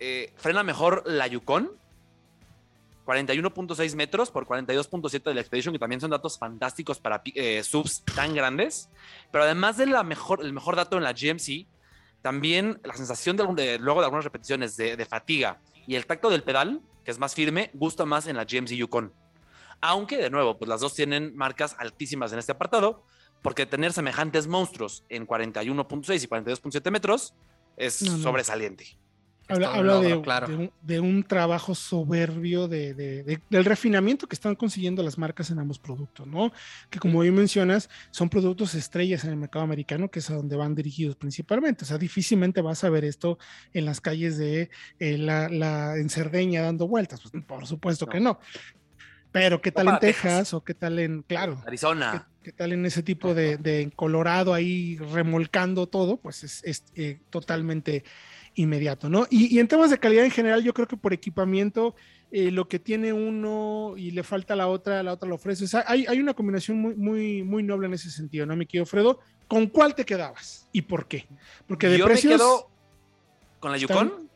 Eh, 0.00 0.32
frena 0.36 0.62
mejor 0.62 1.04
la 1.06 1.26
Yukon. 1.26 1.70
41.6 3.06 3.96
metros 3.96 4.30
por 4.30 4.46
42.7 4.46 5.22
de 5.22 5.34
la 5.34 5.40
Expedition, 5.40 5.72
que 5.72 5.78
también 5.78 6.00
son 6.00 6.10
datos 6.10 6.38
fantásticos 6.38 7.00
para 7.00 7.22
eh, 7.34 7.62
subs 7.62 8.04
tan 8.04 8.34
grandes. 8.34 8.88
Pero 9.30 9.44
además 9.44 9.76
del 9.76 9.92
mejor, 10.04 10.44
el 10.44 10.52
mejor 10.52 10.76
dato 10.76 10.96
en 10.96 11.02
la 11.02 11.12
GMC, 11.12 11.66
también 12.22 12.80
la 12.84 12.94
sensación 12.94 13.36
de, 13.36 13.78
luego 13.78 14.00
de 14.00 14.04
algunas 14.04 14.24
repeticiones 14.24 14.76
de, 14.76 14.96
de, 14.96 15.06
fatiga 15.06 15.60
y 15.86 15.96
el 15.96 16.06
tacto 16.06 16.30
del 16.30 16.44
pedal, 16.44 16.80
que 17.04 17.10
es 17.10 17.18
más 17.18 17.34
firme, 17.34 17.70
gusta 17.74 18.04
más 18.04 18.28
en 18.28 18.36
la 18.36 18.44
GMC 18.44 18.74
Yukon. 18.74 19.12
Aunque, 19.80 20.16
de 20.18 20.30
nuevo, 20.30 20.56
pues 20.58 20.68
las 20.68 20.80
dos 20.80 20.94
tienen 20.94 21.34
marcas 21.34 21.74
altísimas 21.78 22.32
en 22.32 22.38
este 22.38 22.52
apartado, 22.52 23.04
porque 23.42 23.66
tener 23.66 23.92
semejantes 23.92 24.46
monstruos 24.46 25.04
en 25.08 25.26
41.6 25.26 26.22
y 26.22 26.28
42.7 26.28 26.90
metros 26.92 27.34
es 27.76 27.94
sobresaliente. 27.96 28.96
Habla, 29.48 30.00
de, 30.82 31.00
un, 31.00 31.22
trabajo 31.24 31.74
soberbio 31.74 32.68
de, 32.68 32.94
del 33.50 33.64
refinamiento 33.64 34.26
que 34.26 34.34
están 34.34 34.54
consiguiendo 34.54 35.02
las 35.02 35.18
marcas 35.18 35.50
en 35.50 35.58
ambos 35.58 35.78
productos, 35.78 36.26
¿no? 36.26 36.52
Que 36.90 36.98
como 36.98 37.20
bien 37.20 37.34
mencionas, 37.34 37.90
son 38.10 38.28
productos 38.28 38.74
estrellas 38.74 39.24
en 39.24 39.30
el 39.30 39.36
mercado 39.36 39.64
americano, 39.64 40.10
que 40.10 40.20
es 40.20 40.30
a 40.30 40.34
donde 40.34 40.56
van 40.56 40.74
dirigidos 40.74 41.16
principalmente. 41.16 41.84
O 41.84 41.86
sea, 41.86 41.98
difícilmente 41.98 42.62
vas 42.62 42.84
a 42.84 42.90
ver 42.90 43.04
esto 43.04 43.38
en 43.74 43.84
las 43.84 44.00
calles 44.00 44.38
de 44.38 44.70
eh, 44.98 45.18
la, 45.18 45.48
la, 45.48 45.96
en 45.96 46.08
Cerdeña 46.08 46.62
dando 46.62 46.88
vueltas. 46.88 47.20
Pues, 47.20 47.44
por 47.44 47.66
supuesto 47.66 48.06
que 48.06 48.20
no. 48.20 48.38
Pero 49.32 49.62
qué 49.62 49.72
tal 49.72 49.88
en 49.88 49.98
Texas, 49.98 50.52
o 50.52 50.62
qué 50.62 50.74
tal 50.74 50.98
en, 50.98 51.22
claro, 51.22 51.60
Arizona. 51.66 52.28
Qué, 52.42 52.52
tal 52.52 52.72
en 52.72 52.84
ese 52.84 53.02
tipo 53.02 53.34
de, 53.34 53.56
de, 53.56 53.90
Colorado 53.96 54.52
ahí 54.52 54.98
remolcando 54.98 55.86
todo, 55.88 56.18
pues 56.18 56.44
es, 56.44 56.84
eh, 56.94 57.20
totalmente 57.30 58.04
inmediato, 58.54 59.08
¿no? 59.08 59.26
Y, 59.30 59.58
en 59.58 59.68
temas 59.68 59.90
de 59.90 59.98
calidad 59.98 60.24
en 60.24 60.30
general, 60.30 60.62
yo 60.62 60.74
creo 60.74 60.86
que 60.86 60.96
por 60.96 61.12
equipamiento, 61.12 61.94
eh, 62.30 62.50
lo 62.50 62.68
que 62.68 62.78
tiene 62.78 63.12
uno 63.12 63.94
y 63.96 64.10
le 64.10 64.22
falta 64.22 64.56
la 64.56 64.68
otra, 64.68 65.02
la 65.02 65.12
otra 65.12 65.28
lo 65.28 65.36
ofrece. 65.36 65.64
O 65.64 65.68
sea, 65.68 65.84
hay, 65.86 66.06
hay, 66.06 66.20
una 66.20 66.34
combinación 66.34 66.78
muy, 66.78 66.94
muy, 66.94 67.42
muy 67.42 67.62
noble 67.62 67.86
en 67.86 67.94
ese 67.94 68.10
sentido, 68.10 68.46
¿no, 68.46 68.56
mi 68.56 68.66
querido 68.66 68.86
Fredo? 68.86 69.20
¿Con 69.48 69.66
cuál 69.66 69.94
te 69.94 70.04
quedabas 70.04 70.68
y 70.72 70.82
por 70.82 71.06
qué? 71.06 71.26
Porque 71.66 71.88
de 71.88 71.98
yo 71.98 72.04
precios... 72.06 72.32
me 72.32 72.38
quedo 72.38 72.70
con 73.60 73.72
la 73.72 73.78
Yukon, 73.78 74.28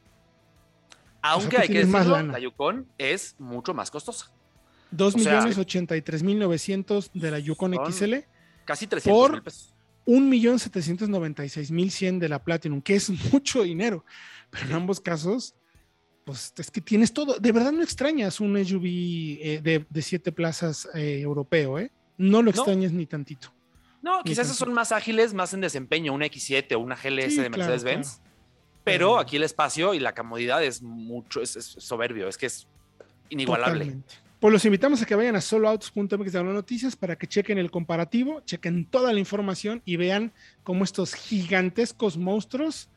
aunque 1.22 1.58
hay 1.58 1.68
que 1.68 1.84
decirlo, 1.84 2.22
la 2.22 2.38
Yukon 2.38 2.86
es 2.98 3.34
mucho 3.38 3.74
más 3.74 3.90
costosa. 3.90 4.30
2.083.900 4.94 7.10
de 7.12 7.30
la 7.30 7.38
Yukon 7.40 7.74
XL. 7.74 8.14
Casi 8.64 8.86
300 8.86 9.02
por 9.02 9.42
pesos. 9.42 9.75
1.796.100 10.06 12.18
de 12.18 12.28
la 12.28 12.42
Platinum, 12.42 12.80
que 12.80 12.94
es 12.94 13.10
mucho 13.32 13.62
dinero. 13.62 14.04
Pero 14.50 14.66
en 14.66 14.72
ambos 14.74 15.00
casos, 15.00 15.54
pues 16.24 16.52
es 16.56 16.70
que 16.70 16.80
tienes 16.80 17.12
todo. 17.12 17.38
De 17.38 17.52
verdad 17.52 17.72
no 17.72 17.82
extrañas 17.82 18.40
un 18.40 18.64
SUV 18.64 18.84
eh, 18.84 19.60
de, 19.62 19.84
de, 19.88 20.02
siete 20.02 20.32
plazas 20.32 20.88
eh, 20.94 21.20
europeo, 21.20 21.78
¿eh? 21.78 21.92
No 22.16 22.42
lo 22.42 22.50
extrañas 22.50 22.92
ni 22.92 23.06
tantito. 23.06 23.52
No, 24.02 24.22
quizás 24.22 24.46
esos 24.46 24.56
son 24.56 24.72
más 24.72 24.92
ágiles, 24.92 25.34
más 25.34 25.52
en 25.52 25.60
desempeño, 25.60 26.14
una 26.14 26.26
X7 26.26 26.76
o 26.76 26.78
una 26.78 26.94
GLS 26.94 27.36
de 27.36 27.50
Mercedes-Benz. 27.50 28.20
Pero 28.84 29.18
aquí 29.18 29.34
el 29.34 29.42
espacio 29.42 29.94
y 29.94 29.98
la 29.98 30.14
comodidad 30.14 30.62
es 30.62 30.80
mucho, 30.80 31.42
es, 31.42 31.50
soberbio, 31.50 32.28
es 32.28 32.38
que 32.38 32.46
es 32.46 32.68
inigualable. 33.30 33.98
Pues 34.40 34.52
los 34.52 34.64
invitamos 34.66 35.00
a 35.00 35.06
que 35.06 35.14
vayan 35.14 35.34
a 35.36 35.40
soloautos.mx 35.40 36.32
de 36.32 36.44
noticias 36.44 36.94
para 36.94 37.16
que 37.16 37.26
chequen 37.26 37.56
el 37.56 37.70
comparativo, 37.70 38.42
chequen 38.44 38.84
toda 38.84 39.12
la 39.12 39.18
información 39.18 39.80
y 39.86 39.96
vean 39.96 40.32
cómo 40.62 40.84
estos 40.84 41.14
gigantescos 41.14 42.18
monstruos 42.18 42.90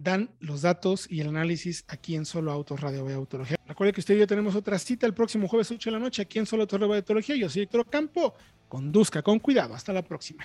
dan 0.00 0.30
los 0.40 0.62
datos 0.62 1.06
y 1.08 1.20
el 1.20 1.28
análisis 1.28 1.84
aquí 1.86 2.16
en 2.16 2.24
Solo 2.24 2.50
Autos 2.50 2.80
Radio 2.80 3.04
de 3.04 3.14
Autología. 3.14 3.58
Recuerde 3.66 3.92
que 3.92 4.00
usted 4.00 4.16
y 4.16 4.18
yo 4.18 4.26
tenemos 4.26 4.56
otra 4.56 4.78
cita 4.78 5.06
el 5.06 5.14
próximo 5.14 5.46
jueves 5.46 5.70
8 5.70 5.90
de 5.90 5.92
la 5.92 6.00
noche 6.00 6.22
aquí 6.22 6.38
en 6.38 6.46
Solo 6.46 6.62
Autos 6.62 6.80
Radio 6.80 6.94
de 6.94 6.98
Autología. 6.98 7.36
Yo 7.36 7.48
soy 7.48 7.62
Héctor 7.62 7.88
Campo. 7.88 8.34
Conduzca 8.68 9.22
con 9.22 9.38
cuidado. 9.38 9.74
Hasta 9.74 9.92
la 9.92 10.02
próxima. 10.02 10.44